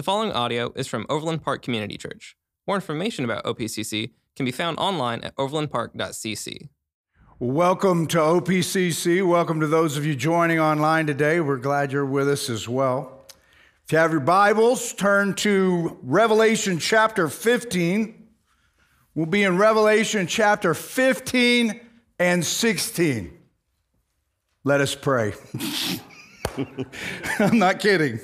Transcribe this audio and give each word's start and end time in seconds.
The 0.00 0.04
following 0.04 0.32
audio 0.32 0.72
is 0.76 0.86
from 0.86 1.04
Overland 1.10 1.42
Park 1.42 1.60
Community 1.60 1.98
Church. 1.98 2.34
More 2.66 2.76
information 2.76 3.22
about 3.22 3.44
OPCC 3.44 4.12
can 4.34 4.46
be 4.46 4.50
found 4.50 4.78
online 4.78 5.20
at 5.20 5.36
overlandpark.cc. 5.36 6.70
Welcome 7.38 8.06
to 8.06 8.16
OPCC. 8.16 9.28
Welcome 9.28 9.60
to 9.60 9.66
those 9.66 9.98
of 9.98 10.06
you 10.06 10.16
joining 10.16 10.58
online 10.58 11.06
today. 11.06 11.40
We're 11.40 11.58
glad 11.58 11.92
you're 11.92 12.06
with 12.06 12.30
us 12.30 12.48
as 12.48 12.66
well. 12.66 13.26
If 13.84 13.92
you 13.92 13.98
have 13.98 14.10
your 14.10 14.20
Bibles, 14.20 14.94
turn 14.94 15.34
to 15.34 15.98
Revelation 16.02 16.78
chapter 16.78 17.28
15. 17.28 18.26
We'll 19.14 19.26
be 19.26 19.42
in 19.42 19.58
Revelation 19.58 20.26
chapter 20.26 20.72
15 20.72 21.78
and 22.18 22.42
16. 22.42 23.38
Let 24.64 24.80
us 24.80 24.94
pray. 24.94 25.34
I'm 27.38 27.58
not 27.58 27.80
kidding. 27.80 28.18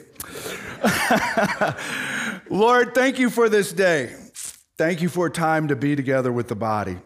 Lord, 2.50 2.94
thank 2.94 3.18
you 3.18 3.30
for 3.30 3.48
this 3.48 3.72
day. 3.72 4.14
Thank 4.76 5.00
you 5.02 5.08
for 5.08 5.26
a 5.26 5.30
time 5.30 5.68
to 5.68 5.76
be 5.76 5.96
together 5.96 6.32
with 6.32 6.48
the 6.48 6.54
body. 6.54 6.98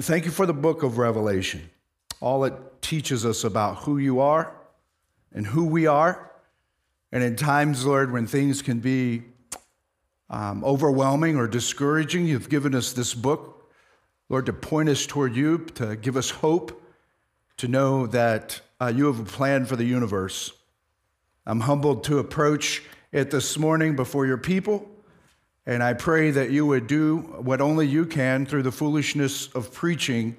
Thank 0.00 0.24
you 0.24 0.30
for 0.30 0.46
the 0.46 0.54
book 0.54 0.82
of 0.82 0.98
Revelation. 0.98 1.70
All 2.20 2.44
it 2.44 2.54
teaches 2.82 3.24
us 3.24 3.44
about 3.44 3.78
who 3.78 3.98
you 3.98 4.20
are 4.20 4.54
and 5.32 5.46
who 5.46 5.64
we 5.64 5.86
are. 5.86 6.30
And 7.12 7.22
in 7.22 7.36
times, 7.36 7.86
Lord, 7.86 8.12
when 8.12 8.26
things 8.26 8.62
can 8.62 8.80
be 8.80 9.22
um, 10.28 10.64
overwhelming 10.64 11.36
or 11.36 11.46
discouraging, 11.46 12.26
you've 12.26 12.48
given 12.48 12.74
us 12.74 12.92
this 12.92 13.14
book, 13.14 13.70
Lord, 14.28 14.46
to 14.46 14.52
point 14.52 14.88
us 14.88 15.06
toward 15.06 15.36
you, 15.36 15.58
to 15.74 15.96
give 15.96 16.16
us 16.16 16.30
hope, 16.30 16.82
to 17.58 17.68
know 17.68 18.06
that 18.08 18.60
uh, 18.80 18.92
you 18.94 19.06
have 19.06 19.20
a 19.20 19.24
plan 19.24 19.64
for 19.66 19.76
the 19.76 19.84
universe. 19.84 20.52
I'm 21.46 21.60
humbled 21.60 22.04
to 22.04 22.18
approach 22.18 22.82
it 23.14 23.30
this 23.30 23.56
morning 23.56 23.94
before 23.94 24.26
your 24.26 24.36
people. 24.36 24.90
And 25.66 25.84
I 25.84 25.92
pray 25.92 26.32
that 26.32 26.50
you 26.50 26.66
would 26.66 26.88
do 26.88 27.18
what 27.18 27.60
only 27.60 27.86
you 27.86 28.06
can 28.06 28.44
through 28.44 28.64
the 28.64 28.72
foolishness 28.72 29.46
of 29.54 29.72
preaching, 29.72 30.36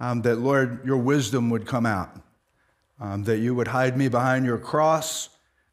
um, 0.00 0.22
that, 0.22 0.36
Lord, 0.36 0.82
your 0.86 0.96
wisdom 0.96 1.50
would 1.50 1.66
come 1.66 1.84
out, 1.84 2.18
um, 3.00 3.24
that 3.24 3.40
you 3.40 3.54
would 3.54 3.68
hide 3.68 3.98
me 3.98 4.08
behind 4.08 4.46
your 4.46 4.56
cross, 4.56 5.28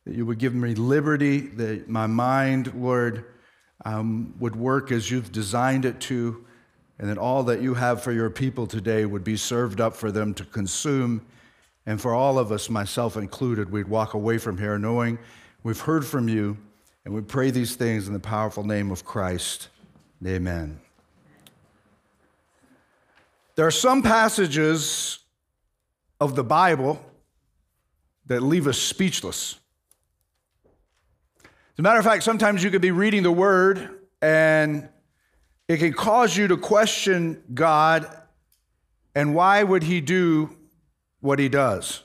that 0.05 0.15
you 0.15 0.25
would 0.25 0.37
give 0.37 0.53
me 0.53 0.75
liberty, 0.75 1.39
that 1.39 1.87
my 1.87 2.07
mind, 2.07 2.73
Lord, 2.75 3.23
um, 3.85 4.33
would 4.37 4.57
work 4.57 4.91
as 4.91 5.09
you've 5.09 5.31
designed 5.31 5.85
it 5.85 6.01
to, 6.01 6.45
and 6.99 7.09
that 7.09 7.17
all 7.17 7.41
that 7.43 7.61
you 7.61 7.73
have 7.73 8.03
for 8.03 8.11
your 8.11 8.29
people 8.29 8.67
today 8.67 9.05
would 9.05 9.23
be 9.23 9.37
served 9.37 9.79
up 9.79 9.95
for 9.95 10.11
them 10.11 10.33
to 10.33 10.43
consume. 10.43 11.25
And 11.85 12.01
for 12.01 12.13
all 12.13 12.37
of 12.37 12.51
us, 12.51 12.69
myself 12.69 13.15
included, 13.15 13.71
we'd 13.71 13.87
walk 13.87 14.13
away 14.13 14.39
from 14.39 14.57
here 14.57 14.77
knowing 14.77 15.19
We've 15.63 15.79
heard 15.79 16.05
from 16.05 16.29
you, 16.29 16.57
and 17.03 17.13
we 17.13 17.21
pray 17.21 17.51
these 17.51 17.75
things 17.75 18.07
in 18.07 18.13
the 18.13 18.19
powerful 18.19 18.63
name 18.63 18.91
of 18.91 19.03
Christ. 19.03 19.69
Amen. 20.25 20.79
There 23.55 23.65
are 23.65 23.71
some 23.71 24.03
passages 24.03 25.19
of 26.19 26.35
the 26.35 26.43
Bible 26.43 27.01
that 28.27 28.41
leave 28.41 28.67
us 28.67 28.77
speechless. 28.77 29.55
As 31.43 31.79
a 31.79 31.81
matter 31.81 31.99
of 31.99 32.05
fact, 32.05 32.23
sometimes 32.23 32.63
you 32.63 32.69
could 32.69 32.81
be 32.81 32.91
reading 32.91 33.23
the 33.23 33.31
Word 33.31 33.99
and 34.21 34.87
it 35.67 35.77
can 35.77 35.93
cause 35.93 36.37
you 36.37 36.47
to 36.47 36.57
question 36.57 37.43
God 37.53 38.07
and 39.15 39.33
why 39.33 39.63
would 39.63 39.83
He 39.83 40.01
do 40.01 40.55
what 41.19 41.39
He 41.39 41.49
does. 41.49 42.03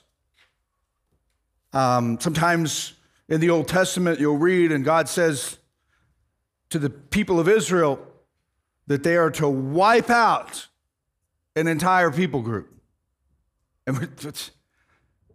Um, 1.73 2.19
sometimes 2.21 2.95
in 3.29 3.41
the 3.41 3.51
Old 3.51 3.69
Testament, 3.69 4.21
you'll 4.21 4.37
read, 4.37 4.73
and 4.73 4.85
God 4.85 5.09
says 5.09 5.59
to 6.71 6.79
the 6.79 6.91
people 6.91 7.39
of 7.39 7.49
Israel 7.49 7.99
that 8.87 9.03
they 9.03 9.17
are 9.17 9.31
to 9.31 9.49
wipe 9.49 10.11
out 10.11 10.69
an 11.55 11.67
entire 11.67 12.11
people 12.11 12.43
group. 12.43 12.69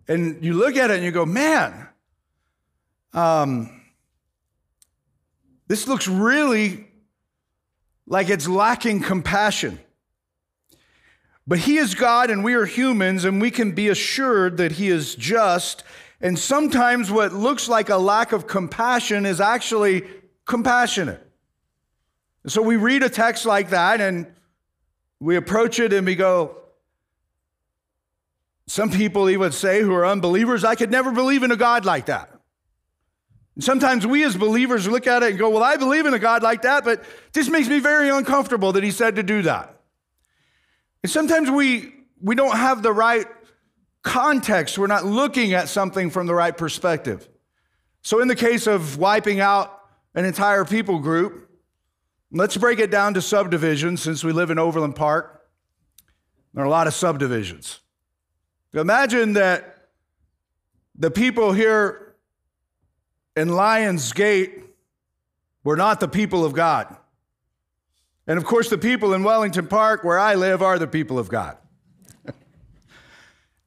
And, 0.09 0.44
you 0.44 0.53
look 0.53 0.75
at 0.78 0.89
it 0.89 0.95
and 0.95 1.03
you 1.03 1.11
go, 1.11 1.25
man, 1.25 1.89
um, 3.13 3.81
this 5.67 5.88
looks 5.88 6.07
really 6.07 6.88
like 8.06 8.29
it's 8.29 8.47
lacking 8.47 9.01
compassion. 9.01 9.79
But 11.45 11.59
He 11.59 11.78
is 11.78 11.94
God 11.94 12.29
and 12.29 12.44
we 12.44 12.53
are 12.53 12.66
humans, 12.66 13.25
and 13.25 13.41
we 13.41 13.51
can 13.51 13.72
be 13.72 13.90
assured 13.90 14.57
that 14.57 14.73
He 14.73 14.90
is 14.90 15.16
just 15.16 15.84
and 16.19 16.38
sometimes 16.38 17.11
what 17.11 17.33
looks 17.33 17.69
like 17.69 17.89
a 17.89 17.97
lack 17.97 18.31
of 18.31 18.47
compassion 18.47 19.25
is 19.25 19.39
actually 19.39 20.03
compassionate. 20.45 21.23
So 22.47 22.61
we 22.61 22.75
read 22.75 23.03
a 23.03 23.09
text 23.09 23.45
like 23.45 23.69
that 23.69 24.01
and 24.01 24.25
we 25.19 25.35
approach 25.35 25.79
it 25.79 25.94
and 25.94 26.07
we 26.07 26.16
go, 26.16 26.55
some 28.67 28.89
people 28.89 29.29
even 29.29 29.51
say 29.51 29.81
who 29.81 29.94
are 29.94 30.05
unbelievers, 30.05 30.63
I 30.63 30.75
could 30.75 30.91
never 30.91 31.11
believe 31.11 31.44
in 31.44 31.51
a 31.51 31.55
God 31.55 31.85
like 31.85 32.07
that. 32.07 32.29
And 33.55 33.63
sometimes 33.63 34.05
we 34.05 34.23
as 34.23 34.35
believers 34.35 34.88
look 34.88 35.07
at 35.07 35.23
it 35.23 35.31
and 35.31 35.39
go, 35.39 35.49
Well, 35.49 35.63
I 35.63 35.78
believe 35.78 36.05
in 36.05 36.13
a 36.13 36.19
God 36.19 36.44
like 36.44 36.63
that, 36.63 36.84
but 36.84 37.03
this 37.34 37.49
makes 37.49 37.67
me 37.67 37.79
very 37.79 38.09
uncomfortable 38.09 38.73
that 38.73 38.84
he 38.84 38.91
said 38.91 39.16
to 39.16 39.23
do 39.23 39.41
that. 39.44 39.81
And 41.03 41.11
sometimes 41.11 41.49
we, 41.49 41.94
we 42.22 42.35
don't 42.35 42.55
have 42.55 42.84
the 42.84 42.91
right 42.91 43.25
context. 44.07 44.78
We're 44.78 44.88
not 44.88 45.06
looking 45.06 45.53
at 45.53 45.69
something 45.69 46.09
from 46.09 46.25
the 46.25 46.34
right 46.34 46.56
perspective. 46.57 47.28
So, 48.01 48.22
in 48.22 48.28
the 48.28 48.35
case 48.35 48.66
of 48.66 48.97
wiping 48.97 49.40
out 49.41 49.81
an 50.16 50.25
entire 50.25 50.63
people 50.66 51.00
group, 51.00 51.50
let's 52.31 52.56
break 52.56 52.79
it 52.79 52.90
down 52.90 53.13
to 53.16 53.22
subdivisions 53.22 54.01
since 54.01 54.23
we 54.23 54.31
live 54.31 54.50
in 54.50 54.57
Overland 54.57 54.96
Park. 54.96 55.44
There 56.53 56.63
are 56.63 56.67
a 56.67 56.69
lot 56.69 56.88
of 56.88 56.94
subdivisions. 56.94 57.81
Imagine 58.73 59.34
that 59.34 59.90
the 60.96 61.12
people 61.12 61.51
here 61.51 62.16
in 63.35 63.50
Lions 63.50 64.13
Gate 64.13 64.63
were 65.63 65.75
not 65.75 66.00
the 66.00 66.07
people 66.07 66.46
of 66.46 66.53
God. 66.53 66.96
And 68.25 68.38
of 68.38 68.46
course, 68.46 68.69
the 68.69 68.78
people 68.78 69.13
in 69.13 69.23
Wellington 69.23 69.67
Park, 69.67 70.03
where 70.03 70.19
I 70.19 70.35
live, 70.35 70.62
are 70.62 70.79
the 70.79 70.88
people 70.88 71.19
of 71.19 71.29
God. 71.29 71.57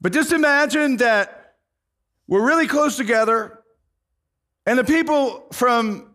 But 0.00 0.12
just 0.12 0.32
imagine 0.32 0.98
that 0.98 1.56
we're 2.26 2.46
really 2.46 2.66
close 2.66 2.96
together, 2.96 3.62
and 4.64 4.78
the 4.78 4.84
people 4.84 5.46
from 5.52 6.10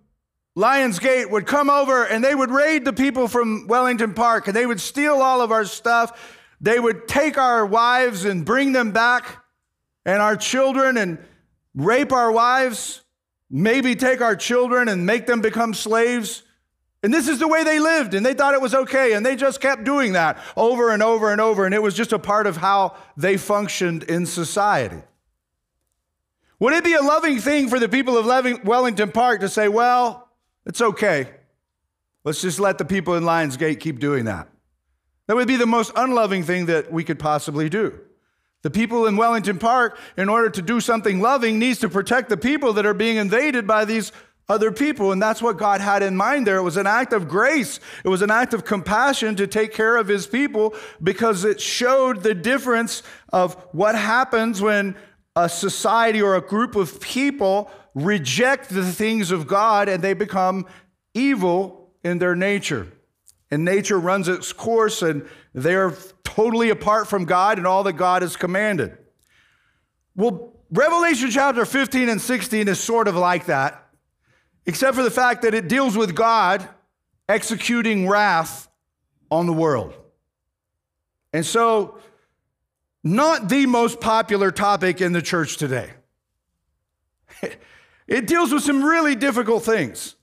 Lions 0.56 1.00
Gate 1.00 1.30
would 1.30 1.46
come 1.46 1.70
over 1.70 2.06
and 2.06 2.24
they 2.24 2.34
would 2.34 2.50
raid 2.50 2.86
the 2.86 2.94
people 2.94 3.28
from 3.28 3.68
Wellington 3.68 4.14
Park 4.14 4.48
and 4.48 4.56
they 4.56 4.66
would 4.66 4.80
steal 4.80 5.16
all 5.16 5.42
of 5.42 5.52
our 5.52 5.66
stuff. 5.66 6.38
They 6.62 6.80
would 6.80 7.10
take 7.10 7.38
our 7.38 7.66
wives 7.66 8.24
and 8.24 8.46
bring 8.46 8.72
them 8.72 8.92
back 8.92 9.44
and 10.06 10.22
our 10.22 10.38
children 10.38 10.96
and 10.96 11.18
rape 11.76 12.14
our 12.14 12.32
wives, 12.32 13.02
maybe 13.50 13.96
take 13.96 14.22
our 14.22 14.36
children 14.36 14.88
and 14.88 15.06
make 15.06 15.28
them 15.28 15.42
become 15.42 15.74
slaves. 15.74 16.44
And 17.06 17.14
this 17.14 17.28
is 17.28 17.38
the 17.38 17.48
way 17.48 17.64
they 17.64 17.78
lived, 17.78 18.16
and 18.16 18.26
they 18.26 18.34
thought 18.34 18.56
it 18.56 18.62
was 18.62 18.74
okay, 18.74 19.14
and 19.14 19.24
they 19.24 19.36
just 19.36 19.62
kept 19.62 19.84
doing 19.84 20.14
that 20.14 20.40
over 20.58 20.90
and 20.90 21.04
over 21.04 21.32
and 21.32 21.40
over, 21.40 21.64
and 21.64 21.76
it 21.76 21.84
was 21.84 21.94
just 21.94 22.12
a 22.12 22.18
part 22.18 22.48
of 22.48 22.58
how 22.58 22.96
they 23.16 23.38
functioned 23.38 24.02
in 24.02 24.26
society. 24.26 25.04
Would 26.58 26.74
it 26.74 26.84
be 26.84 26.96
a 26.96 27.04
loving 27.04 27.38
thing 27.38 27.70
for 27.70 27.78
the 27.78 27.88
people 27.88 28.18
of 28.18 28.26
Wellington 28.64 29.12
Park 29.12 29.42
to 29.42 29.50
say, 29.50 29.68
well, 29.68 30.30
it's 30.66 30.82
okay. 30.82 31.30
Let's 32.24 32.42
just 32.42 32.60
let 32.60 32.80
the 32.80 32.86
people 32.86 33.14
in 33.14 33.24
Lions 33.24 33.56
Gate 33.56 33.80
keep 33.80 34.00
doing 34.00 34.26
that? 34.26 34.50
That 35.28 35.36
would 35.36 35.48
be 35.48 35.58
the 35.58 35.68
most 35.68 35.92
unloving 35.96 36.42
thing 36.42 36.66
that 36.66 36.92
we 36.92 37.04
could 37.04 37.20
possibly 37.20 37.70
do. 37.70 38.00
The 38.64 38.72
people 38.72 39.06
in 39.06 39.16
Wellington 39.16 39.60
Park, 39.60 40.00
in 40.18 40.28
order 40.28 40.50
to 40.50 40.62
do 40.64 40.80
something 40.80 41.22
loving, 41.22 41.60
needs 41.60 41.78
to 41.82 41.88
protect 41.88 42.30
the 42.30 42.38
people 42.38 42.74
that 42.74 42.86
are 42.88 42.96
being 42.96 43.18
invaded 43.18 43.68
by 43.68 43.86
these 43.86 44.12
other 44.48 44.72
people. 44.72 45.12
And 45.12 45.22
that's 45.22 45.42
what 45.42 45.58
God 45.58 45.82
had 45.82 46.04
in 46.04 46.16
mind 46.16 46.46
there. 46.46 46.58
It 46.58 46.64
was 46.64 46.78
an 46.78 46.88
act 46.88 47.14
of 47.14 47.28
grace, 47.28 47.80
it 48.04 48.10
was 48.10 48.22
an 48.22 48.32
act 48.32 48.54
of 48.54 48.66
compassion 48.66 49.36
to 49.38 49.48
take 49.48 49.74
care 49.74 49.98
of 49.98 50.08
his 50.08 50.28
people 50.28 50.76
because 51.02 51.44
it 51.44 51.60
showed 51.60 52.24
the 52.24 52.36
difference 52.36 53.04
of 53.34 53.56
what 53.72 53.96
happens 53.96 54.62
when 54.62 54.96
a 55.36 55.50
society 55.50 56.22
or 56.22 56.36
a 56.36 56.42
group 56.42 56.76
of 56.76 57.00
people 57.02 57.70
reject 57.94 58.70
the 58.70 58.86
things 58.86 59.32
of 59.32 59.48
God 59.48 59.90
and 59.90 60.04
they 60.04 60.14
become 60.14 60.66
evil 61.14 61.92
in 62.04 62.20
their 62.20 62.36
nature. 62.36 62.88
And 63.52 63.64
nature 63.64 64.00
runs 64.00 64.28
its 64.28 64.54
course 64.54 65.02
and 65.02 65.28
they're 65.54 65.94
totally 66.24 66.70
apart 66.70 67.08
from 67.08 67.26
God 67.26 67.58
and 67.58 67.66
all 67.66 67.84
that 67.84 67.94
God 67.94 68.22
has 68.22 68.36
commanded. 68.36 68.98
Well, 70.16 70.54
Revelation 70.72 71.30
chapter 71.30 71.66
15 71.66 72.10
and 72.10 72.22
16 72.22 72.68
is 72.68 72.80
sort 72.80 73.08
of 73.08 73.16
like 73.16 73.46
that 73.46 73.85
except 74.66 74.96
for 74.96 75.04
the 75.04 75.12
fact 75.12 75.42
that 75.44 75.54
it 75.54 75.68
deals 75.68 75.98
with 75.98 76.16
God 76.16 76.68
executing 77.28 78.08
wrath 78.08 78.68
on 79.32 79.46
the 79.46 79.54
world. 79.54 79.94
And 81.34 81.46
so, 81.46 82.00
not 83.04 83.50
the 83.50 83.66
most 83.66 84.00
popular 84.00 84.52
topic 84.52 85.02
in 85.02 85.14
the 85.14 85.22
church 85.22 85.58
today. 85.58 85.92
it 88.08 88.26
deals 88.26 88.52
with 88.52 88.64
some 88.64 88.84
really 88.84 89.16
difficult 89.16 89.64
things. 89.64 90.16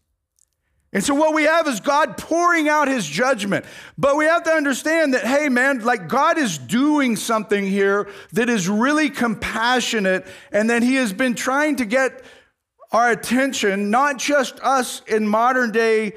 And 0.95 1.03
so 1.03 1.15
what 1.15 1.33
we 1.33 1.45
have 1.45 1.67
is 1.69 1.81
God 1.81 2.19
pouring 2.19 2.69
out 2.69 2.87
his 2.87 3.07
judgment. 3.07 3.65
But 3.97 4.17
we 4.17 4.27
have 4.27 4.43
to 4.45 4.51
understand 4.51 5.15
that, 5.15 5.25
hey, 5.25 5.49
man, 5.49 5.81
like 5.81 6.07
God 6.07 6.37
is 6.37 6.59
doing 6.59 7.17
something 7.17 7.65
here 7.65 8.11
that 8.33 8.51
is 8.51 8.69
really 8.69 9.09
compassionate 9.09 10.27
and 10.51 10.69
that 10.69 10.83
he 10.83 10.97
has 10.97 11.13
been 11.13 11.35
trying 11.35 11.77
to 11.77 11.87
get 11.87 12.23
our 12.93 13.11
attention, 13.11 13.91
not 13.91 14.19
just 14.19 14.61
us 14.61 15.01
in 15.09 15.27
modern 15.27 15.73
day 15.73 16.13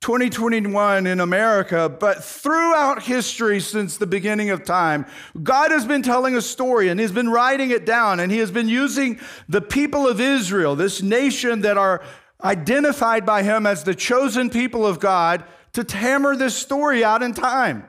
2021 0.00 1.06
in 1.06 1.20
America, 1.20 1.88
but 1.88 2.22
throughout 2.22 3.02
history 3.02 3.60
since 3.60 3.96
the 3.96 4.06
beginning 4.06 4.50
of 4.50 4.64
time, 4.64 5.06
God 5.42 5.70
has 5.70 5.84
been 5.84 6.02
telling 6.02 6.36
a 6.36 6.42
story 6.42 6.88
and 6.88 7.00
He's 7.00 7.12
been 7.12 7.28
writing 7.28 7.70
it 7.70 7.84
down 7.84 8.20
and 8.20 8.30
He 8.30 8.38
has 8.38 8.50
been 8.50 8.68
using 8.68 9.18
the 9.48 9.60
people 9.60 10.06
of 10.06 10.20
Israel, 10.20 10.76
this 10.76 11.02
nation 11.02 11.62
that 11.62 11.76
are 11.76 12.02
identified 12.42 13.26
by 13.26 13.42
Him 13.42 13.66
as 13.66 13.84
the 13.84 13.94
chosen 13.94 14.50
people 14.50 14.86
of 14.86 15.00
God, 15.00 15.44
to 15.72 15.84
hammer 15.96 16.36
this 16.36 16.56
story 16.56 17.04
out 17.04 17.22
in 17.22 17.34
time. 17.34 17.84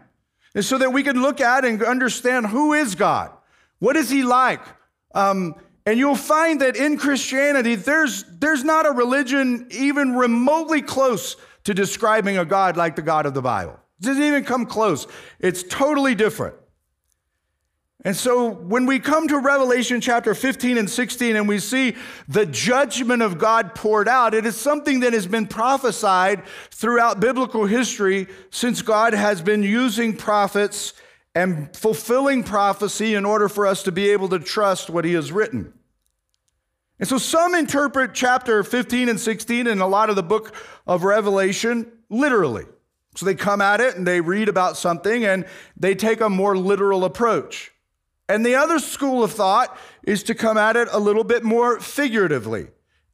And 0.55 0.65
so 0.65 0.77
that 0.79 0.91
we 0.91 1.03
can 1.03 1.21
look 1.21 1.39
at 1.39 1.63
and 1.63 1.81
understand 1.83 2.47
who 2.47 2.73
is 2.73 2.95
God? 2.95 3.31
What 3.77 3.95
is 3.95 4.09
He 4.09 4.23
like? 4.23 4.61
Um, 5.13 5.55
and 5.89 5.97
you'll 5.97 6.15
find 6.15 6.61
that 6.61 6.75
in 6.75 6.99
Christianity, 6.99 7.73
there's, 7.73 8.23
there's 8.37 8.63
not 8.63 8.85
a 8.85 8.91
religion 8.91 9.65
even 9.71 10.13
remotely 10.13 10.83
close 10.83 11.35
to 11.63 11.73
describing 11.73 12.37
a 12.37 12.45
God 12.45 12.77
like 12.77 12.95
the 12.95 13.01
God 13.01 13.25
of 13.25 13.33
the 13.33 13.41
Bible. 13.41 13.73
It 13.99 14.05
doesn't 14.05 14.21
even 14.21 14.43
come 14.43 14.67
close. 14.67 15.07
It's 15.39 15.63
totally 15.63 16.13
different. 16.13 16.53
And 18.05 18.15
so 18.15 18.51
when 18.51 18.85
we 18.85 18.99
come 18.99 19.27
to 19.29 19.39
Revelation 19.39 19.99
chapter 19.99 20.35
15 20.35 20.77
and 20.77 20.87
16 20.87 21.35
and 21.35 21.47
we 21.47 21.57
see 21.57 21.95
the 22.27 22.45
judgment 22.45 23.23
of 23.23 23.39
God 23.39 23.73
poured 23.73 24.07
out, 24.07 24.35
it 24.35 24.45
is 24.45 24.55
something 24.55 24.99
that 24.99 25.13
has 25.13 25.25
been 25.25 25.47
prophesied 25.47 26.43
throughout 26.69 27.19
biblical 27.19 27.65
history 27.65 28.27
since 28.51 28.83
God 28.83 29.15
has 29.15 29.41
been 29.41 29.63
using 29.63 30.15
prophets 30.15 30.93
and 31.33 31.75
fulfilling 31.75 32.43
prophecy 32.43 33.15
in 33.15 33.25
order 33.25 33.49
for 33.49 33.65
us 33.65 33.81
to 33.81 33.91
be 33.91 34.11
able 34.11 34.29
to 34.29 34.37
trust 34.37 34.91
what 34.91 35.03
he 35.03 35.13
has 35.13 35.31
written. 35.31 35.73
And 36.99 37.07
so 37.07 37.17
some 37.17 37.55
interpret 37.55 38.13
chapter 38.13 38.63
15 38.63 39.09
and 39.09 39.19
16 39.19 39.67
and 39.67 39.81
a 39.81 39.87
lot 39.87 40.09
of 40.09 40.15
the 40.15 40.23
book 40.23 40.53
of 40.85 41.03
Revelation 41.03 41.91
literally. 42.09 42.65
So 43.15 43.25
they 43.25 43.35
come 43.35 43.61
at 43.61 43.81
it 43.81 43.95
and 43.95 44.05
they 44.05 44.21
read 44.21 44.49
about 44.49 44.77
something 44.77 45.25
and 45.25 45.45
they 45.77 45.95
take 45.95 46.21
a 46.21 46.29
more 46.29 46.57
literal 46.57 47.05
approach. 47.05 47.71
And 48.27 48.45
the 48.45 48.55
other 48.55 48.79
school 48.79 49.23
of 49.23 49.31
thought 49.31 49.75
is 50.03 50.23
to 50.23 50.35
come 50.35 50.57
at 50.57 50.75
it 50.75 50.87
a 50.91 50.99
little 50.99 51.23
bit 51.23 51.43
more 51.43 51.79
figuratively 51.79 52.67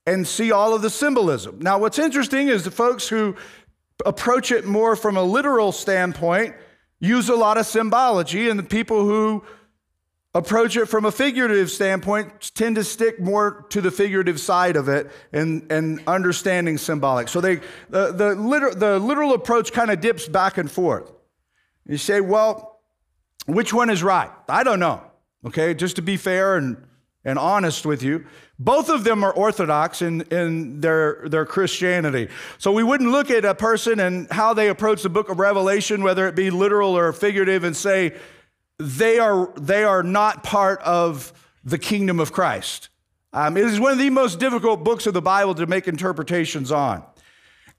and 0.05 0.27
see 0.27 0.51
all 0.51 0.73
of 0.73 0.81
the 0.81 0.89
symbolism. 0.89 1.59
Now, 1.59 1.79
what's 1.79 1.97
interesting 1.97 2.49
is 2.49 2.63
the 2.63 2.71
folks 2.71 3.07
who 3.07 3.35
approach 4.05 4.51
it 4.51 4.65
more 4.65 4.95
from 4.95 5.15
a 5.15 5.23
literal 5.23 5.71
standpoint 5.71 6.55
use 6.99 7.29
a 7.29 7.35
lot 7.35 7.57
of 7.57 7.65
symbology, 7.65 8.49
and 8.49 8.59
the 8.59 8.63
people 8.63 9.05
who 9.05 9.43
approach 10.35 10.75
it 10.75 10.87
from 10.87 11.05
a 11.05 11.11
figurative 11.11 11.71
standpoint 11.71 12.51
tend 12.53 12.75
to 12.75 12.83
stick 12.83 13.21
more 13.21 13.65
to 13.69 13.79
the 13.79 13.89
figurative 13.89 14.37
side 14.37 14.75
of 14.75 14.89
it 14.89 15.09
and, 15.31 15.71
and 15.71 16.01
understanding 16.05 16.77
symbolic. 16.77 17.29
So 17.29 17.39
they, 17.39 17.61
the, 17.89 18.11
the, 18.11 18.35
liter, 18.35 18.75
the 18.75 18.99
literal 18.99 19.33
approach 19.33 19.71
kind 19.71 19.89
of 19.89 20.01
dips 20.01 20.27
back 20.27 20.57
and 20.57 20.69
forth. 20.69 21.09
You 21.87 21.97
say, 21.97 22.19
well, 22.19 22.81
which 23.45 23.73
one 23.73 23.89
is 23.89 24.03
right? 24.03 24.29
I 24.49 24.63
don't 24.63 24.79
know. 24.79 25.01
Okay, 25.45 25.73
just 25.73 25.95
to 25.95 26.01
be 26.01 26.17
fair 26.17 26.57
and, 26.57 26.85
and 27.23 27.39
honest 27.39 27.85
with 27.85 28.03
you, 28.03 28.25
both 28.59 28.89
of 28.89 29.05
them 29.05 29.23
are 29.23 29.31
orthodox 29.31 30.01
in, 30.01 30.21
in 30.23 30.81
their, 30.81 31.23
their 31.29 31.45
Christianity. 31.45 32.27
So 32.57 32.73
we 32.73 32.83
wouldn't 32.83 33.11
look 33.11 33.31
at 33.31 33.45
a 33.45 33.55
person 33.55 34.01
and 34.01 34.29
how 34.31 34.53
they 34.53 34.67
approach 34.67 35.03
the 35.03 35.09
book 35.09 35.29
of 35.29 35.39
Revelation, 35.39 36.03
whether 36.03 36.27
it 36.27 36.35
be 36.35 36.49
literal 36.49 36.97
or 36.97 37.13
figurative, 37.13 37.63
and 37.63 37.75
say, 37.75 38.15
they 38.77 39.19
are, 39.19 39.51
they 39.57 39.83
are 39.83 40.03
not 40.03 40.43
part 40.43 40.81
of 40.81 41.33
the 41.63 41.77
kingdom 41.77 42.19
of 42.19 42.31
Christ. 42.31 42.89
Um, 43.33 43.57
it 43.57 43.65
is 43.65 43.79
one 43.79 43.91
of 43.91 43.97
the 43.97 44.09
most 44.09 44.39
difficult 44.39 44.83
books 44.83 45.07
of 45.07 45.13
the 45.13 45.21
Bible 45.21 45.55
to 45.55 45.65
make 45.65 45.87
interpretations 45.87 46.71
on. 46.71 47.03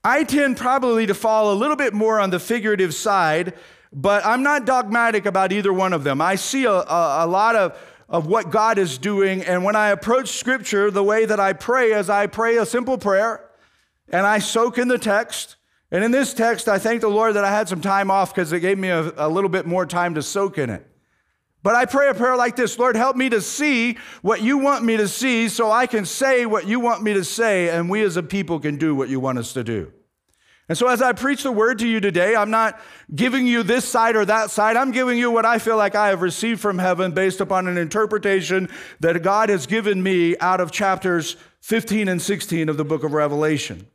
I 0.03 0.23
tend 0.23 0.57
probably 0.57 1.05
to 1.07 1.13
fall 1.13 1.51
a 1.51 1.55
little 1.55 1.75
bit 1.75 1.93
more 1.93 2.19
on 2.19 2.29
the 2.29 2.39
figurative 2.39 2.93
side, 2.93 3.53
but 3.91 4.25
I'm 4.25 4.43
not 4.43 4.65
dogmatic 4.65 5.25
about 5.25 5.51
either 5.51 5.73
one 5.73 5.93
of 5.93 6.03
them. 6.03 6.21
I 6.21 6.35
see 6.35 6.65
a, 6.65 6.71
a, 6.71 7.25
a 7.25 7.27
lot 7.27 7.55
of, 7.55 7.77
of 8.07 8.27
what 8.27 8.51
God 8.51 8.77
is 8.77 8.97
doing, 8.97 9.41
and 9.43 9.63
when 9.63 9.75
I 9.75 9.89
approach 9.89 10.29
Scripture, 10.29 10.91
the 10.91 11.03
way 11.03 11.25
that 11.25 11.39
I 11.39 11.53
pray 11.53 11.93
is 11.93 12.09
I 12.09 12.27
pray 12.27 12.57
a 12.57 12.65
simple 12.65 12.97
prayer 12.97 13.49
and 14.09 14.25
I 14.25 14.39
soak 14.39 14.77
in 14.77 14.87
the 14.87 14.97
text. 14.97 15.55
And 15.91 16.03
in 16.03 16.11
this 16.11 16.33
text, 16.33 16.67
I 16.67 16.79
thank 16.79 17.01
the 17.01 17.07
Lord 17.07 17.35
that 17.35 17.45
I 17.45 17.51
had 17.51 17.69
some 17.69 17.81
time 17.81 18.11
off 18.11 18.33
because 18.33 18.51
it 18.51 18.59
gave 18.59 18.77
me 18.77 18.89
a, 18.89 19.13
a 19.15 19.29
little 19.29 19.49
bit 19.49 19.65
more 19.65 19.85
time 19.85 20.15
to 20.15 20.21
soak 20.21 20.57
in 20.57 20.69
it. 20.69 20.85
But 21.63 21.75
I 21.75 21.85
pray 21.85 22.09
a 22.09 22.13
prayer 22.13 22.35
like 22.35 22.55
this 22.55 22.77
Lord, 22.77 22.95
help 22.95 23.15
me 23.15 23.29
to 23.29 23.41
see 23.41 23.97
what 24.21 24.41
you 24.41 24.57
want 24.57 24.83
me 24.85 24.97
to 24.97 25.07
see 25.07 25.49
so 25.49 25.71
I 25.71 25.87
can 25.87 26.05
say 26.05 26.45
what 26.45 26.67
you 26.67 26.79
want 26.79 27.03
me 27.03 27.13
to 27.13 27.23
say, 27.23 27.69
and 27.69 27.89
we 27.89 28.03
as 28.03 28.17
a 28.17 28.23
people 28.23 28.59
can 28.59 28.77
do 28.77 28.95
what 28.95 29.09
you 29.09 29.19
want 29.19 29.37
us 29.37 29.53
to 29.53 29.63
do. 29.63 29.91
And 30.69 30.77
so, 30.77 30.87
as 30.87 31.01
I 31.01 31.13
preach 31.13 31.43
the 31.43 31.51
word 31.51 31.79
to 31.79 31.87
you 31.87 32.01
today, 32.01 32.35
I'm 32.35 32.51
not 32.51 32.77
giving 33.15 33.47
you 33.47 33.63
this 33.63 33.85
side 33.85 34.17
or 34.17 34.25
that 34.25 34.51
side. 34.51 34.75
I'm 34.75 34.91
giving 34.91 35.17
you 35.17 35.31
what 35.31 35.45
I 35.45 35.59
feel 35.59 35.77
like 35.77 35.95
I 35.95 36.09
have 36.09 36.21
received 36.21 36.59
from 36.59 36.77
heaven 36.77 37.13
based 37.13 37.39
upon 37.39 37.67
an 37.67 37.77
interpretation 37.77 38.69
that 38.99 39.23
God 39.23 39.47
has 39.47 39.65
given 39.65 40.03
me 40.03 40.37
out 40.39 40.59
of 40.59 40.71
chapters 40.71 41.37
15 41.61 42.09
and 42.09 42.21
16 42.21 42.67
of 42.67 42.75
the 42.75 42.83
book 42.83 43.03
of 43.03 43.13
Revelation. 43.13 43.87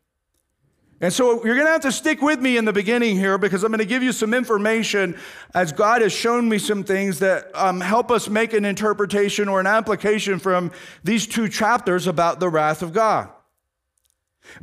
And 1.02 1.12
so 1.12 1.44
you're 1.44 1.56
going 1.56 1.66
to 1.66 1.72
have 1.72 1.80
to 1.80 1.90
stick 1.90 2.22
with 2.22 2.40
me 2.40 2.56
in 2.56 2.64
the 2.64 2.72
beginning 2.72 3.16
here 3.16 3.36
because 3.36 3.64
I'm 3.64 3.72
going 3.72 3.80
to 3.80 3.84
give 3.84 4.04
you 4.04 4.12
some 4.12 4.32
information 4.32 5.18
as 5.52 5.72
God 5.72 6.00
has 6.00 6.12
shown 6.12 6.48
me 6.48 6.58
some 6.58 6.84
things 6.84 7.18
that 7.18 7.50
um, 7.54 7.80
help 7.80 8.12
us 8.12 8.28
make 8.28 8.52
an 8.52 8.64
interpretation 8.64 9.48
or 9.48 9.58
an 9.58 9.66
application 9.66 10.38
from 10.38 10.70
these 11.02 11.26
two 11.26 11.48
chapters 11.48 12.06
about 12.06 12.38
the 12.38 12.48
wrath 12.48 12.82
of 12.82 12.92
God. 12.92 13.28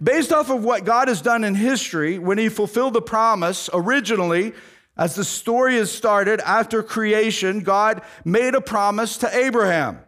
Based 0.02 0.32
off 0.32 0.50
of 0.50 0.64
what 0.64 0.86
God 0.86 1.10
has 1.10 1.22
done 1.22 1.44
in 1.44 1.56
history, 1.56 2.20
when 2.20 2.38
He 2.38 2.48
fulfilled 2.48 2.94
the 2.94 3.02
promise 3.02 3.70
originally, 3.74 4.54
as 4.98 5.16
the 5.16 5.26
story 5.26 5.76
is 5.76 5.92
started 5.92 6.40
after 6.42 6.82
creation, 6.82 7.62
God 7.62 8.02
made 8.24 8.56
a 8.56 8.62
promise 8.62 9.18
to 9.18 9.38
Abraham. 9.38 10.00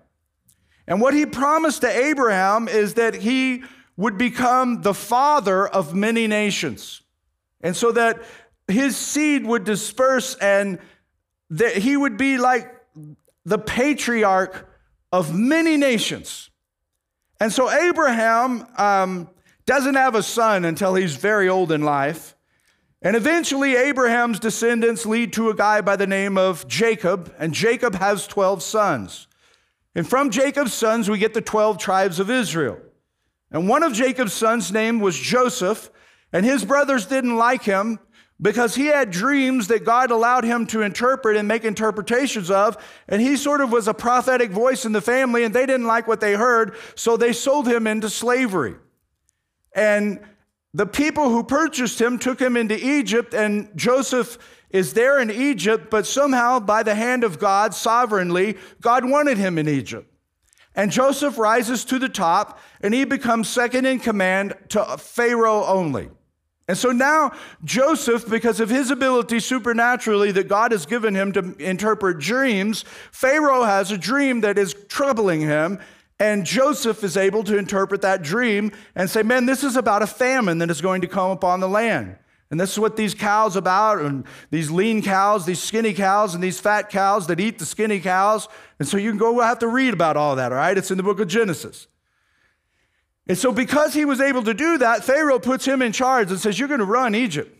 And 0.87 1.01
what 1.01 1.13
He 1.13 1.25
promised 1.25 1.81
to 1.81 1.89
Abraham 1.89 2.69
is 2.69 2.93
that 2.93 3.15
He 3.15 3.63
would 3.97 4.17
become 4.17 4.81
the 4.81 4.93
father 4.93 5.67
of 5.67 5.93
many 5.93 6.27
nations. 6.27 7.01
And 7.61 7.75
so 7.75 7.91
that 7.91 8.21
his 8.67 8.97
seed 8.97 9.45
would 9.45 9.63
disperse 9.63 10.35
and 10.35 10.79
that 11.49 11.77
he 11.77 11.97
would 11.97 12.17
be 12.17 12.37
like 12.37 12.73
the 13.45 13.57
patriarch 13.57 14.69
of 15.11 15.35
many 15.35 15.77
nations. 15.77 16.49
And 17.39 17.51
so 17.51 17.69
Abraham 17.69 18.65
um, 18.77 19.29
doesn't 19.65 19.95
have 19.95 20.15
a 20.15 20.23
son 20.23 20.65
until 20.65 20.95
he's 20.95 21.15
very 21.15 21.49
old 21.49 21.71
in 21.71 21.81
life. 21.81 22.35
And 23.01 23.15
eventually, 23.15 23.75
Abraham's 23.75 24.39
descendants 24.39 25.07
lead 25.07 25.33
to 25.33 25.49
a 25.49 25.55
guy 25.55 25.81
by 25.81 25.95
the 25.95 26.05
name 26.05 26.37
of 26.37 26.67
Jacob, 26.67 27.33
and 27.39 27.51
Jacob 27.51 27.95
has 27.95 28.27
12 28.27 28.61
sons. 28.61 29.27
And 29.95 30.07
from 30.07 30.29
Jacob's 30.29 30.73
sons, 30.73 31.09
we 31.09 31.17
get 31.17 31.33
the 31.33 31.41
12 31.41 31.79
tribes 31.79 32.19
of 32.19 32.29
Israel. 32.29 32.77
And 33.51 33.67
one 33.67 33.83
of 33.83 33.93
Jacob's 33.93 34.33
sons' 34.33 34.71
name 34.71 34.99
was 34.99 35.19
Joseph, 35.19 35.89
and 36.31 36.45
his 36.45 36.63
brothers 36.63 37.05
didn't 37.05 37.35
like 37.35 37.63
him 37.63 37.99
because 38.41 38.73
he 38.73 38.87
had 38.87 39.11
dreams 39.11 39.67
that 39.67 39.85
God 39.85 40.09
allowed 40.09 40.43
him 40.43 40.65
to 40.67 40.81
interpret 40.81 41.37
and 41.37 41.47
make 41.47 41.63
interpretations 41.63 42.49
of. 42.49 42.77
And 43.07 43.21
he 43.21 43.37
sort 43.37 43.61
of 43.61 43.71
was 43.71 43.87
a 43.87 43.93
prophetic 43.93 44.51
voice 44.51 44.85
in 44.85 44.93
the 44.93 45.01
family, 45.01 45.43
and 45.43 45.53
they 45.53 45.65
didn't 45.65 45.85
like 45.85 46.07
what 46.07 46.21
they 46.21 46.33
heard, 46.33 46.75
so 46.95 47.17
they 47.17 47.33
sold 47.33 47.67
him 47.67 47.85
into 47.85 48.09
slavery. 48.09 48.75
And 49.73 50.19
the 50.73 50.85
people 50.85 51.29
who 51.29 51.43
purchased 51.43 52.01
him 52.01 52.17
took 52.17 52.39
him 52.39 52.57
into 52.57 52.75
Egypt, 52.83 53.33
and 53.33 53.69
Joseph 53.75 54.37
is 54.69 54.93
there 54.93 55.19
in 55.19 55.29
Egypt, 55.29 55.89
but 55.91 56.05
somehow, 56.05 56.59
by 56.59 56.81
the 56.81 56.95
hand 56.95 57.23
of 57.23 57.39
God, 57.39 57.73
sovereignly, 57.73 58.57
God 58.79 59.03
wanted 59.03 59.37
him 59.37 59.57
in 59.57 59.67
Egypt. 59.67 60.10
And 60.75 60.91
Joseph 60.91 61.37
rises 61.37 61.83
to 61.85 61.99
the 61.99 62.09
top 62.09 62.59
and 62.81 62.93
he 62.93 63.03
becomes 63.03 63.49
second 63.49 63.85
in 63.85 63.99
command 63.99 64.53
to 64.69 64.97
Pharaoh 64.97 65.65
only. 65.65 66.09
And 66.67 66.77
so 66.77 66.91
now 66.91 67.33
Joseph, 67.65 68.29
because 68.29 68.61
of 68.61 68.69
his 68.69 68.91
ability 68.91 69.41
supernaturally 69.41 70.31
that 70.31 70.47
God 70.47 70.71
has 70.71 70.85
given 70.85 71.13
him 71.13 71.33
to 71.33 71.53
interpret 71.57 72.19
dreams, 72.19 72.85
Pharaoh 73.11 73.63
has 73.63 73.91
a 73.91 73.97
dream 73.97 74.41
that 74.41 74.57
is 74.57 74.73
troubling 74.87 75.41
him. 75.41 75.79
And 76.17 76.45
Joseph 76.45 77.03
is 77.03 77.17
able 77.17 77.43
to 77.45 77.57
interpret 77.57 78.03
that 78.03 78.21
dream 78.21 78.71
and 78.95 79.09
say, 79.09 79.23
Man, 79.23 79.47
this 79.47 79.63
is 79.63 79.75
about 79.75 80.03
a 80.03 80.07
famine 80.07 80.59
that 80.59 80.69
is 80.69 80.79
going 80.79 81.01
to 81.01 81.07
come 81.07 81.31
upon 81.31 81.59
the 81.59 81.67
land. 81.67 82.15
And 82.51 82.59
this 82.59 82.73
is 82.73 82.79
what 82.79 82.97
these 82.97 83.15
cows 83.15 83.55
about, 83.55 83.99
and 83.99 84.25
these 84.49 84.69
lean 84.69 85.01
cows, 85.01 85.45
these 85.45 85.63
skinny 85.63 85.93
cows, 85.93 86.35
and 86.35 86.43
these 86.43 86.59
fat 86.59 86.89
cows 86.89 87.27
that 87.27 87.39
eat 87.39 87.57
the 87.57 87.65
skinny 87.65 88.01
cows. 88.01 88.49
And 88.77 88.87
so 88.87 88.97
you 88.97 89.09
can 89.09 89.17
go 89.17 89.39
have 89.39 89.59
to 89.59 89.67
read 89.67 89.93
about 89.93 90.17
all 90.17 90.35
that, 90.35 90.51
all 90.51 90.57
right? 90.57 90.77
It's 90.77 90.91
in 90.91 90.97
the 90.97 91.03
book 91.03 91.21
of 91.21 91.29
Genesis. 91.29 91.87
And 93.27 93.37
so, 93.37 93.53
because 93.53 93.93
he 93.93 94.03
was 94.03 94.19
able 94.19 94.43
to 94.43 94.53
do 94.53 94.79
that, 94.79 95.05
Pharaoh 95.05 95.39
puts 95.39 95.63
him 95.63 95.81
in 95.81 95.93
charge 95.93 96.29
and 96.29 96.39
says, 96.39 96.59
You're 96.59 96.67
going 96.67 96.81
to 96.81 96.85
run 96.85 97.15
Egypt. 97.15 97.57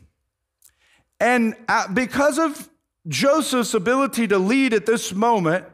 And 1.21 1.55
uh, 1.69 1.87
because 1.87 2.37
of 2.37 2.69
Joseph's 3.07 3.73
ability 3.73 4.27
to 4.27 4.37
lead 4.37 4.73
at 4.73 4.85
this 4.85 5.13
moment, 5.13 5.65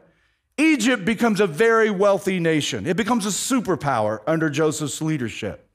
Egypt 0.58 1.06
becomes 1.06 1.40
a 1.40 1.48
very 1.48 1.90
wealthy 1.90 2.40
nation. 2.40 2.86
It 2.86 2.98
becomes 2.98 3.26
a 3.26 3.30
superpower 3.30 4.20
under 4.28 4.50
Joseph's 4.50 5.02
leadership. 5.02 5.67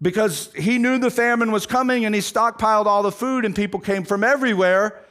Because 0.00 0.52
he 0.54 0.78
knew 0.78 0.98
the 0.98 1.10
famine 1.10 1.52
was 1.52 1.66
coming 1.66 2.04
and 2.04 2.14
he 2.14 2.20
stockpiled 2.20 2.86
all 2.86 3.02
the 3.02 3.12
food, 3.12 3.44
and 3.44 3.54
people 3.56 3.80
came 3.80 4.04
from 4.04 4.22
everywhere 4.22 5.02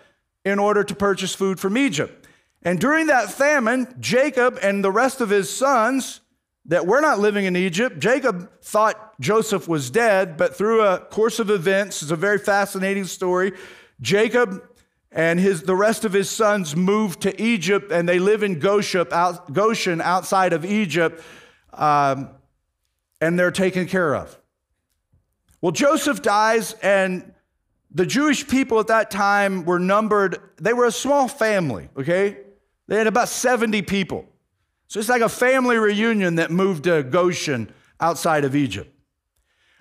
in 0.44 0.60
order 0.60 0.84
to 0.84 0.96
purchase 0.96 1.34
food 1.34 1.60
from 1.60 1.78
Egypt. 1.78 2.28
And 2.62 2.80
during 2.80 3.08
that 3.08 3.32
famine, 3.32 3.96
Jacob 4.00 4.60
and 4.62 4.84
the 4.84 4.92
rest 4.92 5.22
of 5.22 5.30
his 5.30 5.56
sons 5.56 6.22
that 6.66 6.88
were 6.88 7.02
not 7.02 7.20
living 7.20 7.46
in 7.46 7.56
Egypt, 7.56 8.00
Jacob 8.00 8.50
thought 8.62 9.20
Joseph 9.20 9.68
was 9.68 9.92
dead, 9.92 10.36
but 10.36 10.56
through 10.56 10.82
a 10.82 11.00
course 11.00 11.40
of 11.40 11.50
events, 11.50 12.02
it's 12.02 12.12
a 12.12 12.16
very 12.16 12.40
fascinating 12.40 13.06
story. 13.06 13.54
Jacob 14.02 14.64
and 15.12 15.40
his, 15.40 15.62
the 15.62 15.76
rest 15.76 16.06
of 16.06 16.14
his 16.14 16.30
sons 16.30 16.76
moved 16.76 17.22
to 17.22 17.42
Egypt 17.42 17.92
and 17.92 18.10
they 18.10 18.20
live 18.20 18.44
in 18.44 18.60
Goshen, 18.60 19.06
Goshen 19.54 20.02
outside 20.02 20.54
of 20.54 20.66
Egypt, 20.66 21.24
um, 21.74 22.30
and 23.22 23.40
they're 23.40 23.52
taken 23.52 23.88
care 23.88 24.16
of. 24.16 24.38
Well, 25.62 25.72
Joseph 25.72 26.22
dies, 26.22 26.74
and 26.82 27.34
the 27.92 28.06
Jewish 28.06 28.48
people 28.48 28.80
at 28.80 28.88
that 28.88 29.10
time 29.10 29.66
were 29.66 29.80
numbered, 29.80 30.38
they 30.58 30.74
were 30.74 30.86
a 30.86 30.92
small 30.92 31.28
family, 31.28 31.90
okay? 31.98 32.38
They 32.88 32.98
had 32.98 33.08
about 33.08 33.30
70 33.30 33.82
people. 33.84 34.26
So 34.88 35.00
it's 35.00 35.10
like 35.10 35.22
a 35.22 35.30
family 35.30 35.78
reunion 35.78 36.36
that 36.36 36.52
moved 36.52 36.84
to 36.84 37.04
Goshen 37.04 37.72
outside 38.00 38.44
of 38.44 38.56
Egypt. 38.56 38.92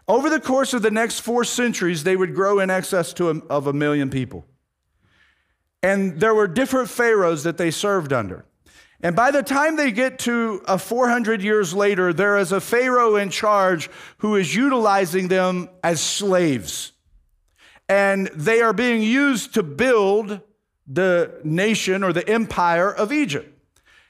Over 0.06 0.28
the 0.28 0.40
course 0.40 0.74
of 0.74 0.82
the 0.82 0.90
next 0.90 1.20
four 1.20 1.44
centuries, 1.44 2.04
they 2.04 2.16
would 2.16 2.34
grow 2.34 2.60
in 2.60 2.70
excess 2.70 3.12
to 3.14 3.30
a, 3.30 3.38
of 3.48 3.66
a 3.66 3.72
million 3.72 4.10
people. 4.10 4.44
And 5.82 6.20
there 6.20 6.34
were 6.34 6.46
different 6.46 6.88
pharaohs 6.88 7.42
that 7.44 7.58
they 7.58 7.70
served 7.70 8.12
under. 8.12 8.44
And 9.04 9.14
by 9.14 9.30
the 9.30 9.42
time 9.42 9.76
they 9.76 9.92
get 9.92 10.18
to 10.20 10.62
uh, 10.66 10.72
a 10.72 10.78
400 10.78 11.42
years 11.42 11.74
later, 11.74 12.14
there 12.14 12.38
is 12.38 12.52
a 12.52 12.60
pharaoh 12.60 13.16
in 13.16 13.28
charge 13.28 13.90
who 14.18 14.34
is 14.34 14.54
utilizing 14.54 15.28
them 15.28 15.68
as 15.82 16.00
slaves. 16.00 16.92
And 17.86 18.28
they 18.28 18.62
are 18.62 18.72
being 18.72 19.02
used 19.02 19.52
to 19.54 19.62
build 19.62 20.40
the 20.86 21.38
nation 21.44 22.02
or 22.02 22.14
the 22.14 22.26
empire 22.26 22.90
of 22.90 23.12
Egypt. 23.12 23.50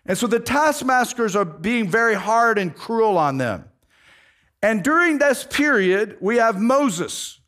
And 0.07 0.17
so 0.17 0.29
the 0.29 0.39
taskmasters 0.39 1.35
are 1.35 1.45
being 1.45 1.89
very 1.89 2.15
hard 2.15 2.57
and 2.57 2.73
cruel 2.73 3.19
on 3.19 3.39
them. 3.39 3.65
And 4.63 4.85
during 4.85 5.19
this 5.19 5.43
period, 5.43 6.19
we 6.21 6.37
have 6.37 6.61
Moses. 6.61 7.41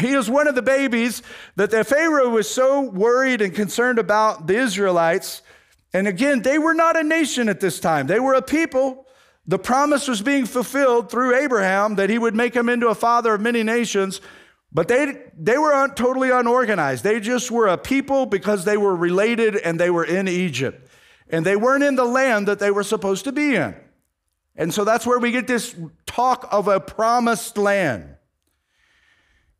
He 0.00 0.14
is 0.14 0.28
one 0.28 0.48
of 0.48 0.56
the 0.56 0.62
babies 0.62 1.22
that 1.54 1.70
the 1.70 1.84
Pharaoh 1.84 2.30
was 2.30 2.50
so 2.50 2.80
worried 2.80 3.40
and 3.40 3.54
concerned 3.54 4.00
about 4.00 4.48
the 4.48 4.56
Israelites. 4.56 5.42
And 5.96 6.06
again, 6.06 6.42
they 6.42 6.58
were 6.58 6.74
not 6.74 6.98
a 6.98 7.02
nation 7.02 7.48
at 7.48 7.58
this 7.58 7.80
time, 7.80 8.06
they 8.06 8.20
were 8.20 8.34
a 8.34 8.42
people. 8.42 9.06
The 9.46 9.58
promise 9.58 10.08
was 10.08 10.20
being 10.20 10.44
fulfilled 10.44 11.10
through 11.10 11.36
Abraham 11.36 11.94
that 11.94 12.10
he 12.10 12.18
would 12.18 12.34
make 12.34 12.52
him 12.52 12.68
into 12.68 12.88
a 12.88 12.94
father 12.94 13.32
of 13.32 13.40
many 13.40 13.62
nations. 13.62 14.20
But 14.72 14.88
they, 14.88 15.22
they 15.38 15.56
were 15.56 15.72
un, 15.72 15.94
totally 15.94 16.30
unorganized. 16.30 17.02
They 17.02 17.20
just 17.20 17.50
were 17.50 17.68
a 17.68 17.78
people 17.78 18.26
because 18.26 18.64
they 18.64 18.76
were 18.76 18.94
related 18.94 19.56
and 19.56 19.80
they 19.80 19.88
were 19.88 20.04
in 20.04 20.28
Egypt 20.28 20.90
and 21.30 21.46
they 21.46 21.56
weren't 21.56 21.84
in 21.84 21.94
the 21.94 22.04
land 22.04 22.48
that 22.48 22.58
they 22.58 22.72
were 22.72 22.82
supposed 22.82 23.24
to 23.24 23.32
be 23.32 23.54
in. 23.54 23.74
And 24.54 24.74
so 24.74 24.84
that's 24.84 25.06
where 25.06 25.20
we 25.20 25.30
get 25.30 25.46
this 25.46 25.74
talk 26.04 26.46
of 26.50 26.68
a 26.68 26.78
promised 26.78 27.56
land. 27.56 28.16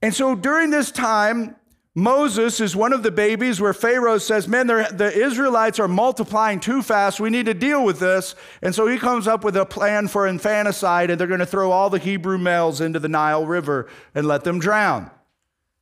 And 0.03 0.13
so 0.13 0.35
during 0.35 0.71
this 0.71 0.91
time, 0.91 1.57
Moses 1.99 2.61
is 2.61 2.77
one 2.77 2.93
of 2.93 3.03
the 3.03 3.11
babies 3.11 3.59
where 3.59 3.73
Pharaoh 3.73 4.19
says, 4.19 4.47
Man, 4.47 4.67
the 4.67 5.11
Israelites 5.15 5.81
are 5.81 5.89
multiplying 5.89 6.61
too 6.61 6.83
fast. 6.83 7.21
We 7.21 7.31
need 7.31 7.47
to 7.47 7.55
deal 7.55 7.83
with 7.83 7.99
this. 7.99 8.35
And 8.61 8.75
so 8.75 8.87
he 8.87 8.99
comes 8.99 9.27
up 9.27 9.43
with 9.43 9.57
a 9.57 9.65
plan 9.65 10.07
for 10.07 10.27
infanticide, 10.27 11.09
and 11.09 11.19
they're 11.19 11.27
going 11.27 11.41
to 11.41 11.47
throw 11.47 11.71
all 11.71 11.89
the 11.89 11.99
Hebrew 11.99 12.37
males 12.37 12.83
into 12.83 12.99
the 12.99 13.09
Nile 13.09 13.47
River 13.47 13.89
and 14.15 14.27
let 14.27 14.45
them 14.45 14.59
drown. 14.59 15.11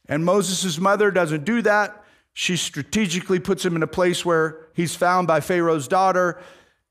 And 0.08 0.24
Moses' 0.24 0.78
mother 0.78 1.10
doesn't 1.10 1.44
do 1.44 1.62
that. 1.62 2.04
She 2.32 2.56
strategically 2.56 3.40
puts 3.40 3.64
him 3.64 3.74
in 3.74 3.82
a 3.82 3.88
place 3.88 4.24
where 4.24 4.68
he's 4.72 4.94
found 4.94 5.26
by 5.26 5.40
Pharaoh's 5.40 5.88
daughter. 5.88 6.40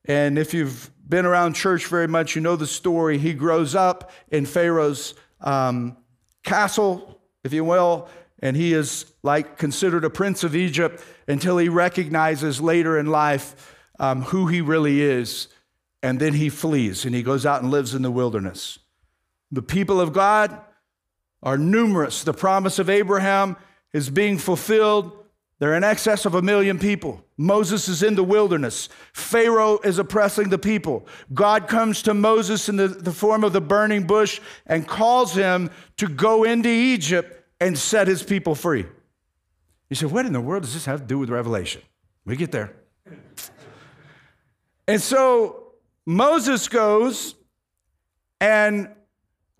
And 0.03 0.37
if 0.37 0.53
you've 0.53 0.91
been 1.07 1.25
around 1.25 1.53
church 1.53 1.85
very 1.85 2.09
much, 2.09 2.35
you 2.35 2.41
know 2.41 2.57
the 2.57 2.67
story. 2.67 3.17
He 3.19 3.33
grows 3.33 3.73
up 3.73 4.11
in 4.31 4.45
Pharaoh's 4.45 5.13
um, 5.39 5.95
castle, 6.43 7.21
if 7.45 7.53
you 7.53 7.63
will, 7.63 8.09
and 8.43 8.57
he 8.57 8.73
is 8.73 9.05
like 9.23 9.57
considered 9.57 10.03
a 10.03 10.09
prince 10.09 10.43
of 10.43 10.53
Egypt 10.53 11.01
until 11.29 11.57
he 11.57 11.69
recognizes 11.69 12.59
later 12.59 12.99
in 12.99 13.05
life 13.05 13.73
um, 13.99 14.23
who 14.23 14.47
he 14.47 14.59
really 14.59 15.01
is. 15.01 15.47
And 16.03 16.19
then 16.19 16.33
he 16.33 16.49
flees 16.49 17.05
and 17.05 17.15
he 17.15 17.23
goes 17.23 17.45
out 17.45 17.61
and 17.61 17.71
lives 17.71 17.95
in 17.95 18.01
the 18.01 18.11
wilderness. 18.11 18.79
The 19.49 19.61
people 19.61 20.01
of 20.01 20.11
God 20.11 20.59
are 21.41 21.57
numerous. 21.57 22.25
The 22.25 22.33
promise 22.33 22.79
of 22.79 22.89
Abraham 22.89 23.55
is 23.93 24.09
being 24.09 24.37
fulfilled. 24.37 25.17
They're 25.59 25.77
in 25.77 25.85
excess 25.85 26.25
of 26.25 26.35
a 26.35 26.41
million 26.41 26.79
people. 26.79 27.23
Moses 27.37 27.87
is 27.87 28.03
in 28.03 28.15
the 28.15 28.25
wilderness. 28.25 28.89
Pharaoh 29.13 29.79
is 29.85 29.99
oppressing 29.99 30.49
the 30.49 30.57
people. 30.57 31.07
God 31.33 31.69
comes 31.69 32.01
to 32.01 32.13
Moses 32.13 32.67
in 32.67 32.75
the, 32.75 32.89
the 32.89 33.13
form 33.13 33.45
of 33.45 33.53
the 33.53 33.61
burning 33.61 34.05
bush 34.05 34.41
and 34.65 34.85
calls 34.85 35.33
him 35.33 35.71
to 35.95 36.09
go 36.09 36.43
into 36.43 36.67
Egypt 36.67 37.39
and 37.63 37.79
set 37.79 38.07
his 38.07 38.21
people 38.21 38.55
free. 38.55 38.85
You 39.89 39.95
say, 39.95 40.05
what 40.05 40.25
in 40.25 40.33
the 40.33 40.41
world 40.41 40.63
does 40.63 40.73
this 40.73 40.85
have 40.85 40.99
to 40.99 41.05
do 41.05 41.17
with 41.17 41.29
Revelation? 41.29 41.81
We 42.25 42.35
get 42.35 42.51
there. 42.51 42.75
And 44.85 45.01
so 45.01 45.71
Moses 46.05 46.67
goes, 46.67 47.35
and 48.41 48.89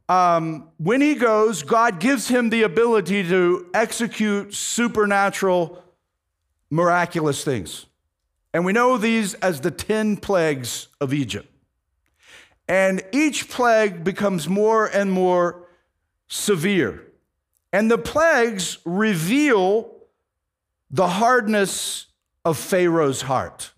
um, 0.10 0.70
when 0.78 1.00
he 1.00 1.16
goes, 1.16 1.64
God 1.64 2.02
gives 2.02 2.28
him 2.28 2.50
the 2.50 2.64
ability 2.64 3.24
to 3.30 3.70
execute 3.74 4.54
supernatural 4.54 5.82
miraculous 6.70 7.46
things. 7.46 7.86
And 8.54 8.66
we 8.66 8.74
know 8.74 8.98
these 8.98 9.34
as 9.36 9.62
the 9.62 9.72
10 9.72 10.18
plagues 10.18 10.90
of 11.00 11.14
Egypt. 11.14 11.50
And 12.68 13.02
each 13.14 13.50
plague 13.50 14.04
becomes 14.04 14.50
more 14.50 14.88
and 14.88 15.10
more 15.10 15.70
severe. 16.28 17.13
And 17.74 17.90
the 17.90 17.98
plagues 17.98 18.78
reveal 18.86 19.92
the 20.92 21.08
hardness 21.08 22.06
of 22.46 22.58
Pharaoh's 22.58 23.24
heart. 23.24 23.72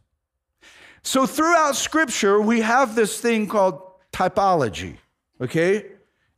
So 1.01 1.25
throughout 1.25 1.77
scripture, 1.77 2.41
we 2.41 2.59
have 2.59 2.95
this 2.95 3.21
thing 3.21 3.47
called 3.47 3.81
typology, 4.11 4.97
okay? 5.39 5.85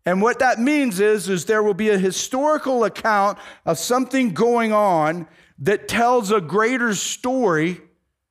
And 0.05 0.21
what 0.21 0.39
that 0.39 0.59
means 0.59 0.99
is, 0.99 1.29
is 1.29 1.45
there 1.45 1.63
will 1.63 1.73
be 1.73 1.89
a 1.89 1.97
historical 1.97 2.83
account 2.83 3.39
of 3.65 3.79
something 3.79 4.33
going 4.33 4.71
on 4.71 5.27
that 5.59 5.87
tells 5.87 6.31
a 6.31 6.39
greater 6.39 6.93
story 6.93 7.81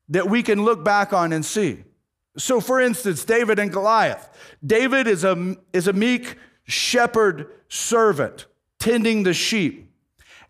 that 0.09 0.31
we 0.31 0.43
can 0.45 0.65
look 0.65 0.85
back 0.85 1.13
on 1.13 1.33
and 1.33 1.45
see. 1.45 1.83
So, 2.39 2.61
for 2.61 2.81
instance, 2.81 3.25
David 3.25 3.59
and 3.59 3.73
Goliath. 3.73 4.29
David 4.65 5.09
is 5.09 5.25
a, 5.25 5.57
is 5.73 5.89
a 5.89 5.93
meek 5.93 6.37
shepherd 6.67 7.51
servant 7.69 8.47
tending 8.87 9.25
the 9.25 9.35
sheep. 9.35 9.93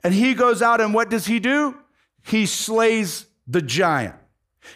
And 0.05 0.13
he 0.13 0.35
goes 0.35 0.61
out 0.61 0.83
and 0.83 0.93
what 0.93 1.09
does 1.09 1.25
he 1.25 1.41
do? 1.41 1.75
He 2.23 2.45
slays 2.45 3.25
the 3.47 3.63
giant. 3.63 4.15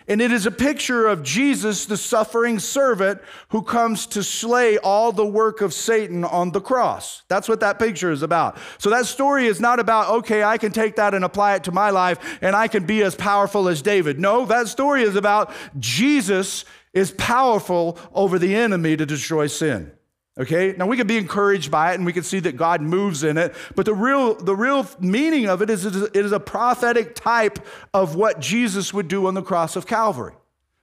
And 0.09 0.23
it 0.23 0.33
is 0.33 0.47
a 0.47 0.51
picture 0.51 1.07
of 1.07 1.23
Jesus, 1.23 1.85
the 1.85 1.99
suffering 1.99 2.59
servant, 2.59 3.21
who 3.49 3.61
comes 3.61 4.07
to 4.07 4.23
slay 4.23 4.79
all 4.79 5.13
the 5.13 5.27
work 5.27 5.61
of 5.61 5.75
Satan 5.75 6.25
on 6.25 6.53
the 6.53 6.61
cross. 6.61 7.23
That's 7.29 7.51
what 7.51 7.61
that 7.61 7.79
picture 7.79 8.11
is 8.11 8.23
about. 8.23 8.57
So 8.79 8.89
that 8.89 9.05
story 9.05 9.47
is 9.47 9.61
not 9.61 9.79
about, 9.79 10.09
okay, 10.21 10.43
I 10.43 10.57
can 10.57 10.73
take 10.73 10.97
that 10.97 11.13
and 11.13 11.23
apply 11.23 11.57
it 11.57 11.65
to 11.65 11.73
my 11.73 11.91
life 11.91 12.39
and 12.41 12.57
I 12.57 12.67
can 12.67 12.87
be 12.87 13.03
as 13.03 13.15
powerful 13.15 13.69
as 13.69 13.83
David. 13.83 14.19
No, 14.19 14.47
that 14.47 14.69
story 14.69 15.03
is 15.03 15.17
about 15.17 15.53
Jesus 15.79 16.65
is 16.95 17.11
powerful 17.11 17.99
over 18.15 18.39
the 18.39 18.55
enemy 18.55 18.97
to 18.97 19.05
destroy 19.05 19.49
sin. 19.49 19.93
Okay? 20.39 20.75
Now 20.77 20.87
we 20.87 20.97
can 20.97 21.07
be 21.07 21.19
encouraged 21.19 21.71
by 21.71 21.93
it 21.93 21.97
and 21.97 22.07
we 22.07 22.13
can 22.13 22.23
see 22.23 22.41
that 22.41 22.57
God 22.57 22.81
moves 22.81 23.25
in 23.25 23.37
it, 23.37 23.55
but 23.75 23.85
the 23.85 23.95
real, 23.95 24.35
the 24.35 24.55
real 24.55 24.87
meaning 24.99 25.47
of 25.47 25.61
it 25.63 25.71
is 25.71 25.85
it 25.85 26.17
is 26.17 26.33
a 26.33 26.41
prophetic 26.41 27.15
type 27.15 27.59
of 27.93 28.15
what 28.15 28.41
Jesus 28.41 28.95
would 28.95 29.09
do 29.09 29.27
on 29.27 29.35
the 29.35 29.43
cross 29.43 29.77
of 29.77 29.87
Calvary. 29.87 30.35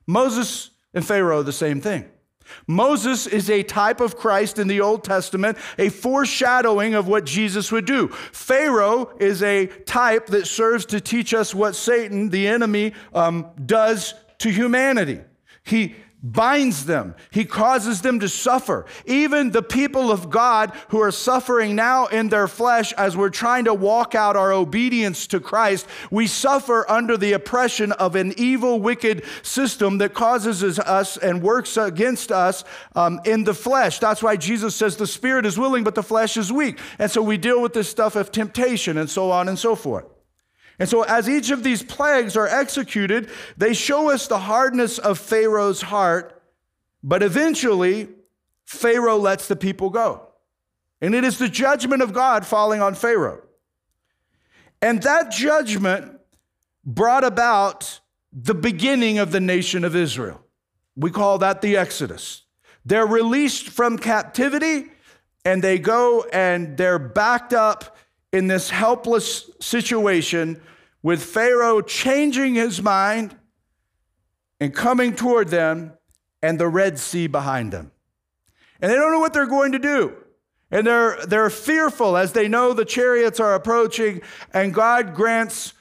Moses 0.05 0.71
and 0.93 1.05
Pharaoh, 1.05 1.43
the 1.43 1.53
same 1.53 1.81
thing. 1.81 2.09
Moses 2.65 3.27
is 3.27 3.49
a 3.49 3.63
type 3.63 3.99
of 3.99 4.17
Christ 4.17 4.59
in 4.59 4.67
the 4.67 4.81
Old 4.81 5.03
Testament, 5.03 5.57
a 5.77 5.89
foreshadowing 5.89 6.95
of 6.95 7.07
what 7.07 7.25
Jesus 7.25 7.71
would 7.71 7.85
do. 7.85 8.07
Pharaoh 8.07 9.11
is 9.19 9.43
a 9.43 9.67
type 9.67 10.27
that 10.27 10.47
serves 10.47 10.85
to 10.87 11.01
teach 11.01 11.33
us 11.33 11.53
what 11.53 11.75
Satan, 11.75 12.29
the 12.29 12.47
enemy, 12.47 12.93
um, 13.13 13.47
does 13.65 14.13
to 14.39 14.49
humanity. 14.49 15.19
He 15.63 15.95
binds 16.31 16.85
them. 16.85 17.15
He 17.31 17.45
causes 17.45 18.01
them 18.01 18.19
to 18.19 18.29
suffer. 18.29 18.85
Even 19.05 19.51
the 19.51 19.61
people 19.61 20.11
of 20.11 20.29
God 20.29 20.71
who 20.89 21.01
are 21.01 21.11
suffering 21.11 21.75
now 21.75 22.07
in 22.07 22.29
their 22.29 22.47
flesh 22.47 22.93
as 22.93 23.15
we're 23.15 23.29
trying 23.29 23.65
to 23.65 23.73
walk 23.73 24.15
out 24.15 24.35
our 24.35 24.51
obedience 24.51 25.27
to 25.27 25.39
Christ, 25.39 25.87
we 26.11 26.27
suffer 26.27 26.89
under 26.89 27.17
the 27.17 27.33
oppression 27.33 27.91
of 27.93 28.15
an 28.15 28.33
evil, 28.37 28.79
wicked 28.79 29.23
system 29.41 29.99
that 29.99 30.13
causes 30.13 30.79
us 30.79 31.17
and 31.17 31.41
works 31.41 31.77
against 31.77 32.31
us 32.31 32.63
um, 32.95 33.19
in 33.25 33.43
the 33.43 33.53
flesh. 33.53 33.99
That's 33.99 34.23
why 34.23 34.35
Jesus 34.35 34.75
says 34.75 34.97
the 34.97 35.07
spirit 35.07 35.45
is 35.45 35.57
willing, 35.57 35.83
but 35.83 35.95
the 35.95 36.03
flesh 36.03 36.37
is 36.37 36.51
weak. 36.51 36.79
And 36.99 37.09
so 37.09 37.21
we 37.21 37.37
deal 37.37 37.61
with 37.61 37.73
this 37.73 37.89
stuff 37.89 38.15
of 38.15 38.31
temptation 38.31 38.97
and 38.97 39.09
so 39.09 39.31
on 39.31 39.47
and 39.47 39.57
so 39.57 39.75
forth. 39.75 40.05
And 40.79 40.87
so, 40.87 41.01
as 41.03 41.27
each 41.27 41.49
of 41.49 41.63
these 41.63 41.81
plagues 41.81 42.37
are 42.37 42.47
executed, 42.47 43.29
they 43.57 43.73
show 43.73 44.11
us 44.11 44.27
the 44.27 44.39
hardness 44.39 44.99
of 44.99 45.17
Pharaoh's 45.17 45.81
heart, 45.81 46.41
but 47.03 47.23
eventually, 47.23 48.09
Pharaoh 48.65 49.17
lets 49.17 49.47
the 49.47 49.55
people 49.55 49.89
go. 49.89 50.27
And 51.01 51.15
it 51.15 51.23
is 51.23 51.39
the 51.39 51.49
judgment 51.49 52.01
of 52.01 52.13
God 52.13 52.45
falling 52.45 52.81
on 52.81 52.95
Pharaoh. 52.95 53.41
And 54.81 55.01
that 55.03 55.31
judgment 55.31 56.19
brought 56.85 57.23
about 57.23 57.99
the 58.31 58.53
beginning 58.53 59.17
of 59.17 59.31
the 59.31 59.39
nation 59.39 59.83
of 59.83 59.95
Israel. 59.95 60.41
We 60.95 61.11
call 61.11 61.39
that 61.39 61.61
the 61.61 61.77
Exodus. 61.77 62.43
They're 62.85 63.07
released 63.07 63.69
from 63.69 63.97
captivity 63.97 64.85
and 65.43 65.63
they 65.63 65.79
go 65.79 66.25
and 66.31 66.77
they're 66.77 66.99
backed 66.99 67.53
up 67.53 67.96
in 68.37 68.47
this 68.47 68.69
helpless 68.69 69.49
situation 69.59 70.61
with 71.01 71.23
Pharaoh 71.23 71.81
changing 71.81 72.53
his 72.53 72.81
mind 72.81 73.35
and 74.59 74.73
coming 74.73 75.15
toward 75.15 75.47
them 75.49 75.93
and 76.43 76.59
the 76.59 76.67
Red 76.67 76.99
Sea 76.99 77.25
behind 77.25 77.73
them. 77.73 77.91
And 78.79 78.91
they 78.91 78.95
don't 78.95 79.11
know 79.11 79.19
what 79.19 79.33
they're 79.33 79.47
going 79.47 79.71
to 79.71 79.79
do. 79.79 80.15
And 80.69 80.85
they're, 80.85 81.17
they're 81.25 81.49
fearful 81.49 82.15
as 82.15 82.33
they 82.33 82.47
know 82.47 82.73
the 82.73 82.85
chariots 82.85 83.39
are 83.39 83.55
approaching, 83.55 84.21
and 84.53 84.73
God 84.73 85.15
grants 85.15 85.73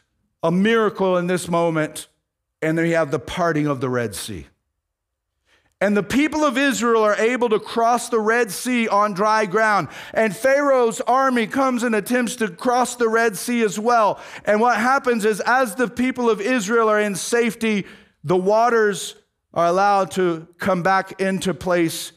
a 0.43 0.51
miracle 0.51 1.19
in 1.19 1.27
this 1.27 1.49
moment, 1.49 2.07
and 2.63 2.79
they 2.79 2.91
have 2.91 3.11
the 3.11 3.19
parting 3.19 3.67
of 3.67 3.81
the 3.81 3.89
Red 3.89 4.15
Sea. 4.15 4.47
And 5.81 5.95
the 5.95 6.03
people 6.03 6.43
of 6.43 6.57
Israel 6.57 7.03
are 7.03 7.17
able 7.17 7.51
to 7.51 7.61
cross 7.61 8.09
the 8.09 8.19
Red 8.19 8.51
Sea 8.51 8.89
on 8.89 9.13
dry 9.13 9.45
ground. 9.45 9.89
And 10.15 10.35
Pharaoh's 10.35 11.03
army 11.03 11.47
comes 11.47 11.83
and 11.83 11.95
attempts 11.95 12.37
to 12.37 12.49
cross 12.49 12.97
the 12.97 13.09
Red 13.09 13.37
Sea 13.37 13.63
as 13.63 13.79
well. 13.79 14.19
And 14.47 14.61
what 14.61 14.79
happens 14.79 15.27
is, 15.27 15.41
as 15.41 15.75
the 15.75 15.89
people 15.89 16.31
of 16.31 16.41
Israel 16.41 16.89
are 16.89 17.01
in 17.01 17.15
safety, 17.15 17.85
the 18.25 18.37
waters 18.37 19.17
are 19.53 19.67
allowed 19.67 20.11
to 20.13 20.49
come 20.59 20.83
back 20.83 21.21
into 21.21 21.53
place, 21.53 22.13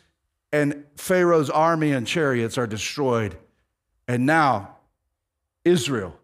and 0.54 0.86
Pharaoh's 0.96 1.50
army 1.50 1.92
and 1.92 2.08
chariots 2.08 2.58
are 2.58 2.68
destroyed. 2.68 3.38
And 4.08 4.26
now, 4.26 4.78
Israel 5.66 6.18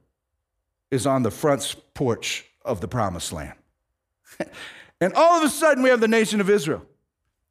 is 0.90 1.06
on 1.06 1.24
the 1.24 1.32
front 1.32 1.76
porch 1.94 2.46
of 2.64 2.80
the 2.80 2.88
promised 2.88 3.34
land. 3.34 3.54
and 5.02 5.14
all 5.14 5.38
of 5.38 5.44
a 5.44 5.50
sudden, 5.50 5.84
we 5.84 5.90
have 5.90 6.00
the 6.00 6.08
nation 6.08 6.40
of 6.40 6.50
Israel. 6.50 6.86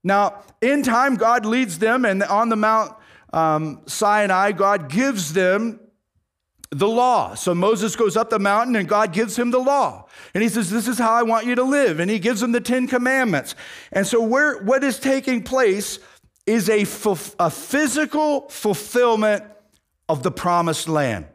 Now, 0.05 0.43
in 0.61 0.83
time, 0.83 1.17
God 1.17 1.47
leads 1.47 1.79
them, 1.79 2.05
and 2.05 2.23
on 2.23 2.51
the 2.51 2.57
Mount 2.57 2.95
um, 3.33 3.81
Sinai, 3.87 4.53
God 4.53 4.89
gives 4.89 5.33
them 5.33 5.81
the 6.71 6.89
law. 6.89 7.35
So 7.35 7.55
Moses 7.55 7.97
goes 7.97 8.17
up 8.17 8.31
the 8.31 8.39
mountain 8.39 8.77
and 8.77 8.89
God 8.89 9.13
gives 9.13 9.39
him 9.39 9.51
the 9.51 9.59
law. 9.59 10.07
And 10.35 10.43
he 10.43 10.49
says, 10.49 10.71
This 10.71 10.89
is 10.89 10.99
how 10.99 11.13
I 11.13 11.23
want 11.23 11.47
you 11.47 11.55
to 11.55 11.63
live. 11.63 12.01
And 12.01 12.11
he 12.11 12.19
gives 12.19 12.43
him 12.43 12.53
the 12.53 12.61
Ten 12.61 12.87
Commandments. 12.87 13.55
And 13.93 14.07
so, 14.07 14.21
where, 14.23 14.63
what 14.63 14.83
is 14.83 14.99
taking 14.99 15.43
place 15.43 15.99
is 16.47 16.69
a, 16.69 16.83
a 17.39 17.51
physical 17.51 18.49
fulfillment 18.49 19.45
of 20.09 20.23
the 20.23 20.31
promised 20.31 20.89
land. 20.89 21.27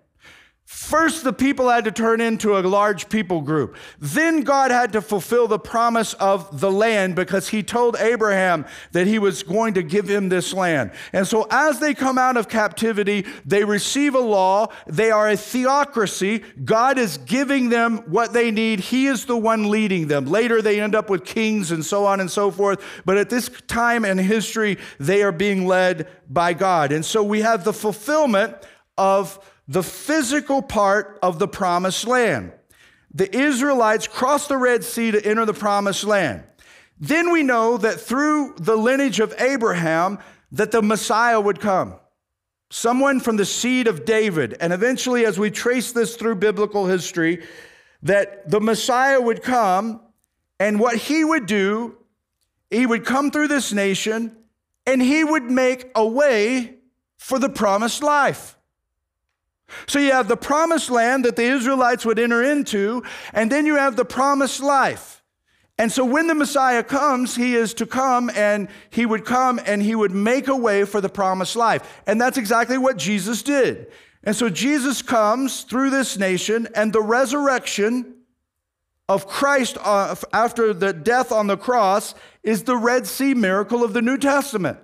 First, 0.72 1.24
the 1.24 1.34
people 1.34 1.68
had 1.68 1.86
to 1.86 1.92
turn 1.92 2.22
into 2.22 2.55
a 2.55 2.62
large 2.62 3.10
people 3.10 3.42
group. 3.42 3.75
Then 3.98 4.42
God 4.42 4.70
had 4.70 4.94
to 4.94 5.01
fulfill 5.01 5.48
the 5.48 5.58
promise 5.58 6.14
of 6.14 6.60
the 6.60 6.72
land 6.72 7.16
because 7.16 7.48
he 7.50 7.64
told 7.64 7.96
Abraham 7.98 8.68
that 8.92 9.08
he 9.08 9.18
was 9.18 9.42
going 9.42 9.74
to 9.74 9.82
give 9.82 10.08
him 10.08 10.29
this 10.29 10.53
land. 10.53 10.92
And 11.12 11.27
so, 11.27 11.48
as 11.50 11.79
they 11.79 11.96
come 11.96 12.20
out 12.20 12.38
of 12.38 12.50
captivity, 12.50 13.25
they 13.48 13.64
receive 13.64 14.14
a 14.14 14.20
law. 14.20 14.68
They 14.86 15.10
are 15.10 15.29
a 15.29 15.36
theocracy. 15.36 16.44
God 16.64 17.00
is 17.00 17.18
giving 17.18 17.70
them 17.70 18.03
what 18.05 18.34
they 18.34 18.51
need. 18.51 18.79
He 18.79 19.08
is 19.08 19.25
the 19.25 19.38
one 19.38 19.72
leading 19.72 20.08
them. 20.08 20.27
Later, 20.27 20.62
they 20.62 20.79
end 20.79 20.94
up 20.94 21.10
with 21.10 21.25
kings 21.25 21.72
and 21.72 21.84
so 21.84 22.05
on 22.05 22.20
and 22.20 22.29
so 22.29 22.51
forth. 22.51 22.79
But 23.05 23.18
at 23.18 23.32
this 23.32 23.50
time 23.66 24.05
in 24.05 24.20
history, 24.20 24.77
they 25.00 25.24
are 25.24 25.32
being 25.32 25.66
led 25.66 26.08
by 26.29 26.53
God. 26.53 26.92
And 26.92 27.03
so, 27.03 27.24
we 27.24 27.42
have 27.42 27.64
the 27.64 27.74
fulfillment 27.74 28.55
of 29.00 29.40
the 29.70 29.84
physical 29.84 30.64
part 30.64 31.20
of 31.22 31.38
the 31.38 31.48
promised 31.48 32.08
land. 32.08 32.51
The 33.14 33.34
Israelites 33.34 34.08
crossed 34.08 34.50
the 34.50 34.58
Red 34.58 34.84
Sea 34.84 35.12
to 35.12 35.24
enter 35.24 35.46
the 35.46 35.53
promised 35.53 36.03
land. 36.03 36.44
Then 37.00 37.32
we 37.32 37.44
know 37.44 37.77
that 37.77 38.01
through 38.01 38.55
the 38.58 38.75
lineage 38.75 39.20
of 39.20 39.34
Abraham 39.38 40.18
that 40.51 40.72
the 40.72 40.82
Messiah 40.82 41.40
would 41.40 41.60
come. 41.60 42.00
Someone 42.72 43.20
from 43.20 43.38
the 43.38 43.46
seed 43.46 43.86
of 43.86 44.05
David. 44.05 44.58
And 44.60 44.74
eventually 44.74 45.24
as 45.24 45.38
we 45.38 45.51
trace 45.51 45.92
this 45.92 46.16
through 46.16 46.36
biblical 46.36 46.88
history 46.88 47.46
that 48.01 48.50
the 48.50 48.60
Messiah 48.60 49.22
would 49.22 49.44
come 49.44 50.01
and 50.60 50.79
what 50.79 50.96
he 50.98 51.24
would 51.24 51.46
do, 51.46 51.96
he 52.72 52.88
would 52.88 53.05
come 53.05 53.29
through 53.29 53.50
this 53.50 53.72
nation 53.72 54.36
and 54.88 55.00
he 55.00 55.24
would 55.24 55.44
make 55.44 55.92
a 55.94 56.05
way 56.05 56.77
for 57.18 57.38
the 57.38 57.50
promised 57.50 58.01
life. 58.01 58.55
So 59.88 60.00
you 60.00 60.12
have 60.12 60.27
the 60.27 60.38
promised 60.38 60.90
land 60.90 61.25
that 61.25 61.36
the 61.36 61.44
Israelites 61.44 62.05
would 62.05 62.20
enter 62.20 62.44
into, 62.44 63.03
and 63.34 63.51
then 63.51 63.66
you 63.66 63.75
have 63.75 63.96
the 63.96 64.05
promised 64.05 64.62
life. 64.62 65.24
And 65.77 65.92
so 65.92 66.03
when 66.03 66.27
the 66.27 66.36
Messiah 66.36 66.84
comes, 66.84 67.36
he 67.36 67.55
is 67.55 67.74
to 67.75 67.86
come 67.86 68.29
and 68.36 68.68
he 68.90 69.05
would 69.05 69.24
come 69.24 69.62
and 69.66 69.82
he 69.82 69.96
would 69.96 70.12
make 70.12 70.50
a 70.50 70.55
way 70.55 70.84
for 70.84 71.00
the 71.00 71.08
promised 71.08 71.55
life. 71.55 72.01
And 72.05 72.20
that's 72.20 72.38
exactly 72.38 72.77
what 72.77 72.98
Jesus 72.98 73.42
did. 73.44 73.88
And 74.25 74.36
so 74.36 74.50
Jesus 74.50 75.01
comes 75.01 75.64
through 75.64 75.92
this 75.92 76.18
nation, 76.18 76.68
and 76.75 76.92
the 76.92 77.01
resurrection 77.01 78.16
of 79.08 79.25
Christ 79.25 79.77
uh, 79.82 80.16
after 80.34 80.74
the 80.74 80.92
death 80.92 81.32
on 81.32 81.48
the 81.48 81.58
cross 81.58 82.14
is 82.44 82.64
the 82.64 82.75
Red 82.75 83.08
Sea 83.08 83.34
miracle 83.34 83.82
of 83.82 83.94
the 83.94 84.01
New 84.01 84.18
Testament. 84.18 84.77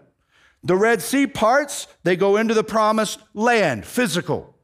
The 0.63 0.77
Red 0.77 1.01
Sea 1.01 1.27
parts, 1.27 1.87
they 2.03 2.15
go 2.15 2.37
into 2.37 2.53
the 2.53 2.63
promised 2.63 3.19
land, 3.33 3.85
physical. 3.85 4.54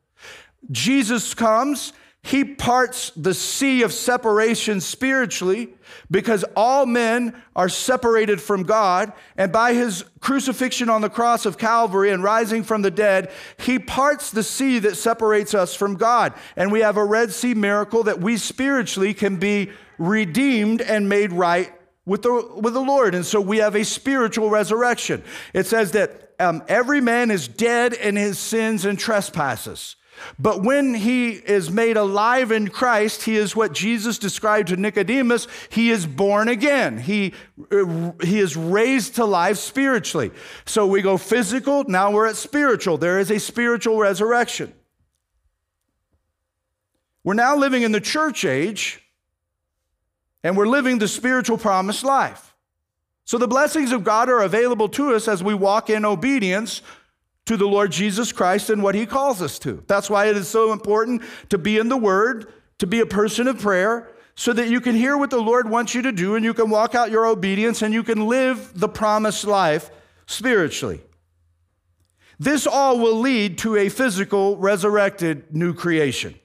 Jesus 0.69 1.33
comes, 1.33 1.93
he 2.23 2.43
parts 2.43 3.11
the 3.15 3.33
sea 3.33 3.81
of 3.81 3.91
separation 3.91 4.79
spiritually 4.79 5.69
because 6.11 6.45
all 6.55 6.85
men 6.85 7.41
are 7.55 7.67
separated 7.67 8.39
from 8.39 8.61
God. 8.61 9.11
And 9.37 9.51
by 9.51 9.73
his 9.73 10.05
crucifixion 10.19 10.87
on 10.87 11.01
the 11.01 11.09
cross 11.09 11.47
of 11.47 11.57
Calvary 11.57 12.11
and 12.11 12.23
rising 12.23 12.63
from 12.63 12.83
the 12.83 12.91
dead, 12.91 13.31
he 13.57 13.79
parts 13.79 14.29
the 14.29 14.43
sea 14.43 14.77
that 14.79 14.97
separates 14.97 15.55
us 15.55 15.73
from 15.73 15.95
God. 15.95 16.33
And 16.55 16.71
we 16.71 16.81
have 16.81 16.97
a 16.97 17.03
Red 17.03 17.31
Sea 17.31 17.55
miracle 17.55 18.03
that 18.03 18.21
we 18.21 18.37
spiritually 18.37 19.15
can 19.15 19.37
be 19.37 19.71
redeemed 19.97 20.81
and 20.81 21.09
made 21.09 21.33
right 21.33 21.73
with 22.05 22.21
the, 22.21 22.51
with 22.55 22.75
the 22.75 22.81
Lord. 22.81 23.15
And 23.15 23.25
so 23.25 23.41
we 23.41 23.57
have 23.57 23.75
a 23.75 23.83
spiritual 23.83 24.51
resurrection. 24.51 25.23
It 25.53 25.65
says 25.65 25.91
that 25.93 26.33
um, 26.39 26.63
every 26.67 27.01
man 27.01 27.31
is 27.31 27.47
dead 27.47 27.93
in 27.93 28.15
his 28.15 28.37
sins 28.37 28.85
and 28.85 28.97
trespasses. 28.97 29.95
But 30.39 30.63
when 30.63 30.93
he 30.93 31.31
is 31.31 31.69
made 31.69 31.97
alive 31.97 32.51
in 32.51 32.69
Christ, 32.69 33.23
he 33.23 33.35
is 33.35 33.55
what 33.55 33.73
Jesus 33.73 34.17
described 34.17 34.69
to 34.69 34.77
Nicodemus. 34.77 35.47
He 35.69 35.91
is 35.91 36.05
born 36.05 36.47
again. 36.47 36.97
He, 36.97 37.33
uh, 37.71 38.11
he 38.23 38.39
is 38.39 38.55
raised 38.57 39.15
to 39.15 39.25
life 39.25 39.57
spiritually. 39.57 40.31
So 40.65 40.87
we 40.87 41.01
go 41.01 41.17
physical, 41.17 41.83
now 41.85 42.11
we're 42.11 42.27
at 42.27 42.35
spiritual. 42.35 42.97
There 42.97 43.19
is 43.19 43.31
a 43.31 43.39
spiritual 43.39 43.97
resurrection. 43.97 44.73
We're 47.23 47.35
now 47.35 47.55
living 47.55 47.83
in 47.83 47.91
the 47.91 48.01
church 48.01 48.45
age, 48.45 49.01
and 50.43 50.57
we're 50.57 50.67
living 50.67 50.97
the 50.97 51.07
spiritual 51.07 51.57
promised 51.57 52.03
life. 52.03 52.55
So 53.25 53.37
the 53.37 53.47
blessings 53.47 53.91
of 53.91 54.03
God 54.03 54.29
are 54.29 54.41
available 54.41 54.89
to 54.89 55.13
us 55.15 55.27
as 55.27 55.43
we 55.43 55.53
walk 55.53 55.89
in 55.89 56.03
obedience 56.03 56.81
to 57.51 57.57
the 57.57 57.67
Lord 57.67 57.91
Jesus 57.91 58.31
Christ 58.31 58.69
and 58.69 58.81
what 58.81 58.95
he 58.95 59.05
calls 59.05 59.41
us 59.41 59.59
to. 59.59 59.83
That's 59.85 60.09
why 60.09 60.27
it 60.27 60.37
is 60.37 60.47
so 60.47 60.71
important 60.71 61.21
to 61.49 61.57
be 61.57 61.77
in 61.77 61.89
the 61.89 61.97
Word, 61.97 62.47
to 62.79 62.87
be 62.87 63.01
a 63.01 63.05
person 63.05 63.45
of 63.49 63.59
prayer, 63.59 64.09
so 64.35 64.53
that 64.53 64.69
you 64.69 64.79
can 64.79 64.95
hear 64.95 65.17
what 65.17 65.31
the 65.31 65.41
Lord 65.41 65.69
wants 65.69 65.93
you 65.93 66.01
to 66.03 66.13
do 66.13 66.35
and 66.35 66.45
you 66.45 66.53
can 66.53 66.69
walk 66.69 66.95
out 66.95 67.11
your 67.11 67.25
obedience 67.27 67.81
and 67.81 67.93
you 67.93 68.03
can 68.03 68.25
live 68.27 68.71
the 68.73 68.87
promised 68.87 69.43
life 69.43 69.91
spiritually. 70.27 71.01
This 72.39 72.65
all 72.65 72.97
will 72.97 73.19
lead 73.19 73.57
to 73.59 73.75
a 73.75 73.89
physical, 73.89 74.55
resurrected 74.55 75.53
new 75.53 75.73
creation. 75.73 76.35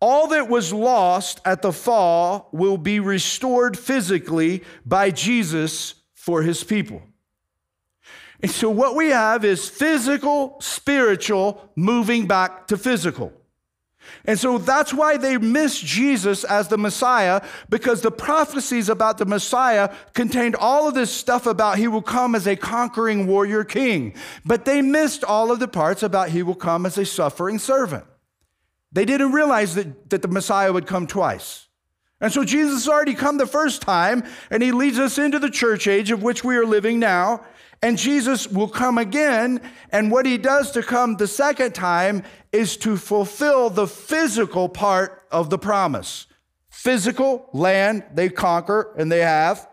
all 0.00 0.28
that 0.28 0.48
was 0.48 0.72
lost 0.72 1.40
at 1.44 1.62
the 1.62 1.72
fall 1.72 2.48
will 2.52 2.78
be 2.78 3.00
restored 3.00 3.78
physically 3.78 4.64
by 4.84 5.10
Jesus 5.10 5.94
for 6.14 6.42
his 6.42 6.64
people. 6.64 7.02
And 8.40 8.50
so, 8.50 8.70
what 8.70 8.94
we 8.94 9.08
have 9.08 9.44
is 9.44 9.68
physical, 9.68 10.56
spiritual, 10.60 11.70
moving 11.74 12.26
back 12.26 12.68
to 12.68 12.76
physical. 12.76 13.32
And 14.24 14.38
so 14.38 14.58
that's 14.58 14.92
why 14.92 15.16
they 15.16 15.38
miss 15.38 15.78
Jesus 15.78 16.44
as 16.44 16.68
the 16.68 16.78
Messiah, 16.78 17.42
because 17.68 18.00
the 18.00 18.10
prophecies 18.10 18.88
about 18.88 19.18
the 19.18 19.26
Messiah 19.26 19.94
contained 20.14 20.56
all 20.56 20.88
of 20.88 20.94
this 20.94 21.10
stuff 21.10 21.46
about 21.46 21.78
he 21.78 21.88
will 21.88 22.02
come 22.02 22.34
as 22.34 22.46
a 22.46 22.56
conquering 22.56 23.26
warrior 23.26 23.64
king. 23.64 24.14
But 24.44 24.64
they 24.64 24.82
missed 24.82 25.24
all 25.24 25.50
of 25.50 25.60
the 25.60 25.68
parts 25.68 26.02
about 26.02 26.30
he 26.30 26.42
will 26.42 26.54
come 26.54 26.86
as 26.86 26.98
a 26.98 27.06
suffering 27.06 27.58
servant. 27.58 28.04
They 28.92 29.04
didn't 29.04 29.32
realize 29.32 29.74
that, 29.74 30.10
that 30.10 30.22
the 30.22 30.28
Messiah 30.28 30.72
would 30.72 30.86
come 30.86 31.06
twice. 31.06 31.67
And 32.20 32.32
so 32.32 32.44
Jesus 32.44 32.74
has 32.74 32.88
already 32.88 33.14
come 33.14 33.38
the 33.38 33.46
first 33.46 33.80
time, 33.82 34.24
and 34.50 34.62
he 34.62 34.72
leads 34.72 34.98
us 34.98 35.18
into 35.18 35.38
the 35.38 35.50
church 35.50 35.86
age 35.86 36.10
of 36.10 36.22
which 36.22 36.42
we 36.42 36.56
are 36.56 36.66
living 36.66 36.98
now. 36.98 37.44
And 37.80 37.96
Jesus 37.96 38.48
will 38.48 38.68
come 38.68 38.98
again. 38.98 39.60
And 39.90 40.10
what 40.10 40.26
he 40.26 40.36
does 40.36 40.72
to 40.72 40.82
come 40.82 41.16
the 41.16 41.28
second 41.28 41.74
time 41.76 42.24
is 42.50 42.76
to 42.78 42.96
fulfill 42.96 43.70
the 43.70 43.86
physical 43.86 44.68
part 44.68 45.26
of 45.30 45.48
the 45.48 45.58
promise. 45.58 46.26
Physical 46.70 47.48
land 47.52 48.04
they 48.12 48.28
conquer, 48.28 48.94
and 48.98 49.12
they 49.12 49.20
have. 49.20 49.68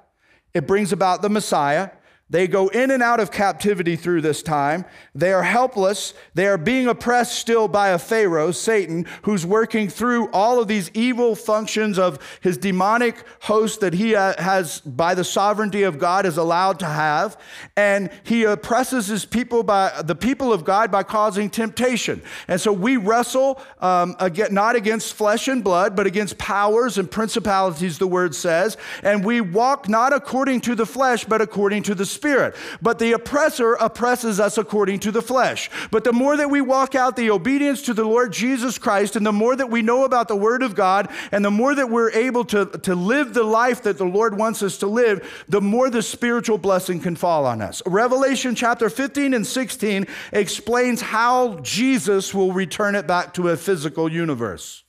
It 0.54 0.68
brings 0.68 0.94
about 0.94 1.24
the 1.24 1.30
Messiah. 1.30 1.90
They 2.28 2.48
go 2.48 2.70
in 2.70 2.90
and 2.90 3.04
out 3.04 3.20
of 3.20 3.30
captivity 3.30 3.96
through 3.96 4.22
this 4.22 4.42
time. 4.42 4.86
They 5.14 5.32
are 5.32 5.44
helpless. 5.44 6.16
They 6.34 6.48
are 6.48 6.58
being 6.58 6.88
oppressed 6.88 7.38
still 7.38 7.68
by 7.68 7.90
a 7.90 8.00
Pharaoh, 8.00 8.50
Satan, 8.50 9.06
who's 9.22 9.46
working 9.46 9.90
through 9.90 10.32
all 10.32 10.60
of 10.60 10.68
these 10.68 10.90
evil 10.96 11.36
functions 11.36 12.00
of 12.00 12.18
his 12.42 12.58
demonic 12.58 13.24
host 13.42 13.80
that 13.82 13.94
he 13.94 14.16
uh, 14.16 14.42
has, 14.42 14.82
by 14.82 15.14
the 15.14 15.24
sovereignty 15.24 15.84
of 15.84 16.00
God, 16.00 16.26
is 16.26 16.38
allowed 16.38 16.80
to 16.80 16.88
have. 16.88 17.38
And 17.78 18.10
he 18.24 18.44
oppresses 18.46 19.06
his 19.06 19.24
people 19.24 19.62
by 19.62 20.02
the 20.02 20.16
people 20.16 20.52
of 20.52 20.66
God 20.66 20.92
by 20.92 21.04
causing 21.04 21.48
temptation. 21.48 22.24
And 22.48 22.60
so 22.60 22.74
we 22.74 22.98
wrestle 22.98 23.62
um, 23.82 24.16
again, 24.20 24.52
not 24.52 24.76
against 24.76 25.14
flesh 25.14 25.48
and 25.48 25.64
blood, 25.64 25.96
but 25.96 26.08
against 26.08 26.40
powers 26.40 26.98
and 26.98 27.10
principalities, 27.10 28.00
the 28.00 28.08
word 28.08 28.34
says. 28.34 28.78
And 29.04 29.24
we 29.24 29.42
walk 29.42 29.88
not 29.88 30.12
according 30.12 30.62
to 30.62 30.74
the 30.74 30.88
flesh, 30.88 31.24
but 31.24 31.40
according 31.40 31.84
to 31.84 31.94
the 31.94 32.15
spirit. 32.16 32.56
But 32.82 32.98
the 32.98 33.12
oppressor 33.12 33.74
oppresses 33.74 34.40
us 34.40 34.58
according 34.58 35.00
to 35.02 35.12
the 35.12 35.22
flesh. 35.22 35.70
But 35.92 36.04
the 36.04 36.14
more 36.14 36.36
that 36.38 36.50
we 36.50 36.62
walk 36.62 36.96
out 36.96 37.16
the 37.16 37.30
obedience 37.30 37.84
to 37.84 37.94
the 37.94 38.04
Lord 38.04 38.34
Jesus 38.34 38.78
Christ, 38.78 39.16
and 39.16 39.26
the 39.26 39.32
more 39.32 39.56
that 39.56 39.70
we 39.70 39.82
know 39.82 40.06
about 40.06 40.28
the 40.28 40.36
Word 40.36 40.64
of 40.64 40.74
God, 40.76 41.10
and 41.32 41.46
the 41.46 41.52
more 41.52 41.76
that 41.76 41.90
we're 41.90 42.12
able 42.12 42.46
to, 42.46 42.66
to 42.66 42.96
live 42.96 43.34
the 43.34 43.44
life 43.44 43.84
that 43.84 43.98
the 43.98 44.06
Lord 44.06 44.38
wants 44.38 44.64
us 44.64 44.78
to 44.80 44.88
live, 44.88 45.46
the 45.48 45.62
more 45.62 45.90
the 45.90 46.02
spiritual 46.02 46.58
blessing 46.58 47.00
can 47.00 47.16
fall 47.16 47.46
on 47.46 47.62
us. 47.62 47.82
Revelation 47.86 48.56
chapter 48.56 48.90
15 48.90 49.34
and 49.34 49.46
16 49.46 50.08
explains 50.32 51.02
how 51.02 51.60
Jesus 51.60 52.34
will 52.34 52.52
return 52.54 52.96
it 52.96 53.06
back 53.06 53.34
to 53.36 53.50
a 53.50 53.58
physical 53.58 54.12
universe. 54.12 54.84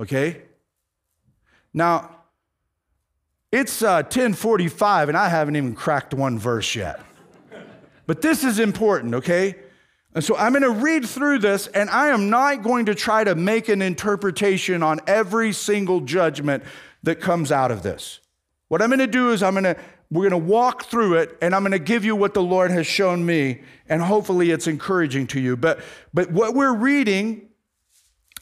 Okay? 0.00 0.42
Now, 1.72 2.17
it's 3.50 3.82
uh, 3.82 4.02
1045 4.02 5.08
and 5.08 5.16
I 5.16 5.28
haven't 5.28 5.56
even 5.56 5.74
cracked 5.74 6.12
one 6.12 6.38
verse 6.38 6.74
yet. 6.74 7.00
But 8.06 8.22
this 8.22 8.44
is 8.44 8.58
important, 8.58 9.14
okay? 9.14 9.56
And 10.14 10.24
so 10.24 10.36
I'm 10.36 10.52
going 10.52 10.62
to 10.62 10.70
read 10.70 11.06
through 11.06 11.38
this 11.38 11.66
and 11.68 11.88
I 11.90 12.08
am 12.08 12.30
not 12.30 12.62
going 12.62 12.86
to 12.86 12.94
try 12.94 13.24
to 13.24 13.34
make 13.34 13.68
an 13.68 13.82
interpretation 13.82 14.82
on 14.82 15.00
every 15.06 15.52
single 15.52 16.00
judgment 16.00 16.64
that 17.02 17.20
comes 17.20 17.52
out 17.52 17.70
of 17.70 17.82
this. 17.82 18.20
What 18.68 18.82
I'm 18.82 18.90
going 18.90 18.98
to 18.98 19.06
do 19.06 19.30
is 19.30 19.42
I'm 19.42 19.54
going 19.54 19.64
to 19.64 19.76
we're 20.10 20.28
going 20.28 20.42
to 20.42 20.48
walk 20.48 20.84
through 20.84 21.14
it 21.14 21.36
and 21.42 21.54
I'm 21.54 21.62
going 21.62 21.72
to 21.72 21.78
give 21.78 22.02
you 22.02 22.16
what 22.16 22.32
the 22.32 22.42
Lord 22.42 22.70
has 22.70 22.86
shown 22.86 23.26
me 23.26 23.60
and 23.90 24.00
hopefully 24.00 24.50
it's 24.50 24.66
encouraging 24.66 25.26
to 25.28 25.40
you. 25.40 25.56
But 25.56 25.80
but 26.14 26.30
what 26.30 26.54
we're 26.54 26.74
reading 26.74 27.47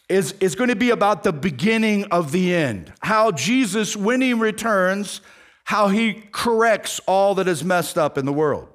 is, 0.08 0.32
is 0.40 0.54
going 0.54 0.70
to 0.70 0.76
be 0.76 0.90
about 0.90 1.22
the 1.22 1.32
beginning 1.32 2.04
of 2.06 2.32
the 2.32 2.54
end. 2.54 2.92
How 3.00 3.32
Jesus, 3.32 3.96
when 3.96 4.20
he 4.20 4.34
returns, 4.34 5.20
how 5.64 5.88
he 5.88 6.22
corrects 6.30 7.00
all 7.06 7.34
that 7.36 7.48
is 7.48 7.64
messed 7.64 7.98
up 7.98 8.16
in 8.16 8.24
the 8.24 8.32
world. 8.32 8.68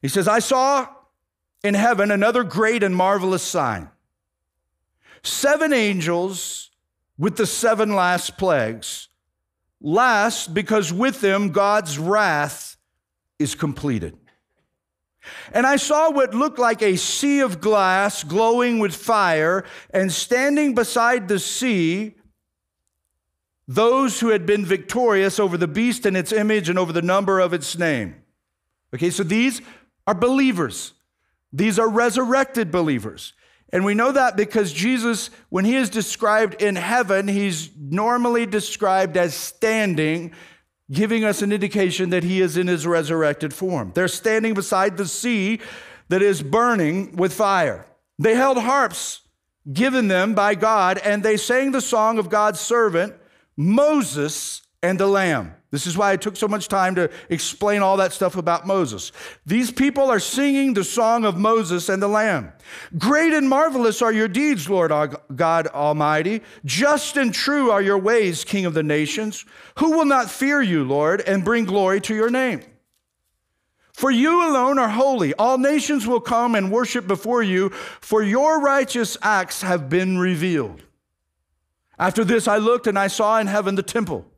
He 0.00 0.08
says, 0.08 0.28
I 0.28 0.38
saw 0.38 0.88
in 1.62 1.74
heaven 1.74 2.10
another 2.10 2.44
great 2.44 2.82
and 2.82 2.94
marvelous 2.94 3.42
sign. 3.42 3.90
Seven 5.22 5.72
angels 5.72 6.70
with 7.18 7.36
the 7.36 7.46
seven 7.46 7.94
last 7.94 8.36
plagues. 8.36 9.08
Last, 9.80 10.54
because 10.54 10.92
with 10.92 11.20
them 11.20 11.50
God's 11.50 11.98
wrath 11.98 12.76
is 13.38 13.54
completed. 13.54 14.16
And 15.52 15.66
I 15.66 15.76
saw 15.76 16.10
what 16.10 16.34
looked 16.34 16.58
like 16.58 16.82
a 16.82 16.96
sea 16.96 17.40
of 17.40 17.60
glass 17.60 18.24
glowing 18.24 18.78
with 18.78 18.94
fire, 18.94 19.64
and 19.90 20.12
standing 20.12 20.74
beside 20.74 21.28
the 21.28 21.38
sea, 21.38 22.14
those 23.66 24.20
who 24.20 24.28
had 24.28 24.46
been 24.46 24.64
victorious 24.64 25.38
over 25.38 25.56
the 25.56 25.68
beast 25.68 26.04
and 26.06 26.16
its 26.16 26.32
image 26.32 26.68
and 26.68 26.78
over 26.78 26.92
the 26.92 27.02
number 27.02 27.40
of 27.40 27.52
its 27.52 27.78
name. 27.78 28.16
Okay, 28.94 29.10
so 29.10 29.22
these 29.22 29.60
are 30.06 30.14
believers, 30.14 30.92
these 31.52 31.78
are 31.78 31.88
resurrected 31.88 32.70
believers. 32.70 33.32
And 33.72 33.84
we 33.84 33.94
know 33.94 34.12
that 34.12 34.36
because 34.36 34.72
Jesus, 34.72 35.30
when 35.48 35.64
he 35.64 35.74
is 35.74 35.90
described 35.90 36.62
in 36.62 36.76
heaven, 36.76 37.26
he's 37.26 37.70
normally 37.76 38.46
described 38.46 39.16
as 39.16 39.34
standing 39.34 40.32
giving 40.90 41.24
us 41.24 41.42
an 41.42 41.52
indication 41.52 42.10
that 42.10 42.24
he 42.24 42.40
is 42.40 42.56
in 42.56 42.66
his 42.66 42.86
resurrected 42.86 43.54
form. 43.54 43.92
They're 43.94 44.08
standing 44.08 44.54
beside 44.54 44.96
the 44.96 45.06
sea 45.06 45.60
that 46.08 46.22
is 46.22 46.42
burning 46.42 47.16
with 47.16 47.32
fire. 47.32 47.86
They 48.18 48.34
held 48.34 48.58
harps 48.58 49.22
given 49.72 50.08
them 50.08 50.34
by 50.34 50.54
God, 50.54 50.98
and 50.98 51.22
they 51.22 51.36
sang 51.36 51.72
the 51.72 51.80
song 51.80 52.18
of 52.18 52.28
God's 52.28 52.60
servant, 52.60 53.14
Moses 53.56 54.62
and 54.82 55.00
the 55.00 55.06
Lamb. 55.06 55.54
This 55.74 55.88
is 55.88 55.98
why 55.98 56.12
I 56.12 56.16
took 56.16 56.36
so 56.36 56.46
much 56.46 56.68
time 56.68 56.94
to 56.94 57.10
explain 57.28 57.82
all 57.82 57.96
that 57.96 58.12
stuff 58.12 58.36
about 58.36 58.64
Moses. 58.64 59.10
These 59.44 59.72
people 59.72 60.08
are 60.08 60.20
singing 60.20 60.72
the 60.72 60.84
song 60.84 61.24
of 61.24 61.36
Moses 61.36 61.88
and 61.88 62.00
the 62.00 62.06
Lamb. 62.06 62.52
Great 62.96 63.32
and 63.32 63.48
marvelous 63.48 64.00
are 64.00 64.12
your 64.12 64.28
deeds, 64.28 64.70
Lord 64.70 64.92
God 65.34 65.66
Almighty. 65.66 66.42
Just 66.64 67.16
and 67.16 67.34
true 67.34 67.72
are 67.72 67.82
your 67.82 67.98
ways, 67.98 68.44
King 68.44 68.66
of 68.66 68.74
the 68.74 68.84
nations. 68.84 69.44
Who 69.78 69.96
will 69.96 70.04
not 70.04 70.30
fear 70.30 70.62
you, 70.62 70.84
Lord, 70.84 71.22
and 71.22 71.44
bring 71.44 71.64
glory 71.64 72.00
to 72.02 72.14
your 72.14 72.30
name? 72.30 72.62
For 73.92 74.12
you 74.12 74.48
alone 74.48 74.78
are 74.78 74.90
holy. 74.90 75.34
All 75.34 75.58
nations 75.58 76.06
will 76.06 76.20
come 76.20 76.54
and 76.54 76.70
worship 76.70 77.08
before 77.08 77.42
you, 77.42 77.70
for 78.00 78.22
your 78.22 78.60
righteous 78.60 79.16
acts 79.22 79.62
have 79.62 79.90
been 79.90 80.18
revealed. 80.18 80.84
After 81.98 82.22
this, 82.22 82.46
I 82.46 82.58
looked 82.58 82.86
and 82.86 82.96
I 82.96 83.08
saw 83.08 83.40
in 83.40 83.48
heaven 83.48 83.74
the 83.74 83.82
temple 83.82 84.30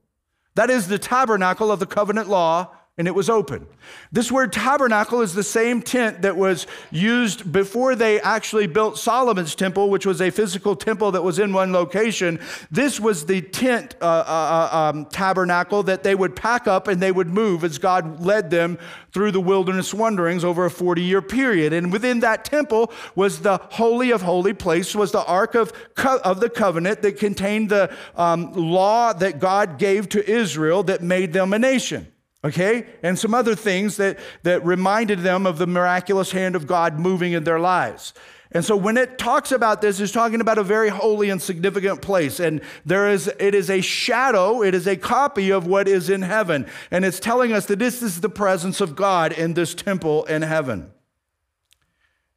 that 0.56 0.70
is 0.70 0.88
the 0.88 0.98
tabernacle 0.98 1.70
of 1.70 1.80
the 1.80 1.86
covenant 1.86 2.28
law, 2.28 2.70
and 2.98 3.06
it 3.06 3.14
was 3.14 3.28
open. 3.28 3.66
This 4.10 4.32
word 4.32 4.54
tabernacle 4.54 5.20
is 5.20 5.34
the 5.34 5.42
same 5.42 5.82
tent 5.82 6.22
that 6.22 6.34
was 6.34 6.66
used 6.90 7.52
before 7.52 7.94
they 7.94 8.18
actually 8.22 8.66
built 8.66 8.96
Solomon's 8.96 9.54
temple, 9.54 9.90
which 9.90 10.06
was 10.06 10.22
a 10.22 10.30
physical 10.30 10.74
temple 10.74 11.12
that 11.12 11.22
was 11.22 11.38
in 11.38 11.52
one 11.52 11.74
location. 11.74 12.40
This 12.70 12.98
was 12.98 13.26
the 13.26 13.42
tent 13.42 13.96
uh, 14.00 14.04
uh, 14.04 14.70
uh 14.72 14.76
um, 14.76 15.04
tabernacle 15.06 15.82
that 15.82 16.04
they 16.04 16.14
would 16.14 16.34
pack 16.34 16.66
up 16.66 16.88
and 16.88 17.02
they 17.02 17.12
would 17.12 17.28
move 17.28 17.64
as 17.64 17.76
God 17.76 18.24
led 18.24 18.48
them 18.48 18.78
through 19.12 19.30
the 19.30 19.42
wilderness 19.42 19.92
wanderings 19.92 20.42
over 20.42 20.64
a 20.64 20.70
40 20.70 21.02
year 21.02 21.20
period. 21.20 21.74
And 21.74 21.92
within 21.92 22.20
that 22.20 22.46
temple 22.46 22.90
was 23.14 23.40
the 23.40 23.58
Holy 23.72 24.10
of 24.10 24.22
Holy 24.22 24.54
place, 24.54 24.94
was 24.94 25.12
the 25.12 25.24
Ark 25.24 25.54
of, 25.54 25.70
Co- 25.96 26.20
of 26.24 26.40
the 26.40 26.48
Covenant 26.48 27.02
that 27.02 27.18
contained 27.18 27.68
the 27.68 27.94
um, 28.16 28.54
law 28.54 29.12
that 29.12 29.38
God 29.38 29.78
gave 29.78 30.08
to 30.10 30.26
Israel 30.26 30.82
that 30.84 31.02
made 31.02 31.34
them 31.34 31.52
a 31.52 31.58
nation 31.58 32.10
okay? 32.46 32.86
And 33.02 33.18
some 33.18 33.34
other 33.34 33.54
things 33.54 33.96
that, 33.96 34.18
that 34.44 34.64
reminded 34.64 35.20
them 35.20 35.46
of 35.46 35.58
the 35.58 35.66
miraculous 35.66 36.30
hand 36.30 36.54
of 36.54 36.66
God 36.66 36.98
moving 36.98 37.32
in 37.32 37.44
their 37.44 37.58
lives. 37.58 38.14
And 38.52 38.64
so 38.64 38.76
when 38.76 38.96
it 38.96 39.18
talks 39.18 39.50
about 39.50 39.82
this, 39.82 39.98
it's 39.98 40.12
talking 40.12 40.40
about 40.40 40.56
a 40.56 40.62
very 40.62 40.88
holy 40.88 41.28
and 41.28 41.42
significant 41.42 42.00
place. 42.00 42.38
And 42.38 42.60
there 42.84 43.10
is 43.10 43.26
it 43.40 43.54
is 43.54 43.68
a 43.68 43.80
shadow, 43.80 44.62
it 44.62 44.74
is 44.74 44.86
a 44.86 44.96
copy 44.96 45.50
of 45.50 45.66
what 45.66 45.88
is 45.88 46.08
in 46.08 46.22
heaven. 46.22 46.66
And 46.92 47.04
it's 47.04 47.18
telling 47.18 47.52
us 47.52 47.66
that 47.66 47.80
this 47.80 48.02
is 48.02 48.20
the 48.20 48.28
presence 48.28 48.80
of 48.80 48.94
God 48.94 49.32
in 49.32 49.54
this 49.54 49.74
temple 49.74 50.24
in 50.26 50.42
heaven. 50.42 50.92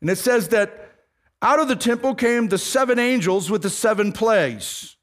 And 0.02 0.10
it 0.10 0.18
says 0.18 0.48
that 0.50 0.92
out 1.42 1.60
of 1.60 1.68
the 1.68 1.76
temple 1.76 2.16
came 2.16 2.50
the 2.50 2.58
seven 2.58 2.98
angels 2.98 3.52
with 3.52 3.62
the 3.62 3.70
seven 3.70 4.12
plagues. 4.12 4.98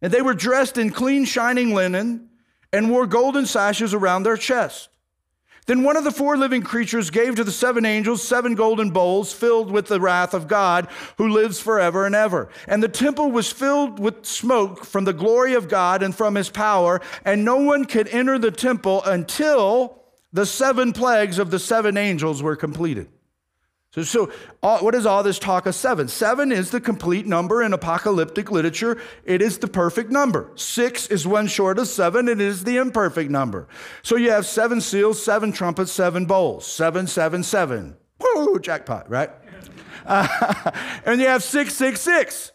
And 0.00 0.12
they 0.12 0.22
were 0.22 0.34
dressed 0.34 0.78
in 0.78 0.90
clean, 0.90 1.24
shining 1.24 1.74
linen 1.74 2.30
and 2.74 2.90
wore 2.90 3.06
golden 3.06 3.46
sashes 3.46 3.94
around 3.94 4.24
their 4.24 4.36
chest. 4.36 4.88
Then 5.66 5.82
one 5.82 5.96
of 5.96 6.04
the 6.04 6.10
four 6.10 6.36
living 6.36 6.62
creatures 6.62 7.08
gave 7.08 7.36
to 7.36 7.44
the 7.44 7.52
seven 7.52 7.86
angels 7.86 8.22
seven 8.22 8.54
golden 8.54 8.90
bowls 8.90 9.32
filled 9.32 9.70
with 9.70 9.86
the 9.86 10.00
wrath 10.00 10.34
of 10.34 10.48
God 10.48 10.88
who 11.16 11.28
lives 11.28 11.60
forever 11.60 12.04
and 12.04 12.14
ever. 12.14 12.50
And 12.68 12.82
the 12.82 12.88
temple 12.88 13.30
was 13.30 13.50
filled 13.50 13.98
with 13.98 14.26
smoke 14.26 14.84
from 14.84 15.04
the 15.04 15.14
glory 15.14 15.54
of 15.54 15.68
God 15.68 16.02
and 16.02 16.14
from 16.14 16.34
his 16.34 16.50
power, 16.50 17.00
and 17.24 17.44
no 17.44 17.56
one 17.56 17.86
could 17.86 18.08
enter 18.08 18.38
the 18.38 18.50
temple 18.50 19.02
until 19.04 20.02
the 20.32 20.44
seven 20.44 20.92
plagues 20.92 21.38
of 21.38 21.50
the 21.50 21.60
seven 21.60 21.96
angels 21.96 22.42
were 22.42 22.56
completed. 22.56 23.08
So, 23.94 24.02
so 24.02 24.32
all, 24.60 24.80
what 24.80 24.96
is 24.96 25.06
all 25.06 25.22
this 25.22 25.38
talk 25.38 25.66
of 25.66 25.74
seven? 25.76 26.08
Seven 26.08 26.50
is 26.50 26.72
the 26.72 26.80
complete 26.80 27.26
number 27.26 27.62
in 27.62 27.72
apocalyptic 27.72 28.50
literature. 28.50 29.00
It 29.24 29.40
is 29.40 29.58
the 29.58 29.68
perfect 29.68 30.10
number. 30.10 30.50
Six 30.56 31.06
is 31.06 31.28
one 31.28 31.46
short 31.46 31.78
of 31.78 31.86
seven. 31.86 32.28
It 32.28 32.40
is 32.40 32.64
the 32.64 32.76
imperfect 32.78 33.30
number. 33.30 33.68
So 34.02 34.16
you 34.16 34.32
have 34.32 34.46
seven 34.46 34.80
seals, 34.80 35.22
seven 35.22 35.52
trumpets, 35.52 35.92
seven 35.92 36.26
bowls. 36.26 36.66
Seven, 36.66 37.06
seven, 37.06 37.44
seven. 37.44 37.96
Woo, 38.18 38.58
jackpot, 38.58 39.08
right? 39.08 39.30
Uh, 40.04 40.72
and 41.06 41.20
you 41.20 41.28
have 41.28 41.44
six, 41.44 41.72
six, 41.74 42.00
six. 42.00 42.50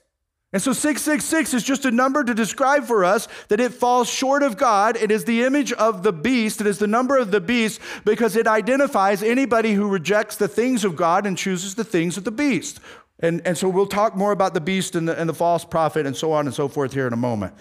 And 0.52 0.60
so 0.60 0.74
666 0.74 1.54
is 1.54 1.64
just 1.64 1.86
a 1.86 1.92
number 1.92 2.24
to 2.24 2.34
describe 2.34 2.86
for 2.86 3.06
us 3.06 3.28
that 3.50 3.60
it 3.60 3.72
falls 3.72 4.10
short 4.10 4.42
of 4.42 4.58
God. 4.58 4.98
It 4.98 5.12
is 5.12 5.26
the 5.26 5.44
image 5.44 5.72
of 5.74 6.02
the 6.02 6.12
beast. 6.12 6.60
It 6.60 6.66
is 6.66 6.80
the 6.80 6.88
number 6.88 7.18
of 7.18 7.30
the 7.30 7.40
beast 7.40 7.80
because 8.04 8.36
it 8.36 8.48
identifies 8.48 9.22
anybody 9.22 9.74
who 9.74 9.88
rejects 9.88 10.38
the 10.38 10.48
things 10.48 10.84
of 10.84 10.96
God 10.96 11.28
and 11.28 11.38
chooses 11.38 11.76
the 11.76 11.84
things 11.84 12.18
of 12.18 12.24
the 12.24 12.32
beast. 12.32 12.80
And, 13.20 13.46
and 13.46 13.56
so 13.56 13.70
we'll 13.70 13.86
talk 13.86 14.16
more 14.16 14.32
about 14.32 14.56
the 14.56 14.62
beast 14.62 14.96
and 14.96 15.08
the, 15.08 15.20
and 15.20 15.30
the 15.30 15.36
false 15.36 15.64
prophet 15.64 16.08
and 16.08 16.18
so 16.18 16.32
on 16.32 16.48
and 16.48 16.56
so 16.56 16.68
forth 16.68 16.94
here 16.94 17.06
in 17.06 17.14
a 17.14 17.18
moment. 17.18 17.54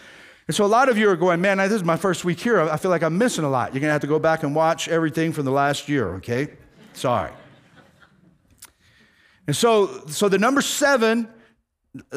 And 0.46 0.55
so 0.55 0.64
a 0.64 0.66
lot 0.66 0.88
of 0.88 0.96
you 0.96 1.11
are 1.11 1.16
going, 1.16 1.42
man, 1.42 1.59
this 1.59 1.72
is 1.72 1.85
my 1.85 1.96
first 1.96 2.24
week 2.24 2.40
here. 2.40 2.59
I 2.59 2.79
feel 2.79 2.90
like 2.90 3.03
I'm 3.03 3.18
missing 3.18 3.44
a 3.44 3.51
lot. 3.51 3.74
You're 3.74 3.81
going 3.81 3.90
to 3.90 3.92
have 3.92 4.01
to 4.01 4.07
go 4.07 4.18
back 4.18 4.44
and 4.44 4.55
watch 4.55 4.88
everything 4.88 5.33
from 5.35 5.44
the 5.44 5.51
last 5.51 5.90
year, 5.90 6.14
okay? 6.14 6.48
Sorry. 6.94 7.33
And 9.46 9.55
so, 9.55 10.07
so 10.07 10.31
the 10.31 10.38
number 10.38 10.62
seven 10.62 11.29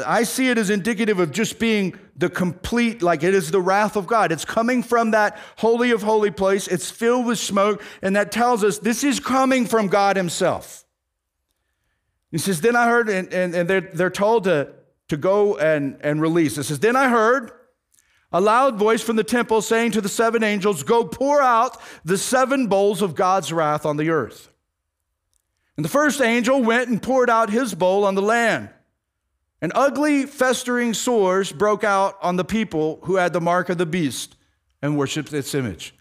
I 0.05 0.23
see 0.23 0.49
it 0.49 0.57
as 0.57 0.69
indicative 0.69 1.19
of 1.19 1.31
just 1.31 1.59
being 1.59 1.97
the 2.15 2.29
complete, 2.29 3.01
like 3.01 3.23
it 3.23 3.33
is 3.33 3.51
the 3.51 3.61
wrath 3.61 3.95
of 3.95 4.07
God. 4.07 4.31
It's 4.31 4.45
coming 4.45 4.83
from 4.83 5.11
that 5.11 5.37
holy 5.57 5.91
of 5.91 6.01
holy 6.01 6.31
place. 6.31 6.67
It's 6.67 6.91
filled 6.91 7.25
with 7.25 7.39
smoke, 7.39 7.81
and 8.01 8.15
that 8.15 8.31
tells 8.31 8.63
us 8.63 8.79
this 8.79 9.03
is 9.03 9.19
coming 9.19 9.65
from 9.65 9.87
God 9.87 10.17
Himself. 10.17 10.85
He 12.31 12.37
says, 12.37 12.61
Then 12.61 12.75
I 12.75 12.87
heard, 12.87 13.09
and, 13.09 13.33
and, 13.33 13.53
and 13.53 13.69
they're, 13.69 13.81
they're 13.81 14.09
told 14.09 14.45
to, 14.45 14.73
to 15.09 15.17
go 15.17 15.57
and, 15.57 15.97
and 16.01 16.21
release. 16.21 16.57
It 16.57 16.63
says, 16.63 16.79
Then 16.79 16.95
I 16.95 17.09
heard 17.09 17.51
a 18.31 18.39
loud 18.39 18.77
voice 18.77 19.01
from 19.01 19.17
the 19.17 19.23
temple 19.23 19.61
saying 19.61 19.91
to 19.91 20.01
the 20.01 20.09
seven 20.09 20.43
angels, 20.43 20.83
Go 20.83 21.03
pour 21.03 21.41
out 21.41 21.77
the 22.05 22.17
seven 22.17 22.67
bowls 22.67 23.01
of 23.01 23.15
God's 23.15 23.51
wrath 23.51 23.85
on 23.85 23.97
the 23.97 24.09
earth. 24.09 24.49
And 25.75 25.85
the 25.85 25.89
first 25.89 26.21
angel 26.21 26.61
went 26.61 26.89
and 26.89 27.01
poured 27.01 27.29
out 27.29 27.49
his 27.49 27.73
bowl 27.73 28.05
on 28.05 28.15
the 28.15 28.21
land. 28.21 28.69
And 29.61 29.71
ugly, 29.75 30.25
festering 30.25 30.93
sores 30.93 31.51
broke 31.51 31.83
out 31.83 32.17
on 32.21 32.35
the 32.35 32.43
people 32.43 32.99
who 33.03 33.17
had 33.17 33.31
the 33.31 33.41
mark 33.41 33.69
of 33.69 33.77
the 33.77 33.85
beast 33.85 34.35
and 34.81 34.97
worshiped 34.97 35.31
its 35.33 35.53
image. 35.53 35.93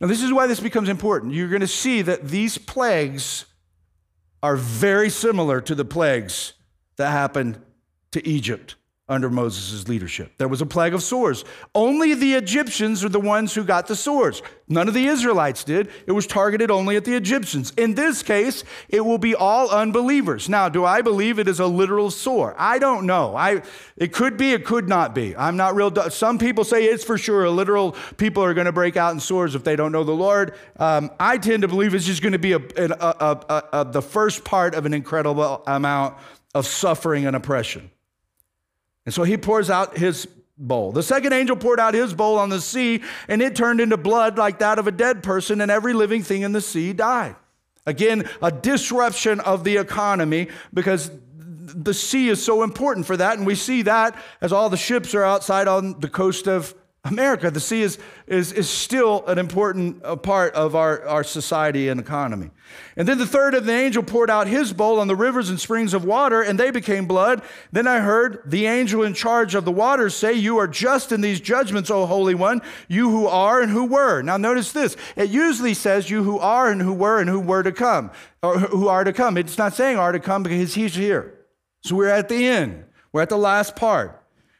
Now, 0.00 0.06
this 0.06 0.22
is 0.22 0.32
why 0.32 0.46
this 0.46 0.60
becomes 0.60 0.88
important. 0.88 1.34
You're 1.34 1.48
going 1.48 1.60
to 1.60 1.66
see 1.66 2.02
that 2.02 2.28
these 2.28 2.56
plagues 2.56 3.46
are 4.42 4.56
very 4.56 5.10
similar 5.10 5.60
to 5.60 5.74
the 5.74 5.84
plagues 5.84 6.52
that 6.96 7.10
happened 7.10 7.60
to 8.12 8.26
Egypt 8.26 8.76
under 9.08 9.30
Moses' 9.30 9.88
leadership. 9.88 10.32
There 10.36 10.48
was 10.48 10.60
a 10.60 10.66
plague 10.66 10.92
of 10.92 11.02
sores. 11.02 11.44
Only 11.74 12.14
the 12.14 12.34
Egyptians 12.34 13.02
are 13.02 13.08
the 13.08 13.20
ones 13.20 13.54
who 13.54 13.64
got 13.64 13.86
the 13.86 13.96
sores. 13.96 14.42
None 14.68 14.86
of 14.86 14.92
the 14.92 15.06
Israelites 15.06 15.64
did. 15.64 15.90
It 16.06 16.12
was 16.12 16.26
targeted 16.26 16.70
only 16.70 16.96
at 16.96 17.06
the 17.06 17.14
Egyptians. 17.14 17.72
In 17.78 17.94
this 17.94 18.22
case, 18.22 18.64
it 18.90 19.00
will 19.00 19.16
be 19.16 19.34
all 19.34 19.70
unbelievers. 19.70 20.48
Now, 20.48 20.68
do 20.68 20.84
I 20.84 21.00
believe 21.00 21.38
it 21.38 21.48
is 21.48 21.58
a 21.58 21.66
literal 21.66 22.10
sore? 22.10 22.54
I 22.58 22.78
don't 22.78 23.06
know. 23.06 23.34
I, 23.34 23.62
it 23.96 24.12
could 24.12 24.36
be, 24.36 24.52
it 24.52 24.66
could 24.66 24.88
not 24.88 25.14
be. 25.14 25.34
I'm 25.34 25.56
not 25.56 25.74
real. 25.74 25.94
Some 26.10 26.38
people 26.38 26.64
say 26.64 26.84
it's 26.84 27.04
for 27.04 27.16
sure 27.16 27.44
a 27.44 27.50
literal 27.50 27.96
people 28.18 28.44
are 28.44 28.52
going 28.52 28.66
to 28.66 28.72
break 28.72 28.98
out 28.98 29.14
in 29.14 29.20
sores 29.20 29.54
if 29.54 29.64
they 29.64 29.74
don't 29.74 29.92
know 29.92 30.04
the 30.04 30.12
Lord. 30.12 30.54
Um, 30.76 31.10
I 31.18 31.38
tend 31.38 31.62
to 31.62 31.68
believe 31.68 31.94
it's 31.94 32.04
just 32.04 32.20
going 32.20 32.32
to 32.32 32.38
be 32.38 32.52
a, 32.52 32.60
a, 32.76 33.68
a, 33.72 33.84
the 33.90 34.02
first 34.02 34.44
part 34.44 34.74
of 34.74 34.84
an 34.84 34.92
incredible 34.92 35.62
amount 35.66 36.16
of 36.54 36.66
suffering 36.66 37.24
and 37.24 37.34
oppression. 37.34 37.90
And 39.08 39.14
so 39.14 39.22
he 39.22 39.38
pours 39.38 39.70
out 39.70 39.96
his 39.96 40.28
bowl. 40.58 40.92
The 40.92 41.02
second 41.02 41.32
angel 41.32 41.56
poured 41.56 41.80
out 41.80 41.94
his 41.94 42.12
bowl 42.12 42.38
on 42.38 42.50
the 42.50 42.60
sea, 42.60 43.02
and 43.26 43.40
it 43.40 43.56
turned 43.56 43.80
into 43.80 43.96
blood 43.96 44.36
like 44.36 44.58
that 44.58 44.78
of 44.78 44.86
a 44.86 44.90
dead 44.92 45.22
person, 45.22 45.62
and 45.62 45.70
every 45.70 45.94
living 45.94 46.22
thing 46.22 46.42
in 46.42 46.52
the 46.52 46.60
sea 46.60 46.92
died. 46.92 47.34
Again, 47.86 48.28
a 48.42 48.52
disruption 48.52 49.40
of 49.40 49.64
the 49.64 49.78
economy 49.78 50.48
because 50.74 51.10
the 51.30 51.94
sea 51.94 52.28
is 52.28 52.44
so 52.44 52.62
important 52.62 53.06
for 53.06 53.16
that. 53.16 53.38
And 53.38 53.46
we 53.46 53.54
see 53.54 53.80
that 53.80 54.14
as 54.42 54.52
all 54.52 54.68
the 54.68 54.76
ships 54.76 55.14
are 55.14 55.24
outside 55.24 55.68
on 55.68 55.98
the 56.00 56.08
coast 56.10 56.46
of 56.46 56.74
America. 57.08 57.50
The 57.50 57.60
sea 57.60 57.82
is, 57.82 57.98
is, 58.26 58.52
is 58.52 58.68
still 58.68 59.24
an 59.26 59.38
important 59.38 60.04
uh, 60.04 60.16
part 60.16 60.54
of 60.54 60.74
our, 60.74 61.06
our 61.06 61.24
society 61.24 61.88
and 61.88 61.98
economy. 61.98 62.50
And 62.96 63.08
then 63.08 63.18
the 63.18 63.26
third 63.26 63.54
of 63.54 63.64
the 63.64 63.72
angel 63.72 64.02
poured 64.02 64.30
out 64.30 64.46
his 64.46 64.72
bowl 64.72 65.00
on 65.00 65.08
the 65.08 65.16
rivers 65.16 65.50
and 65.50 65.58
springs 65.58 65.94
of 65.94 66.04
water, 66.04 66.42
and 66.42 66.58
they 66.58 66.70
became 66.70 67.06
blood. 67.06 67.42
Then 67.72 67.86
I 67.86 68.00
heard 68.00 68.42
the 68.44 68.66
angel 68.66 69.02
in 69.02 69.14
charge 69.14 69.54
of 69.54 69.64
the 69.64 69.72
waters 69.72 70.14
say, 70.14 70.34
You 70.34 70.58
are 70.58 70.68
just 70.68 71.12
in 71.12 71.20
these 71.20 71.40
judgments, 71.40 71.90
O 71.90 72.06
Holy 72.06 72.34
One, 72.34 72.60
you 72.88 73.10
who 73.10 73.26
are 73.26 73.60
and 73.60 73.70
who 73.70 73.86
were. 73.86 74.22
Now 74.22 74.36
notice 74.36 74.72
this. 74.72 74.96
It 75.16 75.30
usually 75.30 75.74
says, 75.74 76.10
You 76.10 76.22
who 76.24 76.38
are 76.38 76.70
and 76.70 76.82
who 76.82 76.92
were 76.92 77.20
and 77.20 77.30
who 77.30 77.40
were 77.40 77.62
to 77.62 77.72
come, 77.72 78.10
or 78.42 78.58
who 78.58 78.88
are 78.88 79.04
to 79.04 79.12
come. 79.12 79.36
It's 79.36 79.58
not 79.58 79.74
saying 79.74 79.96
are 79.96 80.12
to 80.12 80.20
come 80.20 80.42
because 80.42 80.74
he's 80.74 80.94
here. 80.94 81.34
So 81.82 81.94
we're 81.94 82.08
at 82.08 82.28
the 82.28 82.46
end, 82.46 82.84
we're 83.12 83.22
at 83.22 83.28
the 83.28 83.38
last 83.38 83.76
part. 83.76 84.17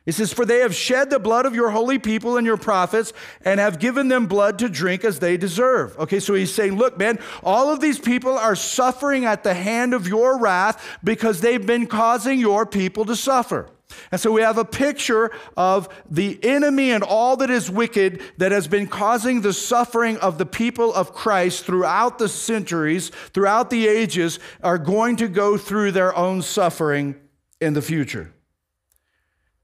He 0.09 0.13
says, 0.13 0.33
For 0.33 0.47
they 0.47 0.61
have 0.61 0.75
shed 0.75 1.11
the 1.11 1.19
blood 1.19 1.45
of 1.45 1.55
your 1.55 1.69
holy 1.69 1.99
people 1.99 2.39
and 2.39 2.47
your 2.47 2.57
prophets 2.57 3.13
and 3.45 3.61
have 3.61 3.79
given 3.79 4.09
them 4.09 4.25
blood 4.25 4.59
to 4.61 4.71
drink 4.71 5.05
as 5.05 5.19
they 5.19 5.37
deserve. 5.37 5.99
Okay, 5.99 6.19
so 6.19 6.33
he's 6.33 6.51
saying, 6.51 6.77
Look, 6.79 6.97
man, 6.97 7.19
all 7.43 7.71
of 7.71 7.81
these 7.81 7.99
people 7.99 8.33
are 8.33 8.57
suffering 8.57 9.27
at 9.27 9.45
the 9.45 9.53
hand 9.53 9.93
of 9.93 10.09
your 10.09 10.39
wrath 10.39 10.83
because 11.05 11.43
they've 11.43 11.67
been 11.67 11.87
causing 11.87 12.41
your 12.41 12.65
people 12.65 13.05
to 13.05 13.15
suffer. 13.15 13.69
And 14.11 14.19
so 14.19 14.33
we 14.33 14.41
have 14.41 14.57
a 14.57 14.65
picture 14.65 15.31
of 15.59 15.91
the 16.09 16.43
enemy 16.43 16.91
and 16.91 17.05
all 17.05 17.37
that 17.37 17.51
is 17.51 17.71
wicked 17.71 18.23
that 18.39 18.51
has 18.51 18.67
been 18.67 18.87
causing 18.87 19.43
the 19.43 19.53
suffering 19.53 20.17
of 20.21 20.39
the 20.39 20.47
people 20.47 20.95
of 20.95 21.13
Christ 21.13 21.67
throughout 21.67 22.19
the 22.19 22.31
centuries, 22.31 23.11
throughout 23.35 23.69
the 23.69 23.87
ages, 23.87 24.39
are 24.63 24.79
going 24.79 25.17
to 25.17 25.29
go 25.29 25.59
through 25.59 25.93
their 25.93 26.17
own 26.17 26.41
suffering 26.41 27.15
in 27.61 27.75
the 27.75 27.83
future. 27.83 28.33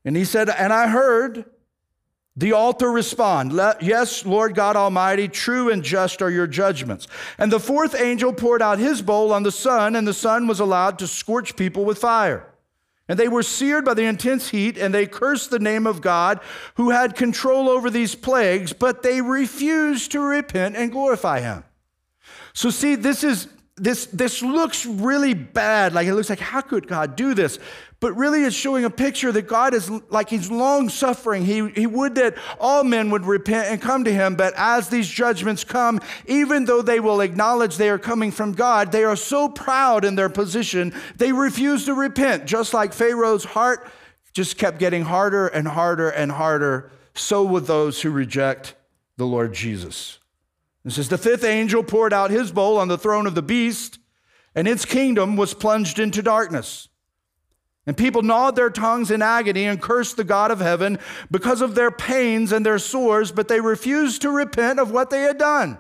And 0.05 0.17
he 0.17 0.25
said, 0.25 0.49
And 0.49 0.73
I 0.73 0.89
heard 0.89 1.45
the 2.37 2.53
altar 2.53 2.91
respond, 2.91 3.53
Yes, 3.81 4.27
Lord 4.27 4.55
God 4.55 4.77
Almighty, 4.77 5.29
true 5.29 5.71
and 5.71 5.83
just 5.83 6.21
are 6.21 6.31
your 6.31 6.47
judgments. 6.47 7.07
And 7.39 7.53
the 7.53 7.61
fourth 7.61 7.95
angel 7.95 8.33
poured 8.33 8.61
out 8.61 8.79
his 8.79 9.03
bowl 9.03 9.33
on 9.33 9.45
the 9.45 9.53
sun, 9.53 9.97
and 9.97 10.07
the 10.07 10.13
sun 10.13 10.47
was 10.47 10.61
allowed 10.61 10.99
to 10.99 11.07
scorch 11.07 11.57
people 11.57 11.85
with 11.85 11.99
fire. 11.99 12.47
And 13.09 13.19
they 13.19 13.29
were 13.29 13.43
seared 13.43 13.85
by 13.85 13.95
the 13.95 14.05
intense 14.05 14.49
heat, 14.49 14.79
and 14.79 14.93
they 14.93 15.07
cursed 15.07 15.51
the 15.51 15.59
name 15.59 15.87
of 15.87 16.01
God 16.01 16.41
who 16.77 16.91
had 16.91 17.15
control 17.15 17.69
over 17.69 17.91
these 17.91 18.15
plagues, 18.15 18.73
but 18.73 19.03
they 19.03 19.21
refused 19.21 20.13
to 20.13 20.21
repent 20.21 20.75
and 20.75 20.91
glorify 20.91 21.41
him. 21.41 21.65
So, 22.55 22.71
see, 22.71 22.95
this 22.95 23.23
is 23.23 23.49
this 23.77 24.07
this 24.07 24.43
looks 24.43 24.87
really 24.87 25.35
bad. 25.35 25.95
Like 25.95 26.07
it 26.07 26.15
looks 26.15 26.31
like 26.31 26.39
how 26.41 26.61
could 26.61 26.87
god 26.87 27.17
do 27.17 27.35
this? 27.35 27.59
But 27.99 28.13
really 28.17 28.45
it's 28.45 28.55
showing 28.55 28.85
a 28.85 28.91
picture 28.91 29.33
that 29.33 29.49
god 29.49 29.75
is 29.75 29.91
like 30.11 30.29
he's 30.29 30.51
long 30.51 30.91
suffering 30.91 31.45
he, 31.45 31.71
he 31.71 31.87
would 31.87 32.15
that 32.17 32.37
all 32.61 32.85
men 32.85 33.11
would 33.11 33.25
repent 33.25 33.69
and 33.69 33.81
come 33.81 34.05
to 34.05 34.13
him 34.13 34.35
but 34.35 34.53
as 34.59 34.91
these 34.91 35.09
judgments 35.09 35.65
come 35.65 36.01
even 36.27 36.67
though 36.67 36.83
they 36.83 37.01
will 37.01 37.23
acknowledge 37.23 37.79
they 37.79 37.89
are 37.89 37.99
coming 37.99 38.31
from 38.31 38.53
god 38.53 38.93
they 38.93 39.05
are 39.05 39.17
so 39.17 39.49
proud 39.49 40.05
in 40.05 40.17
their 40.17 40.29
position 40.29 40.93
they 41.17 41.33
refuse 41.33 41.87
to 41.87 41.95
repent. 41.95 42.45
Just 42.45 42.75
like 42.75 42.93
pharaoh's 42.93 43.45
heart 43.45 43.91
just 44.35 44.59
kept 44.59 44.79
getting 44.79 45.05
harder 45.05 45.47
and 45.47 45.67
harder 45.67 46.11
and 46.11 46.31
harder 46.31 46.91
so 47.15 47.43
would 47.43 47.65
those 47.67 48.03
who 48.03 48.11
reject 48.11 48.75
the 49.17 49.25
lord 49.25 49.55
jesus 49.55 50.19
it 50.85 50.91
says, 50.93 51.09
The 51.09 51.19
fifth 51.19 51.45
angel 51.45 51.83
poured 51.83 52.13
out 52.13 52.31
his 52.31 52.53
bowl 52.53 52.79
on 52.79 52.89
the 52.89 52.99
throne 52.99 53.27
of 53.27 53.35
the 53.35 53.43
beast, 53.43 53.99
and 54.55 54.69
its 54.69 54.85
kingdom 54.85 55.37
was 55.37 55.55
plunged 55.55 55.99
into 55.99 56.23
darkness. 56.23 56.89
And 57.87 57.97
people 57.97 58.23
gnawed 58.23 58.57
their 58.57 58.71
tongues 58.71 59.11
in 59.11 59.21
agony 59.21 59.65
and 59.65 59.81
cursed 59.81 60.17
the 60.17 60.25
God 60.25 60.51
of 60.51 60.61
heaven 60.61 60.99
because 61.31 61.61
of 61.61 61.75
their 61.75 61.91
pains 61.91 62.51
and 62.51 62.65
their 62.65 62.79
sores, 62.79 63.31
but 63.31 63.49
they 63.49 63.61
refused 63.61 64.23
to 64.23 64.31
repent 64.31 64.81
of 64.81 64.91
what 64.91 65.11
they 65.11 65.23
had 65.23 65.37
done. 65.37 65.79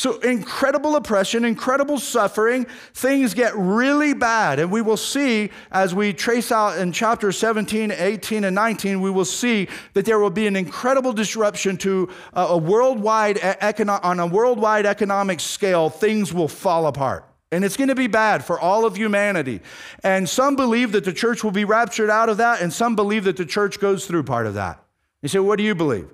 So, 0.00 0.18
incredible 0.20 0.96
oppression, 0.96 1.44
incredible 1.44 1.98
suffering, 1.98 2.64
things 2.94 3.34
get 3.34 3.54
really 3.54 4.14
bad. 4.14 4.58
And 4.58 4.72
we 4.72 4.80
will 4.80 4.96
see 4.96 5.50
as 5.72 5.94
we 5.94 6.14
trace 6.14 6.50
out 6.50 6.78
in 6.78 6.90
chapter 6.90 7.30
17, 7.30 7.92
18, 7.92 8.44
and 8.44 8.54
19, 8.54 9.02
we 9.02 9.10
will 9.10 9.26
see 9.26 9.68
that 9.92 10.06
there 10.06 10.18
will 10.18 10.30
be 10.30 10.46
an 10.46 10.56
incredible 10.56 11.12
disruption 11.12 11.76
to 11.76 12.08
uh, 12.32 12.46
a 12.48 12.56
worldwide, 12.56 13.36
econo- 13.36 14.02
on 14.02 14.20
a 14.20 14.26
worldwide 14.26 14.86
economic 14.86 15.38
scale, 15.38 15.90
things 15.90 16.32
will 16.32 16.48
fall 16.48 16.86
apart. 16.86 17.26
And 17.52 17.62
it's 17.62 17.76
going 17.76 17.88
to 17.88 17.94
be 17.94 18.06
bad 18.06 18.42
for 18.42 18.58
all 18.58 18.86
of 18.86 18.96
humanity. 18.96 19.60
And 20.02 20.26
some 20.26 20.56
believe 20.56 20.92
that 20.92 21.04
the 21.04 21.12
church 21.12 21.44
will 21.44 21.50
be 21.50 21.66
raptured 21.66 22.08
out 22.08 22.30
of 22.30 22.38
that, 22.38 22.62
and 22.62 22.72
some 22.72 22.96
believe 22.96 23.24
that 23.24 23.36
the 23.36 23.44
church 23.44 23.78
goes 23.78 24.06
through 24.06 24.22
part 24.22 24.46
of 24.46 24.54
that. 24.54 24.82
You 25.20 25.28
say, 25.28 25.40
what 25.40 25.56
do 25.56 25.62
you 25.62 25.74
believe? 25.74 26.08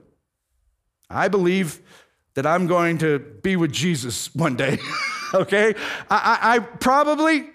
I 1.09 1.29
believe 1.29 1.81
that 2.37 2.47
I'm 2.47 2.67
going 2.67 2.99
to 2.99 3.19
be 3.19 3.57
with 3.57 3.73
Jesus 3.73 4.33
one 4.35 4.57
day. 4.57 4.79
okay? 5.35 5.75
I, 6.11 6.39
I, 6.41 6.55
I, 6.55 6.59
probably, 6.61 7.49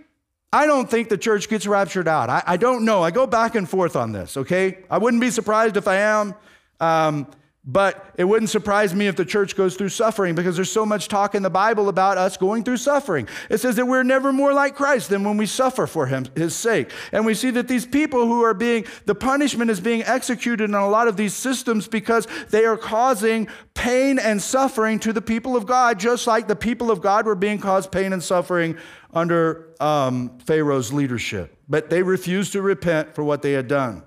I 0.51 0.65
don't 0.65 0.89
think 0.89 1.07
the 1.07 1.19
church 1.19 1.47
gets 1.49 1.67
raptured 1.67 2.07
out. 2.07 2.29
I, 2.29 2.43
I, 2.45 2.57
don't 2.57 2.83
know. 2.83 3.03
I 3.03 3.11
go 3.11 3.27
back 3.27 3.53
and 3.53 3.69
forth 3.69 3.95
on 3.95 4.11
this, 4.11 4.37
okay? 4.37 4.79
I 4.89 4.97
wouldn't 4.97 5.21
be 5.21 5.29
surprised 5.29 5.77
if 5.77 5.87
I 5.87 5.97
am. 5.97 6.35
Um, 6.79 7.27
but 7.63 8.11
it 8.17 8.23
wouldn't 8.23 8.49
surprise 8.49 8.95
me 8.95 9.05
if 9.05 9.15
the 9.15 9.25
church 9.25 9.55
goes 9.55 9.75
through 9.75 9.89
suffering 9.89 10.33
because 10.33 10.55
there's 10.55 10.71
so 10.71 10.83
much 10.83 11.07
talk 11.07 11.35
in 11.35 11.43
the 11.43 11.49
Bible 11.49 11.89
about 11.89 12.17
us 12.17 12.35
going 12.35 12.63
through 12.63 12.77
suffering. 12.77 13.27
It 13.51 13.59
says 13.59 13.75
that 13.75 13.85
we're 13.85 14.01
never 14.01 14.33
more 14.33 14.51
like 14.51 14.75
Christ 14.75 15.09
than 15.09 15.23
when 15.23 15.37
we 15.37 15.45
suffer 15.45 15.85
for 15.85 16.07
him, 16.07 16.25
his 16.35 16.55
sake. 16.55 16.89
And 17.11 17.23
we 17.23 17.35
see 17.35 17.51
that 17.51 17.67
these 17.67 17.85
people 17.85 18.25
who 18.25 18.41
are 18.43 18.55
being, 18.55 18.85
the 19.05 19.13
punishment 19.13 19.69
is 19.69 19.79
being 19.79 20.01
executed 20.03 20.63
in 20.63 20.73
a 20.73 20.89
lot 20.89 21.07
of 21.07 21.17
these 21.17 21.35
systems 21.35 21.87
because 21.87 22.27
they 22.49 22.65
are 22.65 22.77
causing 22.77 23.47
pain 23.75 24.17
and 24.17 24.41
suffering 24.41 24.97
to 24.99 25.13
the 25.13 25.21
people 25.21 25.55
of 25.55 25.67
God, 25.67 25.99
just 25.99 26.25
like 26.25 26.47
the 26.47 26.55
people 26.55 26.89
of 26.89 26.99
God 26.99 27.27
were 27.27 27.35
being 27.35 27.59
caused 27.59 27.91
pain 27.91 28.11
and 28.11 28.23
suffering 28.23 28.75
under 29.13 29.67
um, 29.79 30.39
Pharaoh's 30.39 30.91
leadership. 30.91 31.55
But 31.69 31.91
they 31.91 32.01
refused 32.01 32.53
to 32.53 32.61
repent 32.63 33.13
for 33.13 33.23
what 33.23 33.43
they 33.43 33.51
had 33.51 33.67
done. 33.67 34.01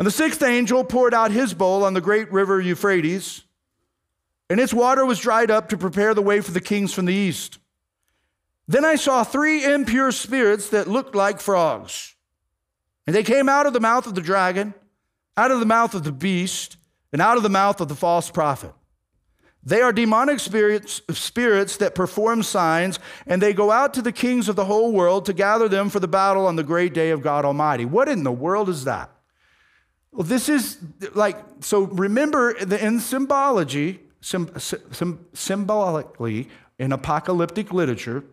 And 0.00 0.06
the 0.06 0.10
sixth 0.10 0.42
angel 0.42 0.82
poured 0.82 1.12
out 1.12 1.30
his 1.30 1.52
bowl 1.52 1.84
on 1.84 1.92
the 1.92 2.00
great 2.00 2.32
river 2.32 2.58
Euphrates, 2.58 3.42
and 4.48 4.58
its 4.58 4.72
water 4.72 5.04
was 5.04 5.18
dried 5.18 5.50
up 5.50 5.68
to 5.68 5.76
prepare 5.76 6.14
the 6.14 6.22
way 6.22 6.40
for 6.40 6.52
the 6.52 6.60
kings 6.62 6.94
from 6.94 7.04
the 7.04 7.12
east. 7.12 7.58
Then 8.66 8.82
I 8.82 8.94
saw 8.94 9.24
three 9.24 9.62
impure 9.62 10.10
spirits 10.10 10.70
that 10.70 10.88
looked 10.88 11.14
like 11.14 11.38
frogs. 11.38 12.14
And 13.06 13.14
they 13.14 13.22
came 13.22 13.46
out 13.46 13.66
of 13.66 13.74
the 13.74 13.80
mouth 13.80 14.06
of 14.06 14.14
the 14.14 14.22
dragon, 14.22 14.72
out 15.36 15.50
of 15.50 15.60
the 15.60 15.66
mouth 15.66 15.94
of 15.94 16.02
the 16.02 16.12
beast, 16.12 16.78
and 17.12 17.20
out 17.20 17.36
of 17.36 17.42
the 17.42 17.50
mouth 17.50 17.78
of 17.82 17.88
the 17.88 17.94
false 17.94 18.30
prophet. 18.30 18.72
They 19.62 19.82
are 19.82 19.92
demonic 19.92 20.40
spirits, 20.40 21.02
spirits 21.10 21.76
that 21.76 21.94
perform 21.94 22.42
signs, 22.42 22.98
and 23.26 23.42
they 23.42 23.52
go 23.52 23.70
out 23.70 23.92
to 23.92 24.00
the 24.00 24.12
kings 24.12 24.48
of 24.48 24.56
the 24.56 24.64
whole 24.64 24.92
world 24.92 25.26
to 25.26 25.34
gather 25.34 25.68
them 25.68 25.90
for 25.90 26.00
the 26.00 26.08
battle 26.08 26.46
on 26.46 26.56
the 26.56 26.62
great 26.62 26.94
day 26.94 27.10
of 27.10 27.20
God 27.20 27.44
Almighty. 27.44 27.84
What 27.84 28.08
in 28.08 28.22
the 28.22 28.32
world 28.32 28.70
is 28.70 28.84
that? 28.84 29.10
Well, 30.12 30.26
this 30.26 30.48
is 30.48 30.78
like, 31.14 31.36
so 31.60 31.82
remember 31.82 32.54
the, 32.64 32.84
in 32.84 33.00
symbology, 33.00 34.00
sim, 34.20 34.50
sim, 34.58 35.26
symbolically, 35.32 36.48
in 36.78 36.92
apocalyptic 36.92 37.72
literature, 37.72 38.24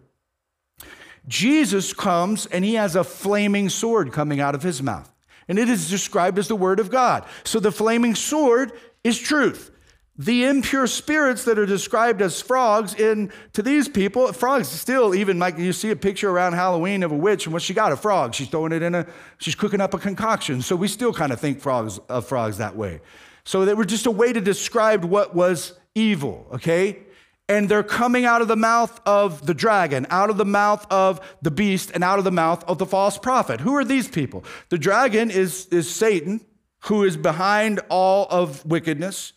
Jesus 1.28 1.94
comes 1.94 2.46
and 2.46 2.63
he 2.63 2.76
has 2.76 2.96
a 2.96 3.04
flaming 3.04 3.70
sword 3.70 4.12
coming 4.12 4.40
out 4.40 4.56
of 4.56 4.63
his 4.63 4.82
mouth. 4.82 5.13
And 5.48 5.60
it 5.60 5.70
is 5.70 5.90
described 5.90 6.40
as 6.40 6.48
the 6.48 6.56
word 6.56 6.80
of 6.80 6.90
God. 6.90 7.26
So 7.44 7.60
the 7.60 7.72
flaming 7.72 8.16
sword 8.16 8.72
is 9.04 9.20
truth 9.20 9.72
the 10.17 10.45
impure 10.45 10.88
spirits 10.88 11.43
that 11.43 11.60
are 11.60 11.65
described 11.65 12.21
as 12.21 12.41
frogs 12.41 12.95
in 12.95 13.32
to 13.53 13.62
these 13.62 13.88
people 13.88 14.34
frogs 14.34 14.67
still 14.67 15.13
even 15.13 15.38
like 15.38 15.58
you 15.58 15.71
see 15.71 15.91
a 15.91 15.95
picture 15.95 16.30
around 16.30 16.53
halloween 16.53 17.03
of 17.03 17.12
a 17.12 17.15
witch 17.15 17.45
and 17.45 17.53
what 17.53 17.62
she 17.62 17.73
got 17.73 17.91
a 17.91 17.95
frog. 17.95 18.34
She's 18.34 18.47
throwing 18.47 18.71
it 18.71 18.82
in 18.82 18.95
a 18.95 19.06
she's 19.38 19.56
cooking 19.56 19.82
up 19.82 19.93
a 19.93 19.99
concoction. 19.99 20.62
So 20.62 20.75
we 20.75 20.88
still 20.88 21.13
kind 21.13 21.32
of 21.32 21.39
think 21.39 21.60
frogs 21.60 21.99
of 22.10 22.25
frogs 22.25 22.58
that 22.58 22.75
way. 22.75 23.01
So 23.43 23.63
they 23.63 23.73
were 23.73 23.86
just 23.86 24.06
a 24.06 24.12
way 24.12 24.34
to 24.34 24.41
describe 24.41 25.06
what 25.06 25.36
was 25.36 25.73
evil 25.93 26.47
okay? 26.53 26.99
And 27.49 27.69
they're 27.69 27.84
coming 27.84 28.25
out 28.25 28.41
of 28.41 28.49
the 28.49 28.58
mouth 28.58 28.99
of 29.06 29.45
the 29.45 29.53
dragon 29.53 30.08
out 30.10 30.32
of 30.32 30.38
the 30.38 30.45
mouth 30.45 30.86
of 30.91 31.21
the 31.43 31.51
beast 31.51 31.91
and 31.93 32.03
out 32.03 32.17
of 32.17 32.25
the 32.25 32.32
mouth 32.32 32.63
of 32.63 32.80
the 32.80 32.88
false 32.88 33.19
prophet. 33.19 33.62
Who 33.62 33.75
are 33.75 33.86
these 33.86 34.08
people? 34.08 34.43
The 34.69 34.80
dragon 34.80 35.30
is 35.30 35.67
is 35.67 35.93
satan 35.93 36.41
who 36.82 37.03
is 37.03 37.17
behind 37.17 37.82
all 37.89 38.27
of 38.32 38.65
wickedness 38.65 39.34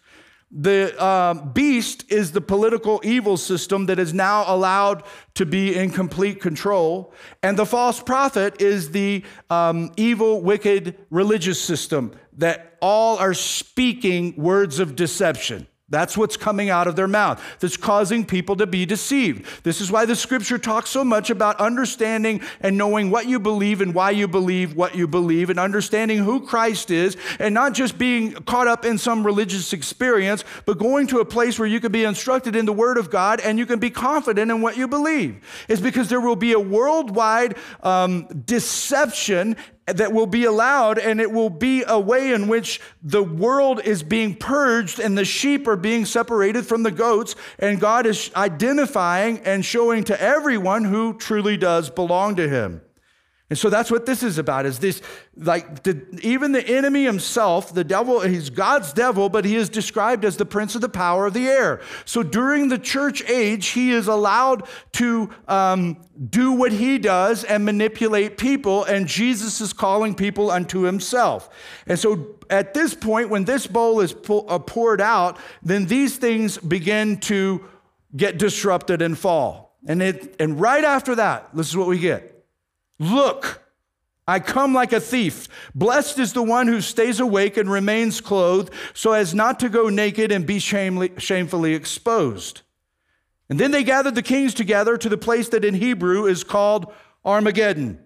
the 0.51 1.01
uh, 1.01 1.35
beast 1.35 2.11
is 2.11 2.33
the 2.33 2.41
political 2.41 3.01
evil 3.05 3.37
system 3.37 3.87
that 3.87 4.01
is 4.01 4.13
now 4.13 4.45
allowed 4.53 5.05
to 5.35 5.47
be 5.47 5.77
in 5.77 5.91
complete 5.91 6.41
control. 6.41 7.15
And 7.43 7.57
the 7.57 7.67
false 7.67 8.03
prophet 8.03 8.61
is 8.61 8.91
the 8.91 9.25
um, 9.49 9.93
evil, 9.97 10.43
wicked 10.43 10.97
religious 11.09 11.63
system 11.63 12.13
that 12.39 12.77
all 12.83 13.17
are 13.19 13.35
speaking 13.35 14.35
words 14.37 14.81
of 14.81 14.97
deception. 14.97 15.69
That's 15.91 16.17
what's 16.17 16.37
coming 16.37 16.71
out 16.71 16.87
of 16.87 16.95
their 16.95 17.09
mouth 17.09 17.43
that's 17.59 17.77
causing 17.77 18.25
people 18.25 18.57
to 18.57 18.67
be 18.67 18.87
deceived. 18.87 19.65
This 19.65 19.81
is 19.81 19.91
why 19.91 20.07
the 20.07 20.15
scripture 20.15 20.57
talks 20.57 20.89
so 20.89 21.05
much 21.05 21.31
about 21.31 21.59
understanding 21.59 22.41
and 22.61 22.79
knowing 22.79 23.11
what 23.11 23.27
you 23.27 23.41
believe 23.41 23.81
and 23.81 23.93
why 23.93 24.11
you 24.13 24.29
believe 24.29 24.77
what 24.77 24.95
you 24.95 25.09
believe 25.09 25.51
and 25.51 25.59
understanding 25.59 26.19
who 26.19 26.47
Christ 26.47 26.93
is 26.93 27.17
and 27.41 27.53
not 27.53 27.75
just 27.75 27.99
being 27.99 28.33
caught 28.33 28.69
up 28.69 28.85
in 28.85 28.99
some 28.99 29.27
religious 29.27 29.73
experience, 29.73 30.45
but 30.65 30.79
going 30.79 31.09
to 31.09 31.19
a 31.19 31.25
place 31.25 31.59
where 31.59 31.69
you 31.69 31.81
can 31.81 31.91
be 31.91 32.05
instructed 32.05 32.55
in 32.55 32.67
the 32.67 32.73
Word 32.73 32.97
of 32.97 33.11
God 33.11 33.41
and 33.41 33.59
you 33.59 33.67
can 33.67 33.81
be 33.81 33.91
confident 33.91 34.51
in 34.51 34.63
what 34.63 34.77
you 34.77 34.87
believe. 34.87 35.45
It's 35.69 35.81
because 35.81 36.09
there 36.09 36.21
will 36.21 36.37
be 36.37 36.53
a 36.53 36.61
worldwide 36.61 37.57
um, 37.83 38.27
deception 38.45 39.57
that 39.93 40.13
will 40.13 40.27
be 40.27 40.45
allowed, 40.45 40.99
and 40.99 41.21
it 41.21 41.31
will 41.31 41.51
be 41.51 41.85
a 41.87 41.99
way 41.99 42.33
in 42.33 42.49
which 42.49 42.81
the 43.03 43.23
world 43.23 43.81
is 43.85 44.03
being 44.03 44.35
purged 44.35 44.99
and 44.99 45.17
the 45.17 45.25
sheep 45.25 45.67
are 45.67 45.77
being 45.77 46.05
separated 46.05 46.67
from 46.67 46.83
the 46.83 46.91
goats, 46.91 47.35
and 47.59 47.81
God 47.81 48.07
is 48.07 48.31
identifying 48.35 49.39
and 49.41 49.65
showing 49.65 50.05
to 50.05 50.21
everyone 50.21 50.85
who 50.85 51.15
truly 51.15 51.57
does 51.57 51.91
belong 51.91 52.37
to 52.37 52.49
Him. 52.49 52.83
And 53.51 53.59
so 53.59 53.69
that's 53.69 53.91
what 53.91 54.07
this 54.07 54.23
is 54.23 54.39
about 54.39 54.65
is 54.65 54.79
this 54.79 55.03
like 55.37 55.83
the, 55.83 56.07
even 56.23 56.53
the 56.53 56.65
enemy 56.65 57.05
himself, 57.05 57.75
the 57.75 57.83
devil, 57.83 58.21
he's 58.21 58.49
God's 58.49 58.93
devil, 58.93 59.29
but 59.29 59.45
he 59.45 59.57
is 59.57 59.69
described 59.69 60.25
as 60.25 60.37
the 60.37 60.47
prince 60.47 60.77
of 60.77 60.81
the 60.81 60.89
power 60.89 61.27
of 61.27 61.35
the 61.35 61.49
air. 61.49 61.81
So 62.05 62.23
during 62.23 62.69
the 62.69 62.79
church 62.79 63.29
age, 63.29 63.69
he 63.69 63.91
is 63.91 64.07
allowed 64.07 64.69
to 64.93 65.31
um, 65.49 66.01
do 66.31 66.53
what 66.53 66.71
he 66.71 66.99
does 66.99 67.43
and 67.43 67.65
manipulate 67.65 68.39
people, 68.39 68.85
and 68.85 69.09
Jesus 69.09 69.61
is 69.61 69.73
calling 69.73 70.15
people 70.15 70.49
unto 70.49 70.83
himself. 70.83 71.51
And 71.89 71.99
so 71.99 72.37
at 72.51 72.73
this 72.73 72.95
point, 72.95 73.31
when 73.31 73.45
this 73.47 73.67
bowl 73.67 74.01
is 74.01 74.15
uh, 74.29 74.61
poured 74.61 75.01
out, 75.01 75.39
then 75.61 75.87
these 75.87 76.19
things 76.19 76.57
begin 76.57 77.19
to 77.21 77.65
get 78.17 78.39
disrupted 78.39 79.03
and 79.03 79.19
fall. 79.19 79.77
And, 79.89 80.01
it, 80.03 80.37
and 80.39 80.61
right 80.61 80.85
after 80.85 81.17
that, 81.17 81.49
this 81.53 81.69
is 81.69 81.77
what 81.77 81.89
we 81.89 81.99
get. 81.99 82.30
Look, 83.01 83.63
I 84.29 84.39
come 84.39 84.75
like 84.75 84.93
a 84.93 85.01
thief. 85.01 85.49
Blessed 85.75 86.21
is 86.21 86.35
the 86.35 86.43
one 86.43 86.69
who 86.69 86.81
stays 86.81 87.19
awake 87.19 87.57
and 87.57 87.69
remains 87.69 88.21
clothed 88.21 88.73
so 88.95 89.13
as 89.13 89.35
not 89.35 89.59
to 89.61 89.69
go 89.69 89.89
naked 89.89 90.31
and 90.31 90.47
be 90.47 90.61
shamefully 90.61 91.75
exposed. 91.75 92.61
And 93.49 93.59
then 93.59 93.73
they 93.73 93.83
gathered 93.83 94.15
the 94.15 94.23
kings 94.23 94.55
together 94.55 94.97
to 94.97 95.09
the 95.09 95.19
place 95.19 95.49
that 95.49 95.65
in 95.65 95.75
Hebrew 95.75 96.27
is 96.27 96.45
called 96.45 96.93
Armageddon. 97.25 97.99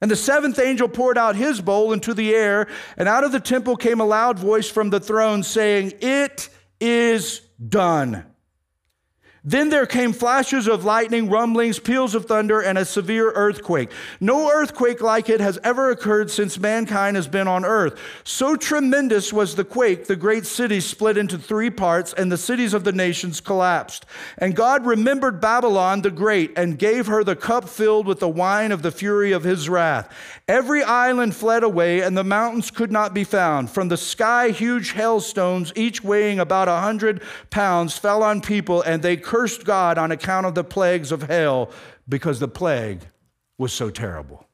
And 0.00 0.10
the 0.10 0.16
seventh 0.16 0.58
angel 0.58 0.88
poured 0.88 1.16
out 1.16 1.34
his 1.34 1.60
bowl 1.60 1.92
into 1.92 2.12
the 2.12 2.34
air, 2.34 2.68
and 2.96 3.08
out 3.08 3.24
of 3.24 3.32
the 3.32 3.40
temple 3.40 3.76
came 3.76 4.00
a 4.00 4.04
loud 4.04 4.38
voice 4.38 4.68
from 4.68 4.90
the 4.90 5.00
throne 5.00 5.42
saying, 5.42 5.94
It 6.00 6.50
is 6.80 7.40
done. 7.66 8.24
Then 9.48 9.70
there 9.70 9.86
came 9.86 10.12
flashes 10.12 10.68
of 10.68 10.84
lightning, 10.84 11.30
rumblings, 11.30 11.78
peals 11.78 12.14
of 12.14 12.26
thunder, 12.26 12.60
and 12.60 12.76
a 12.76 12.84
severe 12.84 13.30
earthquake. 13.30 13.90
No 14.20 14.52
earthquake 14.52 15.00
like 15.00 15.30
it 15.30 15.40
has 15.40 15.58
ever 15.64 15.90
occurred 15.90 16.30
since 16.30 16.58
mankind 16.58 17.16
has 17.16 17.26
been 17.26 17.48
on 17.48 17.64
earth. 17.64 17.98
So 18.24 18.56
tremendous 18.56 19.32
was 19.32 19.54
the 19.54 19.64
quake, 19.64 20.06
the 20.06 20.16
great 20.16 20.44
city 20.44 20.80
split 20.80 21.16
into 21.16 21.38
three 21.38 21.70
parts, 21.70 22.12
and 22.12 22.30
the 22.30 22.36
cities 22.36 22.74
of 22.74 22.84
the 22.84 22.92
nations 22.92 23.40
collapsed. 23.40 24.04
And 24.36 24.54
God 24.54 24.84
remembered 24.84 25.40
Babylon 25.40 26.02
the 26.02 26.10
Great 26.10 26.52
and 26.54 26.78
gave 26.78 27.06
her 27.06 27.24
the 27.24 27.34
cup 27.34 27.70
filled 27.70 28.06
with 28.06 28.20
the 28.20 28.28
wine 28.28 28.70
of 28.70 28.82
the 28.82 28.92
fury 28.92 29.32
of 29.32 29.44
his 29.44 29.66
wrath. 29.66 30.14
Every 30.48 30.82
island 30.82 31.36
fled 31.36 31.62
away, 31.62 32.00
and 32.00 32.16
the 32.16 32.24
mountains 32.24 32.70
could 32.70 32.90
not 32.90 33.12
be 33.12 33.22
found. 33.22 33.70
From 33.70 33.88
the 33.88 33.98
sky, 33.98 34.48
huge 34.48 34.92
hailstones, 34.92 35.72
each 35.76 36.02
weighing 36.02 36.40
about 36.40 36.68
a 36.68 36.78
hundred 36.78 37.22
pounds, 37.50 37.98
fell 37.98 38.22
on 38.22 38.40
people, 38.40 38.80
and 38.80 39.02
they 39.02 39.18
cursed 39.18 39.64
God 39.64 39.98
on 39.98 40.10
account 40.10 40.46
of 40.46 40.54
the 40.54 40.64
plagues 40.64 41.12
of 41.12 41.24
hell 41.24 41.70
because 42.08 42.40
the 42.40 42.48
plague 42.48 43.02
was 43.58 43.74
so 43.74 43.90
terrible. 43.90 44.46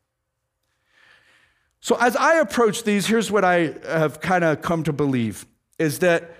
So, 1.80 1.96
as 2.00 2.16
I 2.16 2.40
approach 2.40 2.82
these, 2.82 3.06
here's 3.06 3.30
what 3.30 3.44
I 3.44 3.74
have 3.86 4.20
kind 4.20 4.42
of 4.42 4.62
come 4.62 4.82
to 4.82 4.92
believe 4.92 5.46
is 5.78 6.00
that 6.00 6.34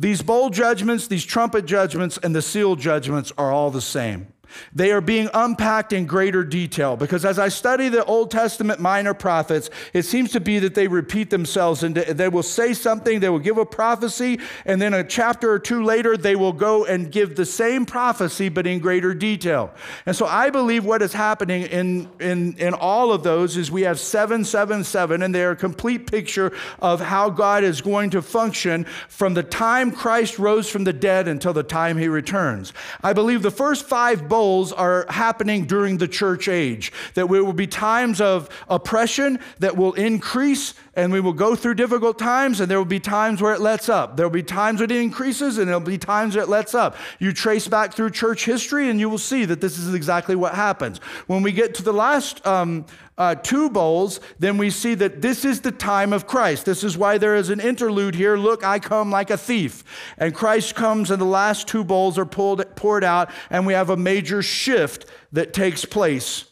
These 0.00 0.22
bowl 0.22 0.48
judgments, 0.48 1.08
these 1.08 1.26
trumpet 1.26 1.66
judgments, 1.66 2.18
and 2.22 2.34
the 2.34 2.40
seal 2.40 2.74
judgments 2.74 3.32
are 3.36 3.52
all 3.52 3.70
the 3.70 3.82
same. 3.82 4.28
They 4.74 4.92
are 4.92 5.00
being 5.00 5.28
unpacked 5.32 5.92
in 5.92 6.06
greater 6.06 6.44
detail 6.44 6.96
because 6.96 7.24
as 7.24 7.38
I 7.38 7.48
study 7.48 7.88
the 7.88 8.04
Old 8.04 8.30
Testament 8.30 8.80
minor 8.80 9.14
prophets, 9.14 9.70
it 9.92 10.02
seems 10.02 10.32
to 10.32 10.40
be 10.40 10.58
that 10.60 10.74
they 10.74 10.88
repeat 10.88 11.30
themselves 11.30 11.82
and 11.82 11.94
they 11.94 12.28
will 12.28 12.42
say 12.42 12.74
something, 12.74 13.20
they 13.20 13.28
will 13.28 13.38
give 13.38 13.58
a 13.58 13.66
prophecy, 13.66 14.40
and 14.64 14.80
then 14.80 14.94
a 14.94 15.04
chapter 15.04 15.50
or 15.50 15.58
two 15.58 15.82
later, 15.84 16.16
they 16.16 16.36
will 16.36 16.52
go 16.52 16.84
and 16.84 17.10
give 17.10 17.36
the 17.36 17.46
same 17.46 17.86
prophecy 17.86 18.48
but 18.48 18.66
in 18.66 18.78
greater 18.78 19.14
detail. 19.14 19.72
And 20.06 20.14
so 20.14 20.26
I 20.26 20.50
believe 20.50 20.84
what 20.84 21.02
is 21.02 21.12
happening 21.12 21.62
in, 21.62 22.08
in, 22.20 22.56
in 22.58 22.74
all 22.74 23.12
of 23.12 23.22
those 23.22 23.56
is 23.56 23.70
we 23.70 23.82
have 23.82 23.98
777, 23.98 25.22
and 25.22 25.34
they 25.34 25.44
are 25.44 25.52
a 25.52 25.56
complete 25.56 26.10
picture 26.10 26.52
of 26.80 27.00
how 27.00 27.30
God 27.30 27.64
is 27.64 27.80
going 27.80 28.10
to 28.10 28.22
function 28.22 28.84
from 29.08 29.34
the 29.34 29.42
time 29.42 29.92
Christ 29.92 30.38
rose 30.38 30.68
from 30.68 30.84
the 30.84 30.92
dead 30.92 31.28
until 31.28 31.52
the 31.52 31.62
time 31.62 31.98
he 31.98 32.08
returns. 32.08 32.72
I 33.02 33.12
believe 33.12 33.42
the 33.42 33.50
first 33.50 33.86
five 33.86 34.28
are 34.72 35.06
happening 35.08 35.66
during 35.66 35.98
the 35.98 36.08
church 36.08 36.48
age. 36.48 36.92
That 37.14 37.28
there 37.28 37.44
will 37.44 37.52
be 37.52 37.66
times 37.66 38.20
of 38.20 38.48
oppression 38.68 39.38
that 39.58 39.76
will 39.76 39.92
increase 39.92 40.74
and 40.94 41.12
we 41.12 41.20
will 41.20 41.32
go 41.32 41.54
through 41.54 41.74
difficult 41.74 42.18
times 42.18 42.60
and 42.60 42.70
there 42.70 42.78
will 42.78 42.84
be 42.84 43.00
times 43.00 43.40
where 43.40 43.54
it 43.54 43.60
lets 43.60 43.88
up. 43.88 44.16
There 44.16 44.26
will 44.26 44.32
be 44.32 44.42
times 44.42 44.80
when 44.80 44.90
it 44.90 44.96
increases 44.96 45.58
and 45.58 45.68
there'll 45.68 45.80
be 45.80 45.98
times 45.98 46.34
where 46.34 46.42
it 46.42 46.48
lets 46.48 46.74
up. 46.74 46.96
You 47.18 47.32
trace 47.32 47.68
back 47.68 47.94
through 47.94 48.10
church 48.10 48.44
history 48.44 48.90
and 48.90 48.98
you 48.98 49.08
will 49.08 49.18
see 49.18 49.44
that 49.44 49.60
this 49.60 49.78
is 49.78 49.94
exactly 49.94 50.34
what 50.34 50.54
happens. 50.54 50.98
When 51.26 51.42
we 51.42 51.52
get 51.52 51.74
to 51.76 51.82
the 51.82 51.92
last 51.92 52.44
um, 52.44 52.86
uh, 53.16 53.36
two 53.36 53.70
bowls, 53.70 54.18
then 54.38 54.58
we 54.58 54.70
see 54.70 54.94
that 54.94 55.22
this 55.22 55.44
is 55.44 55.60
the 55.60 55.70
time 55.70 56.12
of 56.12 56.26
Christ. 56.26 56.64
This 56.64 56.82
is 56.82 56.96
why 56.96 57.18
there 57.18 57.36
is 57.36 57.50
an 57.50 57.60
interlude 57.60 58.14
here. 58.14 58.36
Look, 58.36 58.64
I 58.64 58.78
come 58.78 59.10
like 59.10 59.30
a 59.30 59.36
thief. 59.36 59.84
And 60.18 60.34
Christ 60.34 60.74
comes, 60.74 61.10
and 61.10 61.20
the 61.20 61.26
last 61.26 61.68
two 61.68 61.84
bowls 61.84 62.18
are 62.18 62.26
pulled, 62.26 62.64
poured 62.76 63.04
out, 63.04 63.30
and 63.50 63.66
we 63.66 63.74
have 63.74 63.90
a 63.90 63.96
major 63.96 64.42
shift 64.42 65.06
that 65.32 65.52
takes 65.52 65.84
place 65.84 66.46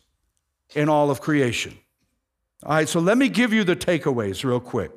in 0.75 0.89
all 0.89 1.11
of 1.11 1.21
creation. 1.21 1.79
All 2.65 2.75
right, 2.75 2.89
so 2.89 3.01
let 3.01 3.17
me 3.17 3.29
give 3.29 3.53
you 3.53 3.65
the 3.65 3.77
takeaways 3.77 4.45
real 4.45 4.61
quick. 4.61 4.91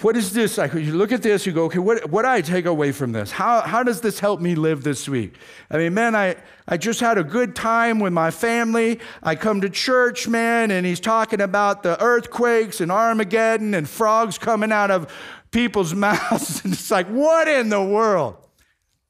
What 0.00 0.16
is 0.16 0.32
this? 0.32 0.56
Like, 0.56 0.72
you 0.72 0.94
look 0.94 1.12
at 1.12 1.22
this, 1.22 1.44
you 1.44 1.52
go, 1.52 1.64
okay, 1.64 1.78
what, 1.78 2.08
what 2.08 2.24
I 2.24 2.40
take 2.40 2.64
away 2.64 2.90
from 2.90 3.12
this? 3.12 3.30
How, 3.30 3.60
how 3.60 3.82
does 3.82 4.00
this 4.00 4.18
help 4.18 4.40
me 4.40 4.54
live 4.54 4.82
this 4.82 5.06
week? 5.06 5.34
I 5.70 5.76
mean, 5.76 5.92
man, 5.92 6.14
I, 6.14 6.36
I 6.66 6.78
just 6.78 7.00
had 7.00 7.18
a 7.18 7.24
good 7.24 7.54
time 7.54 7.98
with 7.98 8.14
my 8.14 8.30
family. 8.30 9.00
I 9.22 9.34
come 9.34 9.60
to 9.60 9.68
church, 9.68 10.26
man, 10.26 10.70
and 10.70 10.86
he's 10.86 11.00
talking 11.00 11.42
about 11.42 11.82
the 11.82 12.02
earthquakes 12.02 12.80
and 12.80 12.90
Armageddon 12.90 13.74
and 13.74 13.86
frogs 13.86 14.38
coming 14.38 14.72
out 14.72 14.90
of 14.90 15.12
people's 15.50 15.94
mouths. 15.94 16.64
and 16.64 16.72
it's 16.72 16.90
like, 16.90 17.08
what 17.08 17.46
in 17.46 17.68
the 17.68 17.82
world? 17.82 18.36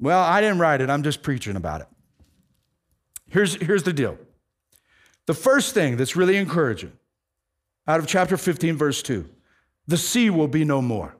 Well, 0.01 0.21
I 0.21 0.41
didn't 0.41 0.59
write 0.59 0.81
it, 0.81 0.91
I'm 0.91 1.05
just 1.05 1.23
preaching 1.23 1.55
about 1.55 1.83
it. 1.83 1.89
Here's, 3.29 3.55
here's 3.63 3.85
the 3.85 3.93
deal 3.93 4.19
the 5.31 5.35
first 5.35 5.75
thing 5.75 5.97
that's 5.97 6.17
really 6.17 6.37
encouraging 6.37 6.91
out 7.87 8.01
of 8.01 8.09
chapter 8.09 8.37
15, 8.37 8.77
verse 8.77 9.01
2 9.01 9.31
the 9.87 9.97
sea 9.97 10.29
will 10.29 10.49
be 10.49 10.65
no 10.65 10.83
more. 10.83 11.15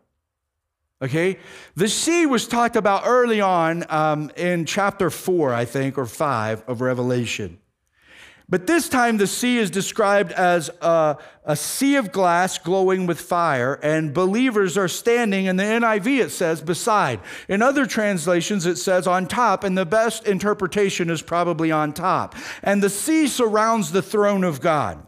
Okay? 1.01 1.39
The 1.77 1.89
sea 1.89 2.27
was 2.27 2.49
talked 2.49 2.75
about 2.75 3.05
early 3.07 3.41
on 3.41 3.85
um, 3.89 4.33
in 4.37 4.65
chapter 4.65 5.11
4, 5.11 5.55
I 5.55 5.65
think, 5.65 5.97
or 5.97 6.07
5 6.07 6.65
of 6.67 6.81
Revelation. 6.81 7.60
But 8.51 8.67
this 8.67 8.89
time, 8.89 9.17
the 9.17 9.29
sea 9.29 9.59
is 9.59 9.71
described 9.71 10.33
as 10.33 10.71
a, 10.81 11.17
a, 11.45 11.55
sea 11.55 11.95
of 11.95 12.11
glass 12.11 12.59
glowing 12.59 13.07
with 13.07 13.21
fire, 13.21 13.75
and 13.81 14.13
believers 14.13 14.77
are 14.77 14.89
standing, 14.89 15.47
in 15.47 15.55
the 15.55 15.63
NIV 15.63 16.25
it 16.25 16.31
says 16.31 16.61
beside. 16.61 17.21
In 17.49 17.63
other 17.63 17.87
translations, 17.87 18.67
it 18.67 18.77
says 18.77 19.07
on 19.07 19.29
top, 19.29 19.63
and 19.63 19.79
the 19.79 19.87
best 19.87 20.27
interpretation 20.27 21.11
is 21.11 21.23
probably 21.23 21.71
on 21.71 21.93
top. 21.93 22.35
And 22.65 22.83
the 22.83 22.91
sea 22.91 23.29
surrounds 23.29 23.93
the 23.93 24.03
throne 24.03 24.43
of 24.43 24.61
God. 24.61 25.07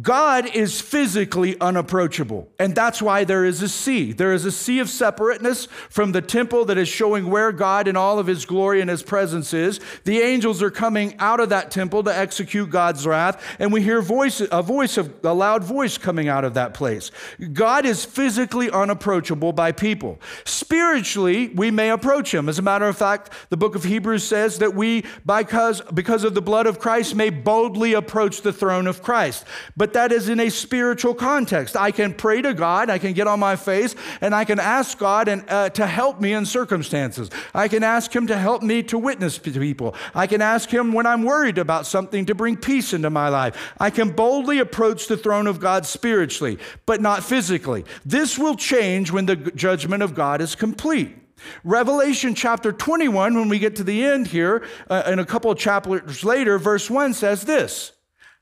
God 0.00 0.46
is 0.56 0.80
physically 0.80 1.56
unapproachable, 1.60 2.48
and 2.58 2.74
that's 2.74 3.00
why 3.00 3.22
there 3.22 3.44
is 3.44 3.62
a 3.62 3.68
sea. 3.68 4.12
There 4.12 4.32
is 4.32 4.44
a 4.44 4.50
sea 4.50 4.80
of 4.80 4.90
separateness 4.90 5.66
from 5.88 6.10
the 6.10 6.20
temple 6.20 6.64
that 6.64 6.78
is 6.78 6.88
showing 6.88 7.30
where 7.30 7.52
God 7.52 7.86
in 7.86 7.96
all 7.96 8.18
of 8.18 8.26
his 8.26 8.44
glory 8.44 8.80
and 8.80 8.90
his 8.90 9.04
presence 9.04 9.54
is. 9.54 9.78
The 10.02 10.18
angels 10.18 10.62
are 10.62 10.70
coming 10.70 11.14
out 11.20 11.38
of 11.38 11.50
that 11.50 11.70
temple 11.70 12.02
to 12.04 12.16
execute 12.16 12.70
God's 12.70 13.06
wrath, 13.06 13.40
and 13.60 13.72
we 13.72 13.82
hear 13.82 14.02
voice, 14.02 14.42
a 14.50 14.62
voice 14.64 14.96
of 14.96 15.14
a 15.24 15.32
loud 15.32 15.62
voice 15.62 15.96
coming 15.96 16.26
out 16.26 16.44
of 16.44 16.54
that 16.54 16.74
place. 16.74 17.12
God 17.52 17.86
is 17.86 18.04
physically 18.04 18.68
unapproachable 18.70 19.52
by 19.52 19.70
people. 19.70 20.20
Spiritually, 20.44 21.48
we 21.54 21.70
may 21.70 21.90
approach 21.90 22.34
him. 22.34 22.48
As 22.48 22.58
a 22.58 22.62
matter 22.62 22.88
of 22.88 22.96
fact, 22.96 23.30
the 23.48 23.56
book 23.56 23.76
of 23.76 23.84
Hebrews 23.84 24.24
says 24.24 24.58
that 24.58 24.74
we, 24.74 25.04
because, 25.24 25.82
because 25.82 26.24
of 26.24 26.34
the 26.34 26.42
blood 26.42 26.66
of 26.66 26.80
Christ, 26.80 27.14
may 27.14 27.30
boldly 27.30 27.92
approach 27.92 28.40
the 28.40 28.52
throne 28.52 28.88
of 28.88 29.00
Christ. 29.00 29.44
But 29.76 29.83
but 29.84 29.92
that 29.92 30.12
is 30.12 30.30
in 30.30 30.40
a 30.40 30.48
spiritual 30.48 31.12
context. 31.12 31.76
I 31.76 31.90
can 31.90 32.14
pray 32.14 32.40
to 32.40 32.54
God, 32.54 32.88
I 32.88 32.96
can 32.96 33.12
get 33.12 33.26
on 33.26 33.38
my 33.38 33.54
face, 33.54 33.94
and 34.22 34.34
I 34.34 34.46
can 34.46 34.58
ask 34.58 34.96
God 34.96 35.28
and, 35.28 35.44
uh, 35.46 35.68
to 35.68 35.86
help 35.86 36.22
me 36.22 36.32
in 36.32 36.46
circumstances. 36.46 37.28
I 37.52 37.68
can 37.68 37.82
ask 37.82 38.10
Him 38.10 38.26
to 38.28 38.38
help 38.38 38.62
me 38.62 38.82
to 38.84 38.96
witness 38.96 39.36
to 39.36 39.50
people. 39.50 39.94
I 40.14 40.26
can 40.26 40.40
ask 40.40 40.70
Him 40.70 40.94
when 40.94 41.04
I'm 41.04 41.22
worried 41.22 41.58
about 41.58 41.86
something 41.86 42.24
to 42.24 42.34
bring 42.34 42.56
peace 42.56 42.94
into 42.94 43.10
my 43.10 43.28
life. 43.28 43.74
I 43.78 43.90
can 43.90 44.08
boldly 44.08 44.58
approach 44.58 45.06
the 45.06 45.18
throne 45.18 45.46
of 45.46 45.60
God 45.60 45.84
spiritually, 45.84 46.58
but 46.86 47.02
not 47.02 47.22
physically. 47.22 47.84
This 48.06 48.38
will 48.38 48.56
change 48.56 49.12
when 49.12 49.26
the 49.26 49.36
judgment 49.36 50.02
of 50.02 50.14
God 50.14 50.40
is 50.40 50.54
complete. 50.54 51.14
Revelation 51.62 52.34
chapter 52.34 52.72
21, 52.72 53.34
when 53.34 53.50
we 53.50 53.58
get 53.58 53.76
to 53.76 53.84
the 53.84 54.02
end 54.02 54.28
here, 54.28 54.64
uh, 54.88 55.02
and 55.04 55.20
a 55.20 55.26
couple 55.26 55.50
of 55.50 55.58
chapters 55.58 56.24
later, 56.24 56.58
verse 56.58 56.88
1 56.88 57.12
says 57.12 57.42
this 57.42 57.92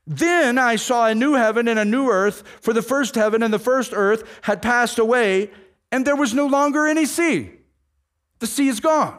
then 0.05 0.57
I 0.57 0.75
saw 0.75 1.07
a 1.07 1.15
new 1.15 1.33
heaven 1.33 1.67
and 1.67 1.79
a 1.79 1.85
new 1.85 2.09
earth, 2.09 2.43
for 2.61 2.73
the 2.73 2.81
first 2.81 3.15
heaven 3.15 3.41
and 3.41 3.53
the 3.53 3.59
first 3.59 3.91
earth 3.95 4.23
had 4.41 4.61
passed 4.61 4.99
away, 4.99 5.49
and 5.91 6.05
there 6.05 6.15
was 6.15 6.33
no 6.33 6.47
longer 6.47 6.85
any 6.85 7.05
sea. 7.05 7.51
The 8.39 8.47
sea 8.47 8.67
is 8.67 8.79
gone. 8.79 9.17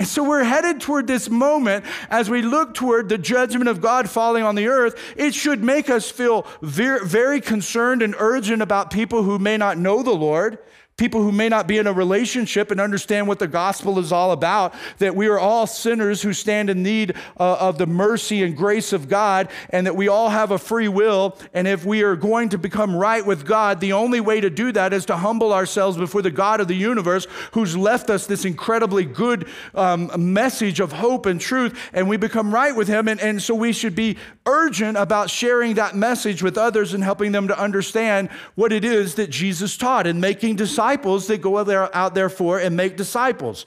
And 0.00 0.08
so 0.08 0.24
we're 0.24 0.44
headed 0.44 0.80
toward 0.80 1.06
this 1.06 1.28
moment 1.28 1.84
as 2.08 2.30
we 2.30 2.40
look 2.40 2.72
toward 2.72 3.10
the 3.10 3.18
judgment 3.18 3.68
of 3.68 3.82
God 3.82 4.08
falling 4.08 4.42
on 4.42 4.54
the 4.54 4.66
earth. 4.66 4.98
It 5.14 5.34
should 5.34 5.62
make 5.62 5.90
us 5.90 6.10
feel 6.10 6.46
very, 6.62 7.40
concerned 7.42 8.00
and 8.00 8.14
urgent 8.18 8.62
about 8.62 8.90
people 8.90 9.22
who 9.22 9.38
may 9.38 9.58
not 9.58 9.76
know 9.76 10.02
the 10.02 10.10
Lord 10.10 10.58
people 11.00 11.22
who 11.22 11.32
may 11.32 11.48
not 11.48 11.66
be 11.66 11.78
in 11.78 11.86
a 11.86 11.92
relationship 11.92 12.70
and 12.70 12.78
understand 12.78 13.26
what 13.26 13.38
the 13.38 13.48
gospel 13.48 13.98
is 13.98 14.12
all 14.12 14.32
about, 14.32 14.74
that 14.98 15.16
we 15.16 15.28
are 15.28 15.38
all 15.38 15.66
sinners 15.66 16.20
who 16.20 16.34
stand 16.34 16.68
in 16.68 16.82
need 16.82 17.16
uh, 17.38 17.56
of 17.58 17.78
the 17.78 17.86
mercy 17.86 18.42
and 18.42 18.54
grace 18.54 18.92
of 18.92 19.08
God, 19.08 19.48
and 19.70 19.86
that 19.86 19.96
we 19.96 20.08
all 20.08 20.28
have 20.28 20.50
a 20.50 20.58
free 20.58 20.88
will. 20.88 21.38
And 21.54 21.66
if 21.66 21.86
we 21.86 22.02
are 22.02 22.16
going 22.16 22.50
to 22.50 22.58
become 22.58 22.94
right 22.94 23.24
with 23.24 23.46
God, 23.46 23.80
the 23.80 23.94
only 23.94 24.20
way 24.20 24.42
to 24.42 24.50
do 24.50 24.72
that 24.72 24.92
is 24.92 25.06
to 25.06 25.16
humble 25.16 25.54
ourselves 25.54 25.96
before 25.96 26.20
the 26.20 26.30
God 26.30 26.60
of 26.60 26.68
the 26.68 26.74
universe 26.74 27.26
who's 27.52 27.74
left 27.74 28.10
us 28.10 28.26
this 28.26 28.44
incredibly 28.44 29.06
good 29.06 29.48
um, 29.74 30.10
message 30.34 30.80
of 30.80 30.92
hope 30.92 31.24
and 31.24 31.40
truth, 31.40 31.80
and 31.94 32.10
we 32.10 32.18
become 32.18 32.52
right 32.52 32.76
with 32.76 32.88
Him. 32.88 33.08
And, 33.08 33.18
and 33.20 33.40
so 33.40 33.54
we 33.54 33.72
should 33.72 33.94
be 33.94 34.18
urgent 34.44 34.98
about 34.98 35.30
sharing 35.30 35.74
that 35.74 35.96
message 35.96 36.42
with 36.42 36.58
others 36.58 36.92
and 36.92 37.02
helping 37.02 37.32
them 37.32 37.48
to 37.48 37.58
understand 37.58 38.28
what 38.54 38.70
it 38.70 38.84
is 38.84 39.14
that 39.14 39.30
Jesus 39.30 39.78
taught 39.78 40.06
and 40.06 40.20
making 40.20 40.56
disciples 40.56 40.89
disciples 40.90 41.26
that 41.28 41.40
go 41.40 41.58
out 41.92 42.14
there, 42.14 42.28
for 42.28 42.58
and 42.58 42.76
make 42.76 42.96
disciples. 42.96 43.66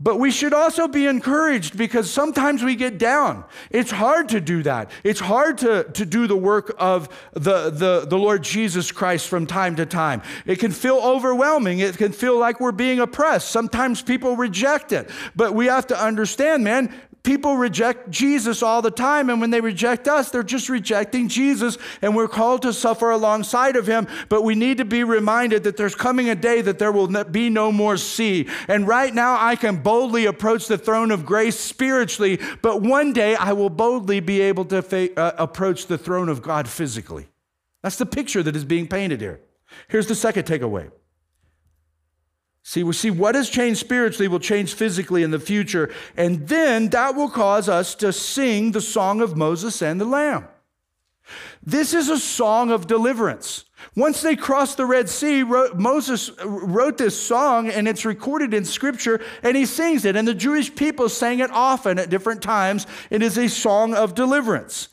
But 0.00 0.18
we 0.18 0.32
should 0.32 0.52
also 0.52 0.88
be 0.88 1.06
encouraged 1.06 1.78
because 1.78 2.10
sometimes 2.10 2.64
we 2.64 2.74
get 2.74 2.98
down. 2.98 3.44
It's 3.70 3.92
hard 3.92 4.30
to 4.30 4.40
do 4.40 4.64
that. 4.64 4.90
It's 5.04 5.20
hard 5.20 5.58
to, 5.58 5.84
to 5.84 6.04
do 6.04 6.26
the 6.26 6.36
work 6.36 6.74
of 6.78 7.08
the, 7.32 7.70
the, 7.70 8.04
the 8.04 8.18
Lord 8.18 8.42
Jesus 8.42 8.90
Christ 8.90 9.28
from 9.28 9.46
time 9.46 9.76
to 9.76 9.86
time. 9.86 10.22
It 10.46 10.58
can 10.58 10.72
feel 10.72 10.96
overwhelming. 10.96 11.78
It 11.78 11.96
can 11.96 12.10
feel 12.10 12.36
like 12.36 12.58
we're 12.58 12.72
being 12.72 12.98
oppressed. 12.98 13.52
Sometimes 13.52 14.02
people 14.02 14.34
reject 14.36 14.90
it. 14.90 15.08
But 15.36 15.54
we 15.54 15.66
have 15.66 15.86
to 15.86 15.96
understand, 15.96 16.64
man, 16.64 16.92
People 17.24 17.56
reject 17.56 18.10
Jesus 18.10 18.62
all 18.62 18.82
the 18.82 18.90
time, 18.90 19.30
and 19.30 19.40
when 19.40 19.50
they 19.50 19.62
reject 19.62 20.06
us, 20.08 20.30
they're 20.30 20.42
just 20.42 20.68
rejecting 20.68 21.26
Jesus, 21.26 21.78
and 22.02 22.14
we're 22.14 22.28
called 22.28 22.60
to 22.62 22.72
suffer 22.72 23.10
alongside 23.10 23.76
of 23.76 23.86
him. 23.86 24.06
But 24.28 24.42
we 24.42 24.54
need 24.54 24.76
to 24.76 24.84
be 24.84 25.04
reminded 25.04 25.64
that 25.64 25.78
there's 25.78 25.94
coming 25.94 26.28
a 26.28 26.34
day 26.34 26.60
that 26.60 26.78
there 26.78 26.92
will 26.92 27.24
be 27.24 27.48
no 27.48 27.72
more 27.72 27.96
sea. 27.96 28.46
And 28.68 28.86
right 28.86 29.12
now, 29.12 29.38
I 29.40 29.56
can 29.56 29.82
boldly 29.82 30.26
approach 30.26 30.66
the 30.66 30.76
throne 30.76 31.10
of 31.10 31.24
grace 31.24 31.58
spiritually, 31.58 32.38
but 32.60 32.82
one 32.82 33.14
day 33.14 33.34
I 33.36 33.54
will 33.54 33.70
boldly 33.70 34.20
be 34.20 34.42
able 34.42 34.66
to 34.66 34.82
fa- 34.82 35.18
uh, 35.18 35.32
approach 35.38 35.86
the 35.86 35.96
throne 35.96 36.28
of 36.28 36.42
God 36.42 36.68
physically. 36.68 37.28
That's 37.82 37.96
the 37.96 38.06
picture 38.06 38.42
that 38.42 38.54
is 38.54 38.66
being 38.66 38.86
painted 38.86 39.22
here. 39.22 39.40
Here's 39.88 40.08
the 40.08 40.14
second 40.14 40.44
takeaway 40.44 40.90
See, 42.66 42.82
we 42.82 42.94
see 42.94 43.10
what 43.10 43.34
has 43.34 43.50
changed 43.50 43.78
spiritually 43.78 44.26
will 44.26 44.40
change 44.40 44.72
physically 44.72 45.22
in 45.22 45.30
the 45.30 45.38
future, 45.38 45.92
and 46.16 46.48
then 46.48 46.88
that 46.88 47.14
will 47.14 47.28
cause 47.28 47.68
us 47.68 47.94
to 47.96 48.10
sing 48.10 48.72
the 48.72 48.80
song 48.80 49.20
of 49.20 49.36
Moses 49.36 49.82
and 49.82 50.00
the 50.00 50.06
Lamb. 50.06 50.48
This 51.62 51.92
is 51.92 52.08
a 52.08 52.18
song 52.18 52.70
of 52.70 52.86
deliverance. 52.86 53.66
Once 53.94 54.22
they 54.22 54.34
crossed 54.34 54.78
the 54.78 54.86
Red 54.86 55.10
Sea, 55.10 55.44
Moses 55.44 56.30
wrote 56.42 56.96
this 56.96 57.20
song 57.20 57.68
and 57.68 57.86
it's 57.86 58.06
recorded 58.06 58.54
in 58.54 58.64
scripture 58.64 59.22
and 59.42 59.56
he 59.56 59.66
sings 59.66 60.04
it. 60.04 60.16
And 60.16 60.26
the 60.26 60.34
Jewish 60.34 60.74
people 60.74 61.08
sang 61.08 61.40
it 61.40 61.50
often 61.50 61.98
at 61.98 62.10
different 62.10 62.42
times. 62.42 62.86
It 63.10 63.22
is 63.22 63.38
a 63.38 63.48
song 63.48 63.94
of 63.94 64.14
deliverance. 64.14 64.88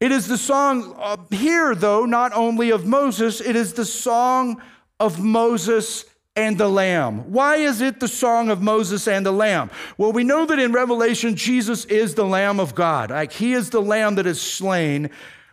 It 0.00 0.12
is 0.12 0.26
the 0.26 0.38
song 0.38 0.94
uh, 0.98 1.16
here, 1.30 1.74
though, 1.74 2.04
not 2.04 2.32
only 2.32 2.70
of 2.70 2.86
Moses, 2.86 3.40
it 3.40 3.56
is 3.56 3.72
the 3.72 3.84
song 3.84 4.60
of 5.00 5.20
Moses 5.20 6.04
and 6.36 6.58
the 6.58 6.68
Lamb. 6.68 7.32
Why 7.32 7.56
is 7.56 7.80
it 7.80 8.00
the 8.00 8.08
song 8.08 8.50
of 8.50 8.60
Moses 8.60 9.06
and 9.06 9.24
the 9.24 9.32
Lamb? 9.32 9.70
Well, 9.96 10.12
we 10.12 10.24
know 10.24 10.46
that 10.46 10.58
in 10.58 10.72
Revelation, 10.72 11.36
Jesus 11.36 11.84
is 11.84 12.14
the 12.14 12.26
Lamb 12.26 12.58
of 12.58 12.74
God. 12.74 13.10
Like 13.10 13.32
he 13.32 13.52
is 13.52 13.70
the 13.70 13.82
Lamb 13.82 14.16
that 14.16 14.26
is 14.26 14.40
slain 14.40 15.10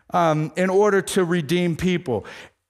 um, 0.09 0.51
in 0.55 0.69
order 0.69 1.01
to 1.01 1.23
redeem 1.23 1.75
people. 1.75 2.25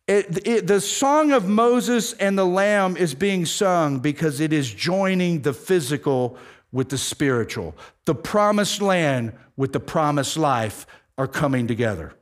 It, 0.08 0.46
it, 0.46 0.68
the 0.68 0.82
song 0.82 1.32
of 1.32 1.48
Moses 1.48 2.14
and 2.14 2.38
the 2.38 2.46
Lamb 2.46 2.98
is 2.98 3.16
being 3.16 3.46
sung 3.46 4.00
because 4.00 4.42
it 4.42 4.52
is 4.52 4.74
joining 4.74 5.42
the 5.42 5.54
physical 5.54 6.38
with 6.72 6.90
the 6.90 6.98
spiritual. 6.98 7.76
The 8.06 8.16
promised 8.16 8.82
land 8.82 9.34
with 9.56 9.72
the 9.72 9.80
promised 9.80 10.36
life 10.36 10.86
are 11.18 11.28
coming 11.28 11.68
together. 11.68 12.14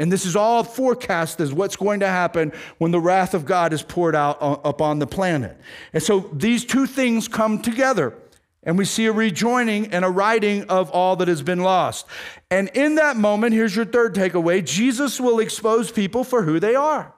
And 0.00 0.10
this 0.10 0.24
is 0.24 0.34
all 0.34 0.64
forecast 0.64 1.40
as 1.40 1.52
what's 1.52 1.76
going 1.76 2.00
to 2.00 2.06
happen 2.06 2.54
when 2.78 2.90
the 2.90 2.98
wrath 2.98 3.34
of 3.34 3.44
God 3.44 3.74
is 3.74 3.82
poured 3.82 4.16
out 4.16 4.38
upon 4.40 4.98
the 4.98 5.06
planet. 5.06 5.58
And 5.92 6.02
so 6.02 6.30
these 6.32 6.64
two 6.64 6.86
things 6.86 7.28
come 7.28 7.60
together. 7.60 8.14
And 8.62 8.78
we 8.78 8.86
see 8.86 9.04
a 9.06 9.12
rejoining 9.12 9.92
and 9.92 10.02
a 10.02 10.08
righting 10.08 10.64
of 10.70 10.90
all 10.90 11.16
that 11.16 11.28
has 11.28 11.42
been 11.42 11.60
lost. 11.60 12.06
And 12.50 12.70
in 12.70 12.94
that 12.94 13.18
moment, 13.18 13.52
here's 13.52 13.76
your 13.76 13.84
third 13.84 14.14
takeaway 14.14 14.64
Jesus 14.64 15.20
will 15.20 15.38
expose 15.38 15.92
people 15.92 16.24
for 16.24 16.44
who 16.44 16.58
they 16.58 16.74
are. 16.74 17.12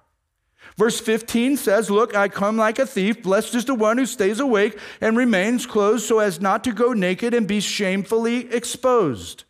Verse 0.76 0.98
15 0.98 1.58
says, 1.58 1.88
Look, 1.88 2.16
I 2.16 2.26
come 2.26 2.56
like 2.56 2.80
a 2.80 2.86
thief. 2.86 3.22
Blessed 3.22 3.54
is 3.54 3.64
the 3.64 3.76
one 3.76 3.96
who 3.96 4.06
stays 4.06 4.40
awake 4.40 4.76
and 5.00 5.16
remains 5.16 5.66
clothed 5.66 6.02
so 6.02 6.18
as 6.18 6.40
not 6.40 6.64
to 6.64 6.72
go 6.72 6.92
naked 6.92 7.32
and 7.32 7.46
be 7.46 7.60
shamefully 7.60 8.52
exposed. 8.52 9.44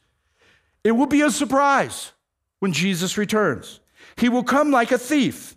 It 0.85 0.93
will 0.93 1.07
be 1.07 1.23
a 1.23 1.31
surprise 1.31 2.13
when 2.63 2.73
Jesus 2.73 3.19
returns. 3.19 3.81
He 4.15 4.29
will 4.29 4.45
come 4.45 4.71
like 4.71 4.93
a 4.93 4.99
thief. 4.99 5.57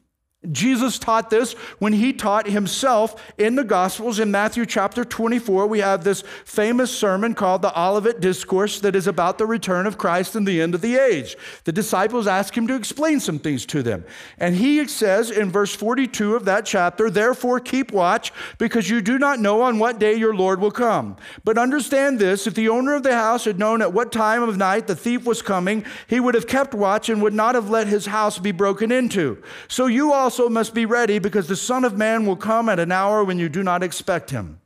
Jesus 0.52 1.00
taught 1.00 1.30
this 1.30 1.54
when 1.80 1.94
he 1.94 2.14
taught 2.14 2.48
himself 2.48 3.34
in 3.38 3.56
the 3.56 3.64
Gospels. 3.64 4.20
In 4.20 4.32
Matthew 4.32 4.66
chapter 4.66 5.06
24, 5.06 5.68
we 5.68 5.80
have 5.80 6.04
this 6.04 6.24
famous 6.46 6.96
sermon 6.96 7.34
called 7.34 7.62
the 7.62 7.80
Olivet 7.80 8.20
Discourse 8.20 8.80
that 8.82 8.96
is 8.96 9.08
about 9.08 9.38
the 9.38 9.46
return 9.46 9.88
of 9.88 9.98
Christ 9.98 10.36
and 10.36 10.48
the 10.48 10.62
end 10.62 10.76
of 10.76 10.82
the 10.82 10.96
age. 10.98 11.38
The 11.64 11.72
disciples 11.72 12.28
ask 12.28 12.56
him 12.56 12.68
to 12.68 12.76
explain 12.76 13.20
some 13.20 13.40
things 13.40 13.66
to 13.68 13.82
them. 13.82 14.06
And 14.38 14.56
he 14.56 14.86
says 14.88 15.32
in 15.32 15.52
verse 15.52 15.74
42 15.74 16.36
of 16.36 16.46
that 16.46 16.66
chapter, 16.66 17.10
Therefore 17.10 17.60
keep 17.60 17.92
watch, 17.92 18.34
because 18.58 18.90
you 18.90 19.02
do 19.02 19.18
not 19.18 19.40
know 19.40 19.62
on 19.62 19.80
what 19.80 20.00
day 20.00 20.16
your 20.16 20.36
Lord 20.36 20.60
will 20.60 20.72
come. 20.72 21.16
But 21.44 21.58
understand 21.58 22.20
this 22.20 22.48
if 22.48 22.56
the 22.56 22.70
owner 22.70 22.96
of 22.96 23.04
the 23.04 23.16
house 23.16 23.46
had 23.46 23.60
known 23.60 23.82
at 23.82 23.94
what 23.94 24.12
time 24.12 24.44
of 24.44 24.58
night 24.58 24.88
the 24.88 24.96
thief 24.96 25.26
was 25.26 25.42
coming, 25.42 25.86
he 26.08 26.20
would 26.20 26.36
have 26.36 26.48
kept 26.48 26.74
watch 26.74 27.10
and 27.10 27.22
would 27.22 27.34
not 27.34 27.56
have 27.56 27.70
let 27.70 27.88
his 27.88 28.08
house 28.08 28.40
be 28.40 28.52
broken 28.52 28.92
into. 28.92 29.42
So 29.68 29.86
you 29.86 30.12
also 30.12 30.35
also 30.36 30.50
must 30.50 30.74
be 30.74 30.86
ready 30.86 31.18
because 31.18 31.48
the 31.48 31.56
Son 31.56 31.86
of 31.86 31.98
Man 31.98 32.26
will 32.26 32.36
come 32.36 32.68
at 32.68 32.78
an 32.78 32.92
hour 32.92 33.24
when 33.24 33.40
you 33.40 33.48
do 33.48 33.64
not 33.64 33.82
expect 33.84 34.32
him. 34.32 34.60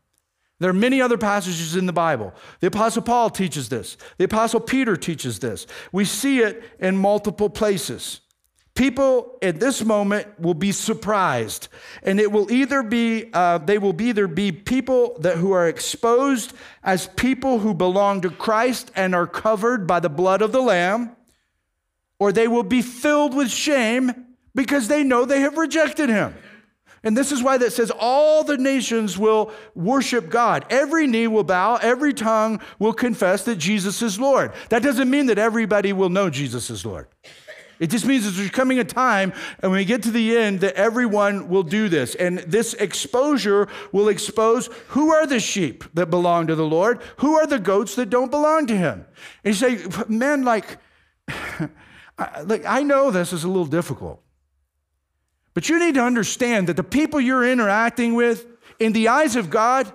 There 0.58 0.72
are 0.72 0.74
many 0.74 1.00
other 1.00 1.18
passages 1.18 1.76
in 1.76 1.86
the 1.86 1.94
Bible. 1.94 2.34
The 2.60 2.68
Apostle 2.68 3.04
Paul 3.04 3.30
teaches 3.30 3.70
this, 3.70 3.96
the 4.18 4.26
Apostle 4.26 4.62
Peter 4.62 4.98
teaches 4.98 5.38
this. 5.38 5.68
We 5.92 6.06
see 6.06 6.40
it 6.40 6.64
in 6.80 6.98
multiple 6.98 7.52
places. 7.52 8.22
People 8.74 9.38
at 9.44 9.60
this 9.60 9.84
moment 9.84 10.40
will 10.40 10.56
be 10.56 10.72
surprised, 10.72 11.68
and 12.02 12.20
it 12.20 12.32
will 12.32 12.52
either 12.52 12.82
be 12.82 13.30
uh, 13.32 13.60
they 13.60 13.78
will 13.78 14.00
either 14.02 14.26
be 14.28 14.52
people 14.52 15.20
that 15.20 15.38
who 15.38 15.52
are 15.52 15.68
exposed 15.68 16.54
as 16.84 17.08
people 17.10 17.60
who 17.60 17.76
belong 17.76 18.22
to 18.22 18.32
Christ 18.32 18.90
and 18.96 19.14
are 19.14 19.28
covered 19.28 19.86
by 19.86 20.00
the 20.00 20.10
blood 20.10 20.42
of 20.42 20.52
the 20.52 20.62
Lamb, 20.62 21.16
or 22.18 22.32
they 22.32 22.48
will 22.48 22.64
be 22.64 22.82
filled 22.82 23.36
with 23.36 23.52
shame 23.52 24.29
because 24.60 24.90
they 24.90 25.06
know 25.06 25.24
they 25.24 25.40
have 25.40 25.58
rejected 25.58 26.10
him. 26.10 26.36
And 27.02 27.16
this 27.16 27.32
is 27.32 27.42
why 27.42 27.58
that 27.60 27.72
says 27.72 27.94
all 27.98 28.44
the 28.44 28.58
nations 28.58 29.18
will 29.18 29.54
worship 29.74 30.30
God. 30.30 30.66
Every 30.70 31.08
knee 31.08 31.28
will 31.28 31.46
bow, 31.46 31.78
every 31.78 32.14
tongue 32.14 32.60
will 32.78 32.92
confess 32.92 33.46
that 33.46 33.56
Jesus 33.56 34.02
is 34.02 34.20
Lord. 34.20 34.52
That 34.68 34.84
doesn't 34.84 35.10
mean 35.10 35.28
that 35.28 35.38
everybody 35.38 35.94
will 35.94 36.10
know 36.10 36.30
Jesus 36.30 36.70
is 36.70 36.86
Lord. 36.86 37.08
It 37.80 37.90
just 37.90 38.06
means 38.06 38.36
there's 38.36 38.50
coming 38.50 38.80
a 38.80 38.84
time, 38.84 39.32
and 39.64 39.72
when 39.72 39.80
we 39.80 39.86
get 39.86 40.04
to 40.04 40.12
the 40.12 40.36
end, 40.36 40.60
that 40.60 40.76
everyone 40.76 41.48
will 41.48 41.64
do 41.64 41.88
this. 41.88 42.16
And 42.16 42.40
this 42.40 42.74
exposure 42.74 43.70
will 43.94 44.10
expose 44.10 44.70
who 44.90 45.14
are 45.14 45.26
the 45.26 45.40
sheep 45.40 45.86
that 45.94 46.08
belong 46.08 46.48
to 46.48 46.56
the 46.56 46.66
Lord, 46.66 47.02
who 47.20 47.36
are 47.36 47.48
the 47.48 47.60
goats 47.60 47.96
that 47.96 48.10
don't 48.10 48.30
belong 48.30 48.68
to 48.68 48.76
Him. 48.76 49.06
And 49.46 49.54
you 49.56 49.58
say, 49.58 50.04
man, 50.10 50.44
like, 50.44 50.80
like 52.44 52.66
I 52.66 52.84
know 52.84 53.10
this 53.10 53.32
is 53.32 53.46
a 53.46 53.48
little 53.48 53.66
difficult. 53.66 54.22
But 55.60 55.68
you 55.68 55.78
need 55.78 55.96
to 55.96 56.02
understand 56.02 56.68
that 56.68 56.78
the 56.78 56.86
people 56.86 57.20
you're 57.20 57.44
interacting 57.44 58.14
with, 58.14 58.48
in 58.80 58.94
the 58.94 59.10
eyes 59.10 59.36
of 59.36 59.50
God, 59.50 59.92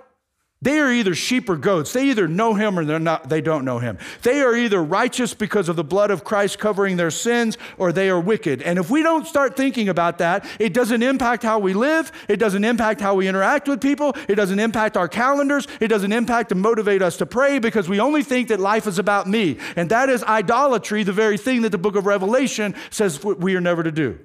they 0.61 0.77
are 0.77 0.91
either 0.91 1.15
sheep 1.15 1.49
or 1.49 1.55
goats. 1.55 1.91
They 1.91 2.11
either 2.11 2.27
know 2.27 2.53
him 2.53 2.77
or 2.77 2.85
they're 2.85 2.99
not, 2.99 3.29
they 3.29 3.41
don't 3.41 3.65
know 3.65 3.79
him. 3.79 3.97
They 4.21 4.43
are 4.43 4.55
either 4.55 4.83
righteous 4.83 5.33
because 5.33 5.67
of 5.67 5.75
the 5.75 5.83
blood 5.83 6.11
of 6.11 6.23
Christ 6.23 6.59
covering 6.59 6.97
their 6.97 7.09
sins 7.09 7.57
or 7.79 7.91
they 7.91 8.11
are 8.11 8.19
wicked. 8.19 8.61
And 8.61 8.77
if 8.77 8.91
we 8.91 9.01
don't 9.01 9.25
start 9.25 9.57
thinking 9.57 9.89
about 9.89 10.19
that, 10.19 10.45
it 10.59 10.71
doesn't 10.71 11.01
impact 11.01 11.41
how 11.41 11.57
we 11.57 11.73
live. 11.73 12.11
It 12.29 12.37
doesn't 12.37 12.63
impact 12.63 13.01
how 13.01 13.15
we 13.15 13.27
interact 13.27 13.67
with 13.67 13.81
people. 13.81 14.13
It 14.29 14.35
doesn't 14.35 14.59
impact 14.59 14.95
our 14.95 15.07
calendars. 15.07 15.67
It 15.79 15.87
doesn't 15.87 16.11
impact 16.11 16.51
and 16.51 16.61
motivate 16.61 17.01
us 17.01 17.17
to 17.17 17.25
pray 17.25 17.57
because 17.57 17.89
we 17.89 17.99
only 17.99 18.21
think 18.21 18.49
that 18.49 18.59
life 18.59 18.85
is 18.85 18.99
about 18.99 19.27
me. 19.27 19.57
And 19.75 19.89
that 19.89 20.09
is 20.09 20.23
idolatry, 20.25 21.01
the 21.01 21.11
very 21.11 21.39
thing 21.39 21.63
that 21.63 21.71
the 21.71 21.79
book 21.79 21.95
of 21.95 22.05
Revelation 22.05 22.75
says 22.91 23.23
we 23.23 23.55
are 23.55 23.61
never 23.61 23.81
to 23.81 23.91
do. 23.91 24.19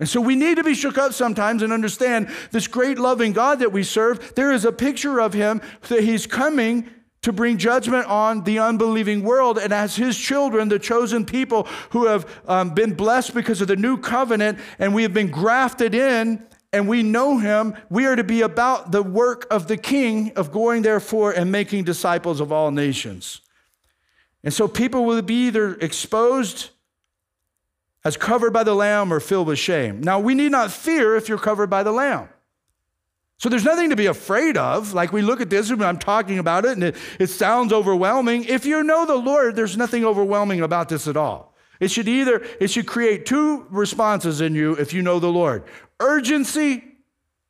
And 0.00 0.08
so 0.08 0.20
we 0.20 0.34
need 0.34 0.56
to 0.56 0.64
be 0.64 0.74
shook 0.74 0.98
up 0.98 1.12
sometimes 1.12 1.62
and 1.62 1.72
understand 1.72 2.28
this 2.50 2.66
great 2.66 2.98
loving 2.98 3.32
God 3.32 3.60
that 3.60 3.72
we 3.72 3.84
serve. 3.84 4.34
There 4.34 4.52
is 4.52 4.64
a 4.64 4.72
picture 4.72 5.20
of 5.20 5.32
him 5.32 5.60
that 5.88 6.02
he's 6.02 6.26
coming 6.26 6.88
to 7.22 7.32
bring 7.32 7.56
judgment 7.56 8.06
on 8.06 8.42
the 8.42 8.58
unbelieving 8.58 9.22
world. 9.22 9.58
And 9.58 9.72
as 9.72 9.94
his 9.94 10.18
children, 10.18 10.68
the 10.68 10.78
chosen 10.78 11.24
people 11.24 11.68
who 11.90 12.06
have 12.06 12.28
um, 12.48 12.74
been 12.74 12.94
blessed 12.94 13.32
because 13.32 13.60
of 13.60 13.68
the 13.68 13.76
new 13.76 13.96
covenant 13.96 14.58
and 14.78 14.92
we 14.92 15.02
have 15.04 15.14
been 15.14 15.30
grafted 15.30 15.94
in 15.94 16.44
and 16.72 16.88
we 16.88 17.02
know 17.02 17.38
him, 17.38 17.76
we 17.90 18.06
are 18.06 18.16
to 18.16 18.24
be 18.24 18.40
about 18.40 18.92
the 18.92 19.02
work 19.02 19.46
of 19.50 19.68
the 19.68 19.76
king 19.76 20.32
of 20.36 20.50
going 20.50 20.82
therefore 20.82 21.30
and 21.30 21.52
making 21.52 21.84
disciples 21.84 22.40
of 22.40 22.50
all 22.50 22.70
nations. 22.70 23.40
And 24.42 24.52
so 24.52 24.66
people 24.66 25.04
will 25.04 25.22
be 25.22 25.46
either 25.46 25.74
exposed 25.74 26.70
as 28.04 28.16
covered 28.16 28.52
by 28.52 28.64
the 28.64 28.74
Lamb 28.74 29.12
or 29.12 29.20
filled 29.20 29.46
with 29.46 29.58
shame. 29.58 30.00
Now, 30.00 30.18
we 30.18 30.34
need 30.34 30.52
not 30.52 30.70
fear 30.70 31.16
if 31.16 31.28
you're 31.28 31.38
covered 31.38 31.70
by 31.70 31.82
the 31.82 31.92
Lamb. 31.92 32.28
So 33.38 33.48
there's 33.48 33.64
nothing 33.64 33.90
to 33.90 33.96
be 33.96 34.06
afraid 34.06 34.56
of. 34.56 34.94
Like 34.94 35.12
we 35.12 35.20
look 35.20 35.40
at 35.40 35.50
this 35.50 35.70
and 35.70 35.82
I'm 35.84 35.98
talking 35.98 36.38
about 36.38 36.64
it 36.64 36.72
and 36.72 36.84
it, 36.84 36.96
it 37.18 37.26
sounds 37.26 37.72
overwhelming. 37.72 38.44
If 38.44 38.64
you 38.64 38.84
know 38.84 39.04
the 39.04 39.16
Lord, 39.16 39.56
there's 39.56 39.76
nothing 39.76 40.04
overwhelming 40.04 40.60
about 40.60 40.88
this 40.88 41.08
at 41.08 41.16
all. 41.16 41.52
It 41.80 41.90
should 41.90 42.06
either, 42.06 42.46
it 42.60 42.70
should 42.70 42.86
create 42.86 43.26
two 43.26 43.66
responses 43.68 44.40
in 44.40 44.54
you 44.54 44.74
if 44.74 44.92
you 44.92 45.02
know 45.02 45.18
the 45.18 45.32
Lord 45.32 45.64
urgency 45.98 46.84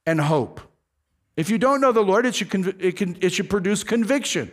and 0.06 0.20
hope. 0.20 0.60
If 1.36 1.50
you 1.50 1.58
don't 1.58 1.80
know 1.80 1.92
the 1.92 2.02
Lord, 2.02 2.24
it 2.24 2.34
should, 2.34 2.54
it, 2.82 2.96
can, 2.96 3.18
it 3.20 3.30
should 3.30 3.50
produce 3.50 3.84
conviction 3.84 4.50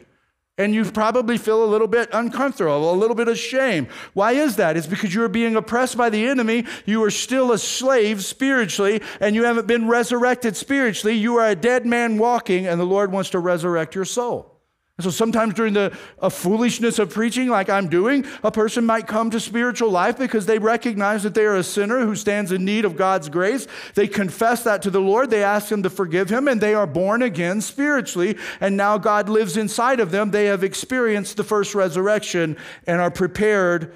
and 0.60 0.76
you 0.76 0.84
probably 0.92 1.38
feel 1.38 1.64
a 1.64 1.66
little 1.66 1.88
bit 1.88 2.10
uncomfortable, 2.12 2.92
a 2.92 2.94
little 2.94 3.16
bit 3.16 3.30
of 3.30 3.40
shame. 3.40 3.88
Why 4.14 4.34
is 4.34 4.58
that? 4.58 4.76
It's 4.76 4.86
because 4.86 5.16
you 5.16 5.24
are 5.24 5.30
being 5.30 5.56
oppressed 5.56 5.98
by 5.98 6.10
the 6.10 6.28
enemy. 6.28 6.66
You 6.86 7.04
are 7.06 7.10
still 7.10 7.54
a 7.54 7.58
slave 7.58 8.24
spiritually, 8.24 9.02
and 9.22 9.36
you 9.36 9.46
haven't 9.46 9.68
been 9.68 9.88
resurrected 9.88 10.58
spiritually. 10.58 11.16
You 11.16 11.38
are 11.38 11.48
a 11.48 11.56
dead 11.56 11.86
man 11.86 12.18
walking, 12.18 12.68
and 12.68 12.80
the 12.80 12.86
Lord 12.86 13.12
wants 13.12 13.30
to 13.32 13.40
resurrect 13.40 13.96
your 13.96 14.06
soul. 14.06 14.59
And 15.00 15.06
so 15.06 15.12
sometimes 15.12 15.54
during 15.54 15.76
the 15.76 15.92
foolishness 16.30 17.00
of 17.00 17.10
preaching, 17.10 17.48
like 17.48 17.70
I'm 17.70 17.88
doing, 17.88 18.26
a 18.44 18.52
person 18.52 18.86
might 18.86 19.08
come 19.08 19.30
to 19.30 19.40
spiritual 19.40 19.90
life 19.90 20.18
because 20.18 20.46
they 20.46 20.60
recognize 20.60 21.24
that 21.24 21.34
they 21.34 21.46
are 21.46 21.56
a 21.56 21.64
sinner 21.64 22.06
who 22.06 22.18
stands 22.18 22.52
in 22.52 22.66
need 22.66 22.84
of 22.84 22.98
God's 22.98 23.30
grace. 23.30 23.66
They 23.96 24.10
confess 24.10 24.64
that 24.64 24.82
to 24.82 24.90
the 24.90 25.00
Lord. 25.00 25.30
They 25.30 25.42
ask 25.42 25.72
Him 25.72 25.84
to 25.84 25.90
forgive 25.90 26.30
him, 26.30 26.50
and 26.50 26.60
they 26.60 26.74
are 26.74 26.86
born 26.86 27.22
again 27.22 27.62
spiritually. 27.62 28.38
And 28.60 28.76
now 28.76 28.98
God 28.98 29.30
lives 29.30 29.56
inside 29.56 30.02
of 30.02 30.12
them. 30.12 30.32
They 30.32 30.48
have 30.48 30.66
experienced 30.66 31.38
the 31.38 31.46
first 31.46 31.74
resurrection 31.74 32.58
and 32.86 33.00
are 33.00 33.10
prepared 33.10 33.94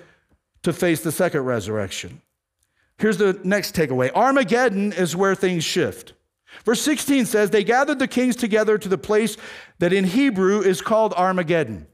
to 0.62 0.72
face 0.72 1.02
the 1.02 1.12
second 1.12 1.42
resurrection. 1.42 2.22
Here's 2.98 3.18
the 3.18 3.42
next 3.44 3.76
takeaway 3.76 4.10
Armageddon 4.14 4.94
is 4.94 5.18
where 5.18 5.36
things 5.36 5.66
shift. 5.66 6.14
Verse 6.66 6.82
16 6.82 7.26
says, 7.26 7.50
They 7.50 7.64
gathered 7.64 8.00
the 8.00 8.08
kings 8.08 8.36
together 8.36 8.78
to 8.78 8.90
the 8.90 8.98
place 8.98 9.38
that 9.80 9.94
in 9.94 10.06
Hebrew 10.06 10.62
is 10.62 10.82
called 10.82 11.14
Armageddon. 11.14 11.88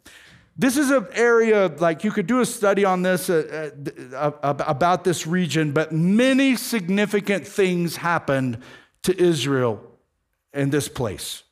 This 0.57 0.75
is 0.75 0.91
an 0.91 1.07
area 1.13 1.71
like 1.79 2.03
you 2.03 2.11
could 2.11 2.27
do 2.27 2.41
a 2.41 2.45
study 2.45 2.83
on 2.83 3.01
this 3.01 3.29
uh, 3.29 3.71
uh, 4.13 4.31
about 4.43 5.05
this 5.05 5.25
region, 5.25 5.71
but 5.71 5.93
many 5.93 6.57
significant 6.57 7.47
things 7.47 7.95
happened 7.95 8.57
to 9.03 9.17
Israel 9.17 9.81
in 10.53 10.69
this 10.69 10.89
place. 10.89 11.43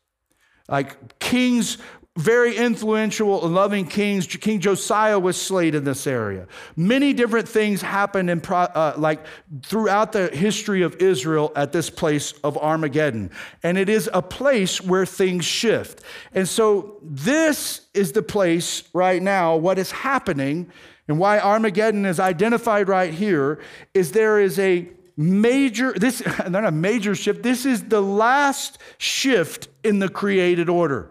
Like 0.67 1.19
kings 1.19 1.77
very 2.17 2.57
influential 2.57 3.45
and 3.45 3.53
loving 3.53 3.85
kings. 3.85 4.25
King 4.25 4.59
Josiah 4.59 5.19
was 5.19 5.39
slayed 5.39 5.75
in 5.75 5.83
this 5.83 6.07
area. 6.07 6.47
Many 6.75 7.13
different 7.13 7.47
things 7.47 7.81
happened 7.81 8.29
in 8.29 8.41
uh, 8.49 8.93
like 8.97 9.23
throughout 9.63 10.11
the 10.11 10.27
history 10.29 10.81
of 10.81 10.95
Israel 10.95 11.51
at 11.55 11.71
this 11.71 11.89
place 11.89 12.33
of 12.43 12.57
Armageddon. 12.57 13.29
And 13.61 13.77
it 13.77 13.87
is 13.87 14.09
a 14.13 14.21
place 14.21 14.81
where 14.81 15.05
things 15.05 15.45
shift. 15.45 16.01
And 16.33 16.49
so 16.49 16.97
this 17.03 17.81
is 17.93 18.11
the 18.13 18.23
place 18.23 18.83
right 18.93 19.21
now, 19.21 19.55
what 19.55 19.77
is 19.77 19.91
happening 19.91 20.71
and 21.07 21.19
why 21.19 21.39
Armageddon 21.39 22.05
is 22.05 22.19
identified 22.19 22.89
right 22.89 23.13
here 23.13 23.59
is 23.93 24.11
there 24.11 24.39
is 24.39 24.59
a 24.59 24.89
major 25.15 25.93
this 25.93 26.21
not 26.49 26.63
a 26.63 26.71
major 26.71 27.15
shift 27.15 27.41
this 27.41 27.65
is 27.65 27.85
the 27.85 28.01
last 28.01 28.77
shift 28.99 29.67
in 29.83 29.97
the 29.97 30.07
created 30.07 30.69
order 30.69 31.09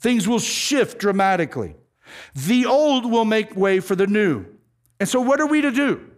Things 0.00 0.28
will 0.28 0.38
shift 0.38 0.98
dramatically. 0.98 1.76
The 2.34 2.66
old 2.66 3.10
will 3.10 3.24
make 3.24 3.56
way 3.56 3.80
for 3.80 3.96
the 3.96 4.06
new. 4.06 4.46
And 5.00 5.08
so, 5.08 5.20
what 5.20 5.40
are 5.40 5.46
we 5.46 5.60
to 5.60 5.70
do? 5.70 6.08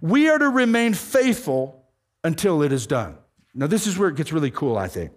We 0.00 0.28
are 0.28 0.38
to 0.38 0.48
remain 0.48 0.94
faithful 0.94 1.84
until 2.24 2.62
it 2.62 2.72
is 2.72 2.86
done. 2.86 3.16
Now, 3.54 3.66
this 3.66 3.86
is 3.86 3.98
where 3.98 4.08
it 4.08 4.16
gets 4.16 4.32
really 4.32 4.50
cool, 4.50 4.76
I 4.78 4.88
think. 4.88 5.12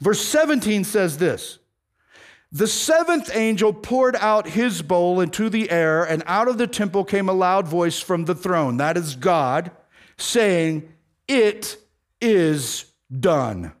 Verse 0.00 0.24
17 0.24 0.84
says 0.84 1.18
this 1.18 1.58
The 2.50 2.66
seventh 2.66 3.34
angel 3.34 3.72
poured 3.72 4.16
out 4.16 4.48
his 4.48 4.82
bowl 4.82 5.20
into 5.20 5.48
the 5.48 5.70
air, 5.70 6.04
and 6.04 6.22
out 6.26 6.48
of 6.48 6.58
the 6.58 6.66
temple 6.66 7.04
came 7.04 7.28
a 7.28 7.32
loud 7.32 7.66
voice 7.66 8.00
from 8.00 8.24
the 8.24 8.34
throne. 8.34 8.76
That 8.76 8.96
is 8.96 9.16
God, 9.16 9.70
saying, 10.16 10.92
It 11.28 11.76
is 12.20 12.86
done. 13.20 13.72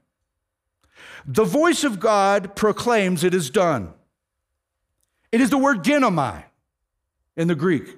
The 1.26 1.44
voice 1.44 1.84
of 1.84 2.00
God 2.00 2.56
proclaims 2.56 3.24
it 3.24 3.34
is 3.34 3.50
done. 3.50 3.92
It 5.30 5.40
is 5.40 5.50
the 5.50 5.58
word 5.58 5.82
ginomai 5.82 6.44
in 7.36 7.48
the 7.48 7.54
Greek, 7.54 7.96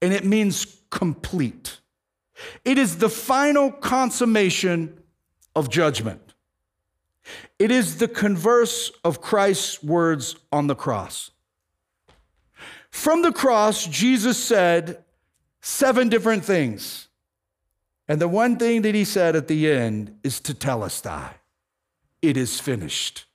and 0.00 0.12
it 0.12 0.24
means 0.24 0.78
complete. 0.90 1.80
It 2.64 2.78
is 2.78 2.98
the 2.98 3.08
final 3.08 3.70
consummation 3.70 5.02
of 5.56 5.70
judgment. 5.70 6.34
It 7.58 7.70
is 7.70 7.98
the 7.98 8.08
converse 8.08 8.90
of 9.04 9.20
Christ's 9.20 9.82
words 9.82 10.36
on 10.52 10.66
the 10.66 10.74
cross. 10.74 11.30
From 12.90 13.22
the 13.22 13.32
cross, 13.32 13.86
Jesus 13.86 14.42
said 14.42 15.04
seven 15.60 16.08
different 16.08 16.44
things. 16.44 17.08
And 18.08 18.20
the 18.20 18.28
one 18.28 18.56
thing 18.56 18.82
that 18.82 18.94
he 18.94 19.04
said 19.04 19.36
at 19.36 19.48
the 19.48 19.70
end 19.70 20.18
is 20.22 20.40
tetelestai 20.40 21.30
it 22.22 22.36
is 22.36 22.60
finished. 22.60 23.26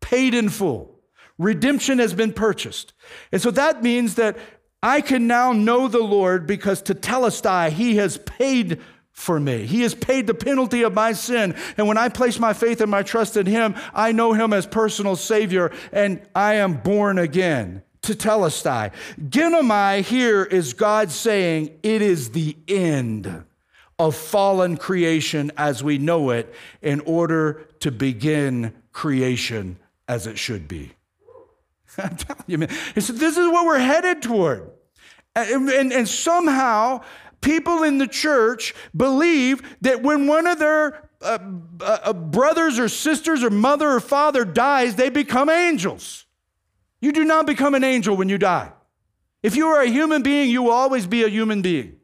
Paid 0.00 0.32
in 0.32 0.48
full. 0.48 0.94
Redemption 1.36 1.98
has 1.98 2.14
been 2.14 2.32
purchased. 2.32 2.94
And 3.30 3.42
so 3.42 3.50
that 3.50 3.82
means 3.82 4.14
that 4.14 4.38
I 4.82 5.00
can 5.00 5.26
now 5.26 5.52
know 5.52 5.88
the 5.88 6.02
Lord 6.02 6.46
because 6.46 6.82
tetelestai, 6.82 7.70
he 7.70 7.96
has 7.96 8.18
paid 8.18 8.80
for 9.10 9.40
me. 9.40 9.66
He 9.66 9.82
has 9.82 9.94
paid 9.94 10.28
the 10.28 10.34
penalty 10.34 10.82
of 10.82 10.94
my 10.94 11.12
sin. 11.12 11.56
And 11.76 11.88
when 11.88 11.98
I 11.98 12.08
place 12.08 12.38
my 12.38 12.52
faith 12.52 12.80
and 12.80 12.90
my 12.90 13.02
trust 13.02 13.36
in 13.36 13.46
him, 13.46 13.74
I 13.92 14.12
know 14.12 14.32
him 14.32 14.52
as 14.52 14.66
personal 14.66 15.16
savior 15.16 15.72
and 15.92 16.24
I 16.34 16.54
am 16.54 16.74
born 16.74 17.18
again. 17.18 17.82
Tetelestai. 18.02 18.92
Ginomai 19.20 20.02
here 20.02 20.44
is 20.44 20.72
God 20.72 21.10
saying 21.10 21.78
it 21.82 22.00
is 22.00 22.30
the 22.30 22.56
end 22.68 23.44
of 23.98 24.14
fallen 24.14 24.76
creation 24.76 25.50
as 25.56 25.82
we 25.82 25.98
know 25.98 26.30
it 26.30 26.54
in 26.80 27.00
order 27.00 27.67
to 27.80 27.90
begin 27.90 28.74
creation 28.92 29.78
as 30.06 30.26
it 30.26 30.38
should 30.38 30.68
be. 30.68 30.92
I'm 31.98 32.16
telling 32.16 32.44
you, 32.46 32.58
man. 32.58 32.70
So 32.98 33.12
this 33.12 33.36
is 33.36 33.46
what 33.48 33.66
we're 33.66 33.78
headed 33.78 34.22
toward. 34.22 34.70
And, 35.34 35.68
and, 35.68 35.92
and 35.92 36.08
somehow, 36.08 37.02
people 37.40 37.82
in 37.82 37.98
the 37.98 38.06
church 38.06 38.74
believe 38.96 39.62
that 39.82 40.02
when 40.02 40.26
one 40.26 40.46
of 40.46 40.58
their 40.58 41.08
uh, 41.20 41.38
uh, 41.80 42.12
brothers 42.12 42.78
or 42.78 42.88
sisters 42.88 43.42
or 43.42 43.50
mother 43.50 43.88
or 43.88 44.00
father 44.00 44.44
dies, 44.44 44.96
they 44.96 45.10
become 45.10 45.48
angels. 45.48 46.26
You 47.00 47.12
do 47.12 47.24
not 47.24 47.46
become 47.46 47.74
an 47.74 47.84
angel 47.84 48.16
when 48.16 48.28
you 48.28 48.38
die. 48.38 48.72
If 49.42 49.54
you 49.54 49.68
are 49.68 49.82
a 49.82 49.88
human 49.88 50.22
being, 50.22 50.50
you 50.50 50.64
will 50.64 50.72
always 50.72 51.06
be 51.06 51.22
a 51.22 51.28
human 51.28 51.62
being 51.62 51.97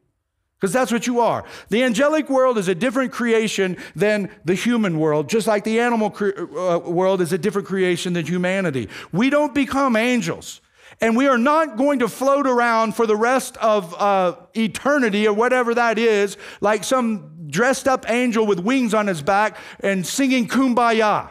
because 0.65 0.73
that's 0.73 0.91
what 0.91 1.07
you 1.07 1.21
are. 1.21 1.45
The 1.69 1.83
angelic 1.83 2.31
world 2.31 2.57
is 2.57 2.69
a 2.69 2.75
different 2.75 3.13
creation 3.13 3.77
than 3.95 4.31
the 4.47 4.55
human 4.55 4.99
world, 4.99 5.29
just 5.29 5.47
like 5.47 5.63
the 5.63 5.79
animal 5.79 6.09
cre- 6.09 6.31
uh, 6.57 6.79
world 6.79 7.21
is 7.21 7.35
a 7.35 7.37
different 7.37 7.69
creation 7.69 8.15
than 8.15 8.25
humanity. 8.25 8.89
We 9.13 9.29
don't 9.29 9.53
become 9.53 9.95
angels. 9.95 10.63
And 11.03 11.19
we 11.19 11.27
are 11.27 11.37
not 11.37 11.77
going 11.77 11.99
to 11.99 12.09
float 12.09 12.47
around 12.47 12.97
for 12.97 13.07
the 13.07 13.15
rest 13.15 13.59
of 13.59 13.93
uh, 14.01 14.37
eternity 14.55 15.29
or 15.29 15.35
whatever 15.35 15.75
that 15.75 15.99
is, 15.99 16.39
like 16.63 16.83
some 16.83 17.47
dressed 17.49 17.87
up 17.87 18.09
angel 18.09 18.47
with 18.47 18.59
wings 18.59 18.95
on 18.95 19.07
his 19.07 19.21
back 19.21 19.59
and 19.81 20.07
singing 20.07 20.49
kumbaya. 20.49 21.31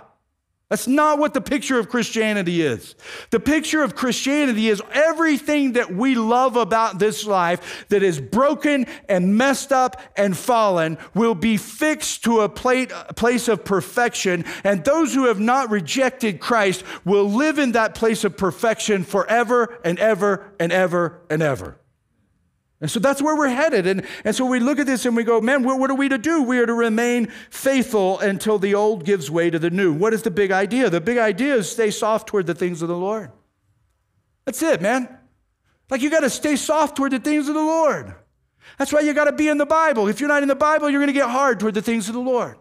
That's 0.73 0.87
not 0.87 1.19
what 1.19 1.35
the 1.35 1.39
picture 1.39 1.77
of 1.77 1.87
Christianity 1.87 2.63
is. 2.63 2.95
The 3.29 3.39
picture 3.39 3.83
of 3.83 3.93
Christianity 3.93 4.69
is 4.69 4.81
everything 4.91 5.73
that 5.73 5.93
we 5.93 6.15
love 6.15 6.55
about 6.55 6.97
this 6.97 7.27
life 7.27 7.85
that 7.89 8.01
is 8.01 8.19
broken 8.19 8.87
and 9.07 9.37
messed 9.37 9.71
up 9.71 10.01
and 10.17 10.35
fallen 10.35 10.97
will 11.13 11.35
be 11.35 11.57
fixed 11.57 12.23
to 12.23 12.39
a 12.39 12.49
place 12.49 13.47
of 13.47 13.63
perfection. 13.63 14.45
And 14.63 14.83
those 14.83 15.13
who 15.13 15.27
have 15.27 15.39
not 15.39 15.69
rejected 15.69 16.39
Christ 16.39 16.83
will 17.05 17.29
live 17.29 17.59
in 17.59 17.73
that 17.73 17.93
place 17.93 18.23
of 18.23 18.35
perfection 18.35 19.03
forever 19.03 19.77
and 19.85 19.99
ever 19.99 20.55
and 20.59 20.71
ever 20.71 21.21
and 21.29 21.43
ever. 21.43 21.77
And 22.83 22.91
so 22.91 22.99
that's 22.99 23.21
where 23.21 23.37
we're 23.37 23.47
headed. 23.47 23.87
And, 23.87 24.05
and 24.25 24.35
so 24.35 24.45
we 24.45 24.59
look 24.59 24.77
at 24.77 24.85
this 24.85 25.05
and 25.05 25.15
we 25.15 25.23
go, 25.23 25.39
man, 25.39 25.63
what, 25.63 25.79
what 25.79 25.89
are 25.89 25.95
we 25.95 26.09
to 26.09 26.17
do? 26.17 26.43
We 26.43 26.59
are 26.59 26.65
to 26.65 26.73
remain 26.73 27.27
faithful 27.49 28.19
until 28.19 28.59
the 28.59 28.75
old 28.75 29.05
gives 29.05 29.31
way 29.31 29.49
to 29.49 29.57
the 29.57 29.69
new. 29.69 29.93
What 29.93 30.13
is 30.13 30.23
the 30.23 30.31
big 30.31 30.51
idea? 30.51 30.89
The 30.89 30.99
big 30.99 31.17
idea 31.17 31.55
is 31.55 31.71
stay 31.71 31.91
soft 31.91 32.27
toward 32.27 32.45
the 32.45 32.53
things 32.53 32.81
of 32.81 32.89
the 32.89 32.97
Lord. 32.97 33.31
That's 34.43 34.61
it, 34.61 34.81
man. 34.81 35.07
Like 35.89 36.01
you 36.01 36.09
got 36.09 36.19
to 36.19 36.29
stay 36.29 36.57
soft 36.57 36.97
toward 36.97 37.13
the 37.13 37.19
things 37.19 37.47
of 37.47 37.55
the 37.55 37.61
Lord. 37.61 38.15
That's 38.77 38.91
why 38.91 38.99
you 38.99 39.13
got 39.13 39.25
to 39.25 39.31
be 39.31 39.47
in 39.47 39.57
the 39.57 39.65
Bible. 39.65 40.09
If 40.09 40.19
you're 40.19 40.27
not 40.27 40.41
in 40.41 40.49
the 40.49 40.53
Bible, 40.53 40.89
you're 40.89 40.99
going 40.99 41.07
to 41.07 41.13
get 41.13 41.29
hard 41.29 41.61
toward 41.61 41.75
the 41.75 41.81
things 41.81 42.09
of 42.09 42.15
the 42.15 42.19
Lord. 42.19 42.57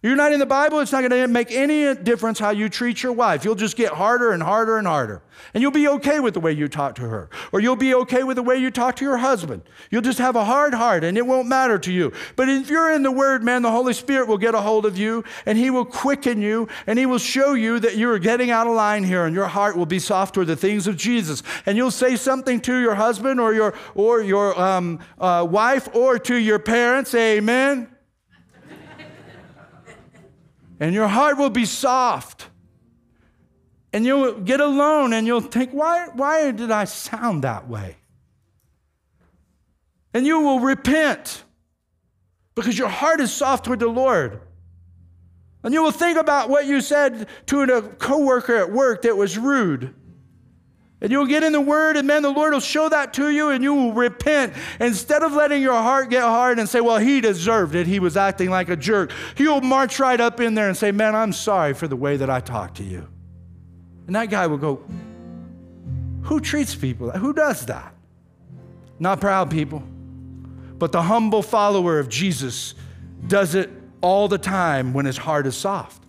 You're 0.00 0.14
not 0.14 0.32
in 0.32 0.38
the 0.38 0.46
Bible, 0.46 0.78
it's 0.78 0.92
not 0.92 1.00
going 1.00 1.10
to 1.10 1.26
make 1.26 1.50
any 1.50 1.92
difference 1.96 2.38
how 2.38 2.50
you 2.50 2.68
treat 2.68 3.02
your 3.02 3.12
wife. 3.12 3.44
You'll 3.44 3.56
just 3.56 3.76
get 3.76 3.92
harder 3.92 4.30
and 4.30 4.40
harder 4.40 4.78
and 4.78 4.86
harder. 4.86 5.22
And 5.54 5.60
you'll 5.60 5.72
be 5.72 5.88
okay 5.88 6.20
with 6.20 6.34
the 6.34 6.40
way 6.40 6.52
you 6.52 6.68
talk 6.68 6.94
to 6.96 7.02
her. 7.02 7.28
Or 7.50 7.58
you'll 7.60 7.74
be 7.74 7.94
okay 7.94 8.22
with 8.22 8.36
the 8.36 8.44
way 8.44 8.58
you 8.58 8.70
talk 8.70 8.94
to 8.96 9.04
your 9.04 9.16
husband. 9.16 9.62
You'll 9.90 10.02
just 10.02 10.20
have 10.20 10.36
a 10.36 10.44
hard 10.44 10.72
heart 10.72 11.02
and 11.02 11.18
it 11.18 11.26
won't 11.26 11.48
matter 11.48 11.80
to 11.80 11.92
you. 11.92 12.12
But 12.36 12.48
if 12.48 12.70
you're 12.70 12.92
in 12.92 13.02
the 13.02 13.10
Word, 13.10 13.42
man, 13.42 13.62
the 13.62 13.72
Holy 13.72 13.92
Spirit 13.92 14.28
will 14.28 14.38
get 14.38 14.54
a 14.54 14.60
hold 14.60 14.86
of 14.86 14.96
you 14.96 15.24
and 15.46 15.58
He 15.58 15.68
will 15.68 15.84
quicken 15.84 16.40
you 16.40 16.68
and 16.86 16.96
He 16.96 17.06
will 17.06 17.18
show 17.18 17.54
you 17.54 17.80
that 17.80 17.96
you 17.96 18.08
are 18.10 18.20
getting 18.20 18.52
out 18.52 18.68
of 18.68 18.74
line 18.74 19.02
here 19.02 19.26
and 19.26 19.34
your 19.34 19.48
heart 19.48 19.76
will 19.76 19.86
be 19.86 19.98
soft 19.98 20.34
toward 20.34 20.46
the 20.46 20.54
things 20.54 20.86
of 20.86 20.96
Jesus. 20.96 21.42
And 21.66 21.76
you'll 21.76 21.90
say 21.90 22.14
something 22.14 22.60
to 22.60 22.76
your 22.76 22.94
husband 22.94 23.40
or 23.40 23.52
your, 23.52 23.74
or 23.96 24.22
your 24.22 24.58
um, 24.60 25.00
uh, 25.18 25.44
wife 25.48 25.88
or 25.92 26.20
to 26.20 26.36
your 26.36 26.60
parents. 26.60 27.12
Amen 27.16 27.88
and 30.80 30.94
your 30.94 31.08
heart 31.08 31.38
will 31.38 31.50
be 31.50 31.64
soft. 31.64 32.48
And 33.92 34.04
you'll 34.04 34.40
get 34.40 34.60
alone 34.60 35.12
and 35.12 35.26
you'll 35.26 35.40
think, 35.40 35.70
why, 35.72 36.08
why 36.14 36.50
did 36.50 36.70
I 36.70 36.84
sound 36.84 37.44
that 37.44 37.68
way? 37.68 37.96
And 40.12 40.26
you 40.26 40.40
will 40.40 40.60
repent 40.60 41.42
because 42.54 42.78
your 42.78 42.88
heart 42.88 43.20
is 43.20 43.32
soft 43.32 43.64
toward 43.64 43.80
the 43.80 43.88
Lord. 43.88 44.40
And 45.62 45.74
you 45.74 45.82
will 45.82 45.90
think 45.90 46.18
about 46.18 46.48
what 46.50 46.66
you 46.66 46.80
said 46.80 47.28
to 47.46 47.62
a 47.62 47.82
coworker 47.82 48.56
at 48.56 48.72
work 48.72 49.02
that 49.02 49.16
was 49.16 49.38
rude. 49.38 49.94
And 51.00 51.12
you'll 51.12 51.26
get 51.26 51.44
in 51.44 51.52
the 51.52 51.60
Word, 51.60 51.96
and 51.96 52.08
man, 52.08 52.22
the 52.22 52.30
Lord 52.30 52.52
will 52.52 52.60
show 52.60 52.88
that 52.88 53.14
to 53.14 53.30
you, 53.30 53.50
and 53.50 53.62
you 53.62 53.72
will 53.72 53.92
repent. 53.92 54.54
Instead 54.80 55.22
of 55.22 55.32
letting 55.32 55.62
your 55.62 55.80
heart 55.80 56.10
get 56.10 56.22
hard 56.22 56.58
and 56.58 56.68
say, 56.68 56.80
Well, 56.80 56.98
he 56.98 57.20
deserved 57.20 57.76
it, 57.76 57.86
he 57.86 58.00
was 58.00 58.16
acting 58.16 58.50
like 58.50 58.68
a 58.68 58.76
jerk, 58.76 59.12
he'll 59.36 59.60
march 59.60 60.00
right 60.00 60.20
up 60.20 60.40
in 60.40 60.54
there 60.54 60.66
and 60.66 60.76
say, 60.76 60.90
Man, 60.90 61.14
I'm 61.14 61.32
sorry 61.32 61.74
for 61.74 61.86
the 61.86 61.96
way 61.96 62.16
that 62.16 62.28
I 62.28 62.40
talked 62.40 62.78
to 62.78 62.84
you. 62.84 63.06
And 64.06 64.16
that 64.16 64.28
guy 64.28 64.48
will 64.48 64.58
go, 64.58 64.82
Who 66.22 66.40
treats 66.40 66.74
people? 66.74 67.10
Who 67.12 67.32
does 67.32 67.66
that? 67.66 67.94
Not 68.98 69.20
proud 69.20 69.52
people, 69.52 69.84
but 70.78 70.90
the 70.90 71.02
humble 71.02 71.42
follower 71.42 72.00
of 72.00 72.08
Jesus 72.08 72.74
does 73.28 73.54
it 73.54 73.70
all 74.00 74.26
the 74.26 74.38
time 74.38 74.92
when 74.92 75.06
his 75.06 75.16
heart 75.16 75.46
is 75.46 75.56
soft. 75.56 76.02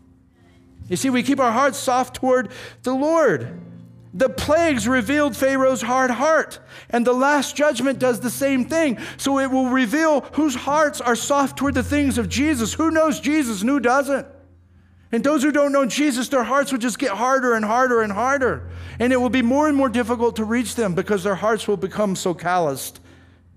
You 0.88 0.96
see, 0.96 1.12
we 1.12 1.22
keep 1.22 1.40
our 1.40 1.52
hearts 1.52 1.78
soft 1.78 2.16
toward 2.16 2.50
the 2.82 2.94
Lord. 2.94 3.62
The 4.14 4.30
plagues 4.30 4.88
revealed 4.88 5.38
Pharaoh's 5.38 5.84
hard 5.84 6.10
heart, 6.10 6.60
and 6.90 7.06
the 7.06 7.14
last 7.14 7.56
judgment 7.56 8.00
does 8.00 8.20
the 8.20 8.32
same 8.32 8.66
thing. 8.66 8.98
So 9.18 9.40
it 9.40 9.52
will 9.52 9.70
reveal 9.70 10.22
whose 10.34 10.56
hearts 10.56 11.00
are 11.00 11.16
soft 11.16 11.58
toward 11.58 11.76
the 11.76 11.84
things 11.84 12.18
of 12.18 12.28
Jesus, 12.28 12.74
who 12.74 12.90
knows 12.90 13.20
Jesus 13.20 13.62
and 13.62 13.70
who 13.70 13.80
doesn't. 13.80 14.26
And 15.12 15.24
those 15.24 15.44
who 15.44 15.52
don't 15.52 15.72
know 15.72 15.86
Jesus, 15.86 16.28
their 16.30 16.44
hearts 16.44 16.72
will 16.72 16.80
just 16.80 17.00
get 17.00 17.12
harder 17.12 17.54
and 17.54 17.66
harder 17.66 18.02
and 18.02 18.12
harder. 18.12 18.70
And 19.00 19.14
it 19.14 19.18
will 19.18 19.30
be 19.30 19.42
more 19.42 19.68
and 19.68 19.76
more 19.76 19.90
difficult 19.90 20.36
to 20.36 20.44
reach 20.44 20.76
them 20.76 20.94
because 20.94 21.24
their 21.24 21.36
hearts 21.36 21.68
will 21.68 21.78
become 21.78 22.16
so 22.16 22.34
calloused 22.34 23.00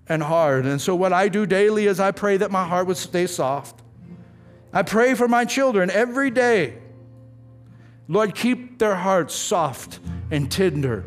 and 0.09 0.23
hard. 0.23 0.67
And 0.67 0.81
so, 0.81 0.95
what 0.95 1.13
I 1.13 1.29
do 1.29 1.47
daily 1.47 1.87
is 1.87 2.01
I 2.01 2.11
pray 2.11 2.39
that 2.39 2.51
my 2.51 2.67
heart 2.67 2.87
would 2.87 2.97
stay 2.97 3.27
soft. 3.27 3.81
I 4.73 4.83
pray 4.83 5.15
for 5.15 5.29
my 5.29 5.45
children 5.45 5.91
every 5.91 6.31
day. 6.31 6.79
Lord, 8.09 8.35
keep 8.35 8.79
their 8.79 8.95
hearts 8.95 9.35
soft 9.35 10.01
and 10.31 10.51
tender 10.51 11.05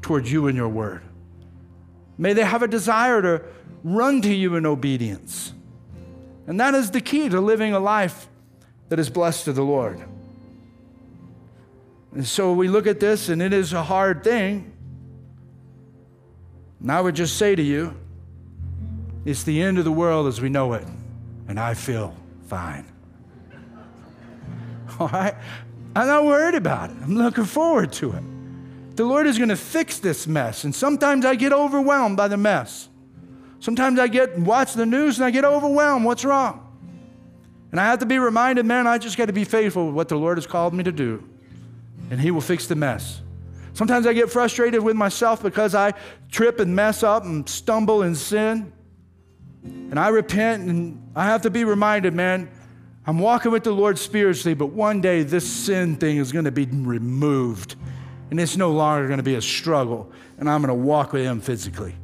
towards 0.00 0.30
you 0.30 0.46
and 0.46 0.56
your 0.56 0.68
word. 0.68 1.02
May 2.18 2.32
they 2.32 2.44
have 2.44 2.62
a 2.62 2.68
desire 2.68 3.20
to 3.22 3.42
run 3.82 4.22
to 4.22 4.32
you 4.32 4.56
in 4.56 4.64
obedience. 4.64 5.52
And 6.46 6.60
that 6.60 6.74
is 6.74 6.90
the 6.90 7.00
key 7.00 7.28
to 7.28 7.40
living 7.40 7.72
a 7.72 7.80
life 7.80 8.28
that 8.88 8.98
is 8.98 9.10
blessed 9.10 9.46
to 9.46 9.52
the 9.52 9.62
Lord. 9.62 10.02
And 12.12 12.26
so 12.26 12.52
we 12.52 12.68
look 12.68 12.86
at 12.86 13.00
this, 13.00 13.28
and 13.28 13.42
it 13.42 13.52
is 13.52 13.72
a 13.72 13.82
hard 13.82 14.24
thing. 14.24 14.72
And 16.80 16.90
I 16.90 17.00
would 17.00 17.14
just 17.14 17.36
say 17.36 17.54
to 17.54 17.62
you, 17.62 17.96
it's 19.24 19.42
the 19.42 19.60
end 19.60 19.78
of 19.78 19.84
the 19.84 19.92
world 19.92 20.28
as 20.28 20.40
we 20.40 20.48
know 20.48 20.72
it, 20.74 20.86
and 21.48 21.58
I 21.58 21.74
feel 21.74 22.14
fine. 22.46 22.86
All 25.00 25.08
right? 25.08 25.34
I'm 25.96 26.06
not 26.06 26.26
worried 26.26 26.54
about 26.54 26.90
it. 26.90 26.96
I'm 27.02 27.16
looking 27.16 27.46
forward 27.46 27.90
to 27.94 28.12
it. 28.12 28.96
The 28.96 29.04
Lord 29.04 29.26
is 29.26 29.38
going 29.38 29.48
to 29.48 29.56
fix 29.56 29.98
this 29.98 30.26
mess. 30.26 30.64
And 30.64 30.74
sometimes 30.74 31.24
I 31.24 31.36
get 31.36 31.54
overwhelmed 31.54 32.18
by 32.18 32.28
the 32.28 32.36
mess. 32.36 32.90
Sometimes 33.60 33.98
I 33.98 34.06
get 34.06 34.38
watch 34.38 34.74
the 34.74 34.84
news 34.84 35.16
and 35.16 35.24
I 35.24 35.30
get 35.30 35.46
overwhelmed. 35.46 36.04
What's 36.04 36.22
wrong? 36.22 36.62
And 37.70 37.80
I 37.80 37.86
have 37.86 38.00
to 38.00 38.06
be 38.06 38.18
reminded, 38.18 38.66
man, 38.66 38.86
I 38.86 38.98
just 38.98 39.16
got 39.16 39.26
to 39.26 39.32
be 39.32 39.44
faithful 39.44 39.86
with 39.86 39.94
what 39.94 40.08
the 40.08 40.16
Lord 40.16 40.36
has 40.36 40.46
called 40.46 40.74
me 40.74 40.84
to 40.84 40.92
do. 40.92 41.26
And 42.10 42.20
He 42.20 42.30
will 42.30 42.42
fix 42.42 42.66
the 42.66 42.76
mess. 42.76 43.22
Sometimes 43.72 44.06
I 44.06 44.12
get 44.12 44.30
frustrated 44.30 44.82
with 44.82 44.96
myself 44.96 45.42
because 45.42 45.74
I 45.74 45.94
trip 46.30 46.60
and 46.60 46.76
mess 46.76 47.02
up 47.02 47.24
and 47.24 47.48
stumble 47.48 48.02
and 48.02 48.14
sin. 48.14 48.70
And 49.64 49.98
I 49.98 50.08
repent 50.08 50.68
and 50.68 51.10
I 51.16 51.24
have 51.24 51.40
to 51.42 51.50
be 51.50 51.64
reminded, 51.64 52.12
man, 52.12 52.50
I'm 53.06 53.20
walking 53.20 53.52
with 53.52 53.62
the 53.62 53.72
Lord 53.72 53.98
spiritually, 53.98 54.54
but 54.54 54.66
one 54.66 55.00
day 55.00 55.22
this 55.22 55.48
sin 55.48 55.96
thing 55.96 56.16
is 56.16 56.32
going 56.32 56.46
to 56.46 56.50
be 56.50 56.66
removed. 56.66 57.76
And 58.30 58.40
it's 58.40 58.56
no 58.56 58.72
longer 58.72 59.06
going 59.06 59.18
to 59.18 59.22
be 59.22 59.36
a 59.36 59.42
struggle. 59.42 60.10
And 60.38 60.50
I'm 60.50 60.60
going 60.60 60.76
to 60.76 60.84
walk 60.84 61.12
with 61.12 61.22
Him 61.22 61.40
physically. 61.40 61.94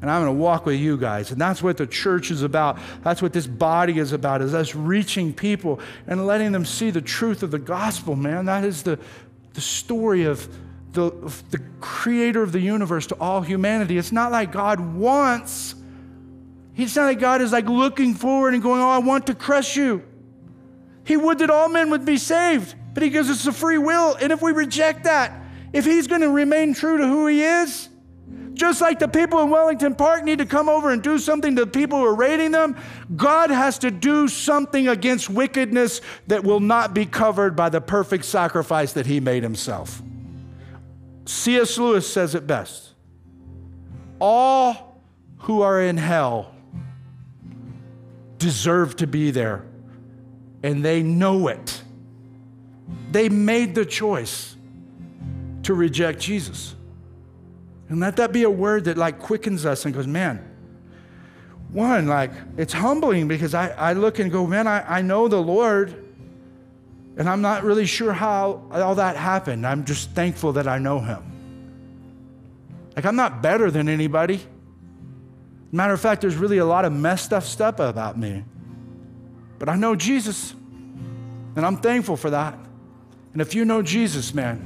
And 0.00 0.10
I'm 0.10 0.24
going 0.24 0.36
to 0.36 0.42
walk 0.42 0.66
with 0.66 0.80
you 0.80 0.96
guys. 0.96 1.30
And 1.30 1.40
that's 1.40 1.62
what 1.62 1.76
the 1.76 1.86
church 1.86 2.32
is 2.32 2.42
about. 2.42 2.78
That's 3.04 3.22
what 3.22 3.32
this 3.32 3.46
body 3.46 3.98
is 3.98 4.12
about, 4.12 4.42
is 4.42 4.52
us 4.52 4.74
reaching 4.74 5.32
people 5.32 5.78
and 6.08 6.26
letting 6.26 6.50
them 6.50 6.64
see 6.64 6.90
the 6.90 7.00
truth 7.00 7.44
of 7.44 7.52
the 7.52 7.58
gospel, 7.60 8.16
man. 8.16 8.46
That 8.46 8.64
is 8.64 8.82
the, 8.82 8.98
the 9.54 9.60
story 9.60 10.24
of 10.24 10.48
the, 10.92 11.04
of 11.04 11.48
the 11.52 11.60
creator 11.80 12.42
of 12.42 12.50
the 12.50 12.58
universe 12.58 13.06
to 13.06 13.14
all 13.20 13.42
humanity. 13.42 13.96
It's 13.96 14.10
not 14.10 14.32
like 14.32 14.50
God 14.50 14.80
wants, 14.80 15.76
He's 16.74 16.96
not 16.96 17.04
like 17.04 17.20
God 17.20 17.40
is 17.40 17.52
like 17.52 17.66
looking 17.66 18.14
forward 18.14 18.54
and 18.54 18.62
going, 18.62 18.80
Oh, 18.80 18.88
I 18.88 18.98
want 18.98 19.26
to 19.28 19.36
crush 19.36 19.76
you. 19.76 20.02
He 21.04 21.16
would 21.16 21.38
that 21.38 21.50
all 21.50 21.68
men 21.68 21.90
would 21.90 22.04
be 22.04 22.16
saved, 22.16 22.74
but 22.94 23.02
He 23.02 23.10
gives 23.10 23.30
us 23.30 23.46
a 23.46 23.52
free 23.52 23.78
will. 23.78 24.14
And 24.14 24.32
if 24.32 24.42
we 24.42 24.52
reject 24.52 25.04
that, 25.04 25.32
if 25.72 25.84
He's 25.84 26.06
going 26.06 26.20
to 26.20 26.30
remain 26.30 26.74
true 26.74 26.98
to 26.98 27.06
who 27.06 27.26
He 27.26 27.42
is, 27.42 27.88
just 28.54 28.80
like 28.80 28.98
the 28.98 29.08
people 29.08 29.40
in 29.42 29.50
Wellington 29.50 29.94
Park 29.94 30.24
need 30.24 30.38
to 30.38 30.46
come 30.46 30.68
over 30.68 30.90
and 30.90 31.02
do 31.02 31.18
something 31.18 31.56
to 31.56 31.64
the 31.64 31.70
people 31.70 31.98
who 31.98 32.04
are 32.04 32.14
raiding 32.14 32.50
them, 32.52 32.76
God 33.16 33.50
has 33.50 33.78
to 33.78 33.90
do 33.90 34.28
something 34.28 34.88
against 34.88 35.30
wickedness 35.30 36.00
that 36.26 36.44
will 36.44 36.60
not 36.60 36.94
be 36.94 37.06
covered 37.06 37.56
by 37.56 37.70
the 37.70 37.80
perfect 37.80 38.24
sacrifice 38.24 38.92
that 38.92 39.06
He 39.06 39.20
made 39.20 39.42
Himself. 39.42 40.02
C.S. 41.24 41.78
Lewis 41.78 42.10
says 42.10 42.34
it 42.34 42.46
best 42.46 42.92
All 44.20 45.00
who 45.38 45.62
are 45.62 45.80
in 45.80 45.96
hell 45.96 46.54
deserve 48.38 48.96
to 48.96 49.06
be 49.06 49.30
there 49.30 49.64
and 50.62 50.84
they 50.84 51.02
know 51.02 51.48
it. 51.48 51.82
They 53.10 53.28
made 53.28 53.74
the 53.74 53.84
choice 53.84 54.56
to 55.64 55.74
reject 55.74 56.20
Jesus. 56.20 56.74
And 57.88 58.00
let 58.00 58.16
that 58.16 58.32
be 58.32 58.44
a 58.44 58.50
word 58.50 58.84
that 58.84 58.96
like 58.96 59.18
quickens 59.18 59.66
us 59.66 59.84
and 59.84 59.94
goes, 59.94 60.06
man, 60.06 60.48
one, 61.70 62.06
like 62.06 62.30
it's 62.56 62.72
humbling 62.72 63.28
because 63.28 63.54
I, 63.54 63.68
I 63.68 63.92
look 63.94 64.18
and 64.18 64.30
go, 64.30 64.46
man, 64.46 64.66
I, 64.66 64.98
I 64.98 65.02
know 65.02 65.28
the 65.28 65.40
Lord, 65.40 65.94
and 67.16 67.28
I'm 67.28 67.42
not 67.42 67.64
really 67.64 67.86
sure 67.86 68.12
how 68.12 68.62
all 68.72 68.94
that 68.94 69.16
happened. 69.16 69.66
I'm 69.66 69.84
just 69.84 70.10
thankful 70.10 70.54
that 70.54 70.66
I 70.66 70.78
know 70.78 71.00
him. 71.00 71.22
Like 72.96 73.04
I'm 73.04 73.16
not 73.16 73.42
better 73.42 73.70
than 73.70 73.88
anybody. 73.88 74.40
Matter 75.70 75.94
of 75.94 76.00
fact, 76.00 76.20
there's 76.20 76.36
really 76.36 76.58
a 76.58 76.66
lot 76.66 76.84
of 76.84 76.92
messed 76.92 77.32
up 77.32 77.42
stuff 77.42 77.78
about 77.80 78.18
me. 78.18 78.44
But 79.62 79.68
I 79.68 79.76
know 79.76 79.94
Jesus, 79.94 80.54
and 81.54 81.64
I'm 81.64 81.76
thankful 81.76 82.16
for 82.16 82.30
that. 82.30 82.58
And 83.32 83.40
if 83.40 83.54
you 83.54 83.64
know 83.64 83.80
Jesus, 83.80 84.34
man, 84.34 84.60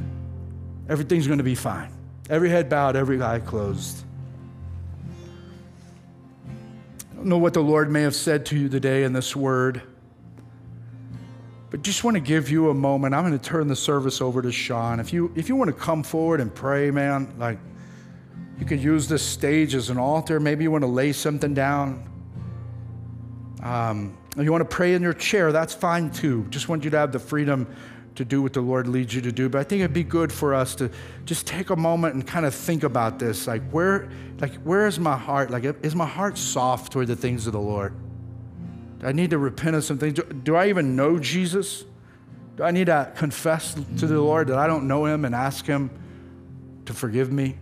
everything's 0.88 1.26
going 1.26 1.36
to 1.36 1.44
be 1.44 1.54
fine. 1.54 1.92
Every 2.30 2.48
head 2.48 2.70
bowed, 2.70 2.96
every 2.96 3.20
eye 3.20 3.40
closed. 3.40 4.04
I 7.12 7.14
don't 7.14 7.26
know 7.26 7.36
what 7.36 7.52
the 7.52 7.60
Lord 7.60 7.90
may 7.90 8.00
have 8.00 8.14
said 8.14 8.46
to 8.46 8.56
you 8.56 8.70
today 8.70 9.04
in 9.04 9.12
this 9.12 9.36
word, 9.36 9.82
but 11.68 11.82
just 11.82 12.02
want 12.02 12.14
to 12.14 12.20
give 12.22 12.48
you 12.48 12.70
a 12.70 12.74
moment. 12.74 13.14
I'm 13.14 13.26
going 13.26 13.38
to 13.38 13.44
turn 13.50 13.68
the 13.68 13.76
service 13.76 14.22
over 14.22 14.40
to 14.40 14.50
Sean. 14.50 14.98
If 14.98 15.12
you 15.12 15.30
if 15.36 15.50
you 15.50 15.56
want 15.56 15.68
to 15.68 15.76
come 15.76 16.02
forward 16.04 16.40
and 16.40 16.54
pray, 16.54 16.90
man, 16.90 17.34
like 17.36 17.58
you 18.58 18.64
could 18.64 18.82
use 18.82 19.08
this 19.08 19.22
stage 19.22 19.74
as 19.74 19.90
an 19.90 19.98
altar. 19.98 20.40
Maybe 20.40 20.64
you 20.64 20.70
want 20.70 20.84
to 20.84 20.88
lay 20.88 21.12
something 21.12 21.52
down. 21.52 22.02
Um, 23.62 24.16
if 24.36 24.44
you 24.44 24.52
want 24.52 24.68
to 24.68 24.76
pray 24.76 24.94
in 24.94 25.02
your 25.02 25.14
chair, 25.14 25.50
that's 25.50 25.72
fine 25.72 26.10
too. 26.10 26.46
Just 26.50 26.68
want 26.68 26.84
you 26.84 26.90
to 26.90 26.98
have 26.98 27.12
the 27.12 27.18
freedom 27.18 27.66
to 28.16 28.24
do 28.24 28.42
what 28.42 28.52
the 28.52 28.60
Lord 28.60 28.86
leads 28.88 29.14
you 29.14 29.20
to 29.22 29.32
do. 29.32 29.48
But 29.48 29.60
I 29.60 29.64
think 29.64 29.80
it'd 29.80 29.92
be 29.92 30.04
good 30.04 30.32
for 30.32 30.54
us 30.54 30.74
to 30.76 30.90
just 31.24 31.46
take 31.46 31.70
a 31.70 31.76
moment 31.76 32.14
and 32.14 32.26
kind 32.26 32.44
of 32.44 32.54
think 32.54 32.82
about 32.82 33.18
this. 33.18 33.46
Like 33.46 33.62
where, 33.70 34.10
like 34.40 34.54
where 34.56 34.86
is 34.86 34.98
my 34.98 35.16
heart? 35.16 35.50
Like 35.50 35.64
is 35.82 35.94
my 35.94 36.06
heart 36.06 36.36
soft 36.36 36.92
toward 36.92 37.06
the 37.06 37.16
things 37.16 37.46
of 37.46 37.52
the 37.52 37.60
Lord? 37.60 37.94
Do 38.98 39.06
I 39.06 39.12
need 39.12 39.30
to 39.30 39.38
repent 39.38 39.76
of 39.76 39.84
some 39.84 39.98
things? 39.98 40.14
Do, 40.14 40.22
do 40.22 40.56
I 40.56 40.68
even 40.68 40.96
know 40.96 41.18
Jesus? 41.18 41.84
Do 42.56 42.62
I 42.62 42.70
need 42.70 42.86
to 42.86 43.12
confess 43.16 43.74
to 43.74 44.06
the 44.06 44.20
Lord 44.20 44.48
that 44.48 44.58
I 44.58 44.66
don't 44.66 44.88
know 44.88 45.04
Him 45.04 45.24
and 45.24 45.34
ask 45.34 45.66
Him 45.66 45.90
to 46.86 46.94
forgive 46.94 47.30
me? 47.30 47.56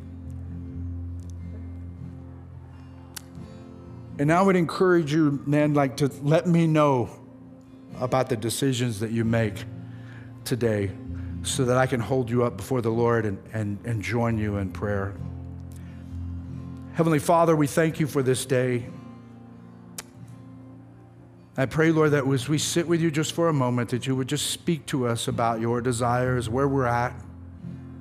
And 4.18 4.32
I 4.32 4.40
would 4.40 4.56
encourage 4.56 5.12
you, 5.12 5.42
man, 5.44 5.74
like 5.74 5.96
to 5.96 6.10
let 6.22 6.46
me 6.46 6.66
know 6.66 7.10
about 8.00 8.28
the 8.28 8.36
decisions 8.36 9.00
that 9.00 9.10
you 9.10 9.24
make 9.24 9.64
today 10.44 10.90
so 11.42 11.64
that 11.64 11.76
I 11.76 11.86
can 11.86 12.00
hold 12.00 12.30
you 12.30 12.44
up 12.44 12.56
before 12.56 12.80
the 12.80 12.90
Lord 12.90 13.26
and, 13.26 13.38
and, 13.52 13.78
and 13.84 14.02
join 14.02 14.38
you 14.38 14.56
in 14.56 14.70
prayer. 14.70 15.14
Heavenly 16.94 17.18
Father, 17.18 17.56
we 17.56 17.66
thank 17.66 17.98
you 17.98 18.06
for 18.06 18.22
this 18.22 18.46
day. 18.46 18.86
I 21.56 21.66
pray, 21.66 21.90
Lord, 21.90 22.12
that 22.12 22.26
as 22.26 22.48
we 22.48 22.58
sit 22.58 22.86
with 22.86 23.00
you 23.00 23.10
just 23.10 23.32
for 23.32 23.48
a 23.48 23.52
moment, 23.52 23.90
that 23.90 24.06
you 24.06 24.16
would 24.16 24.28
just 24.28 24.50
speak 24.50 24.86
to 24.86 25.06
us 25.06 25.28
about 25.28 25.60
your 25.60 25.80
desires, 25.80 26.48
where 26.48 26.66
we're 26.66 26.86
at. 26.86 27.14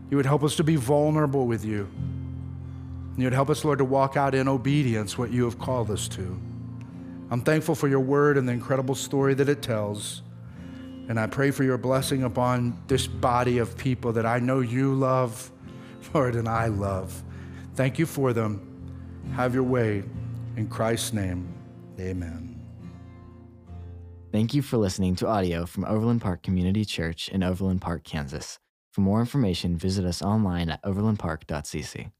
You 0.10 0.18
would 0.18 0.26
help 0.26 0.44
us 0.44 0.56
to 0.56 0.64
be 0.64 0.76
vulnerable 0.76 1.48
with 1.48 1.66
you. 1.66 1.88
You 3.18 3.26
would 3.26 3.34
help 3.34 3.50
us, 3.50 3.64
Lord, 3.64 3.78
to 3.78 3.86
walk 3.86 4.18
out 4.18 4.34
in 4.34 4.48
obedience 4.48 5.18
what 5.18 5.32
you 5.32 5.44
have 5.44 5.60
called 5.60 5.92
us 5.92 6.08
to. 6.10 6.40
I'm 7.30 7.42
thankful 7.42 7.76
for 7.76 7.88
your 7.88 8.00
word 8.00 8.38
and 8.38 8.48
the 8.48 8.54
incredible 8.54 8.96
story 8.96 9.34
that 9.36 9.50
it 9.50 9.62
tells. 9.62 10.24
And 11.10 11.20
I 11.20 11.28
pray 11.28 11.52
for 11.52 11.64
your 11.64 11.78
blessing 11.78 12.24
upon 12.24 12.82
this 12.88 13.08
body 13.08 13.58
of 13.58 13.78
people 13.78 14.14
that 14.14 14.26
I 14.26 14.40
know 14.40 14.62
you 14.62 14.94
love, 14.94 15.52
Lord, 16.14 16.36
and 16.36 16.48
I 16.48 16.68
love. 16.68 17.24
Thank 17.76 18.00
you 18.00 18.06
for 18.06 18.34
them. 18.34 18.70
Have 19.34 19.54
your 19.54 19.64
way. 19.64 20.04
In 20.56 20.68
Christ's 20.68 21.14
name, 21.14 21.52
amen. 22.00 22.62
Thank 24.32 24.54
you 24.54 24.62
for 24.62 24.78
listening 24.78 25.16
to 25.18 25.28
audio 25.28 25.66
from 25.66 25.86
Overland 25.86 26.22
Park 26.22 26.42
Community 26.44 26.86
Church 26.86 27.30
in 27.30 27.44
Overland 27.44 27.82
Park, 27.82 28.04
Kansas. 28.04 28.60
For 28.92 29.02
more 29.02 29.20
information, 29.20 29.78
visit 29.78 30.06
us 30.06 30.22
online 30.22 30.70
at 30.70 30.84
overlandpark.cc. 30.84 32.12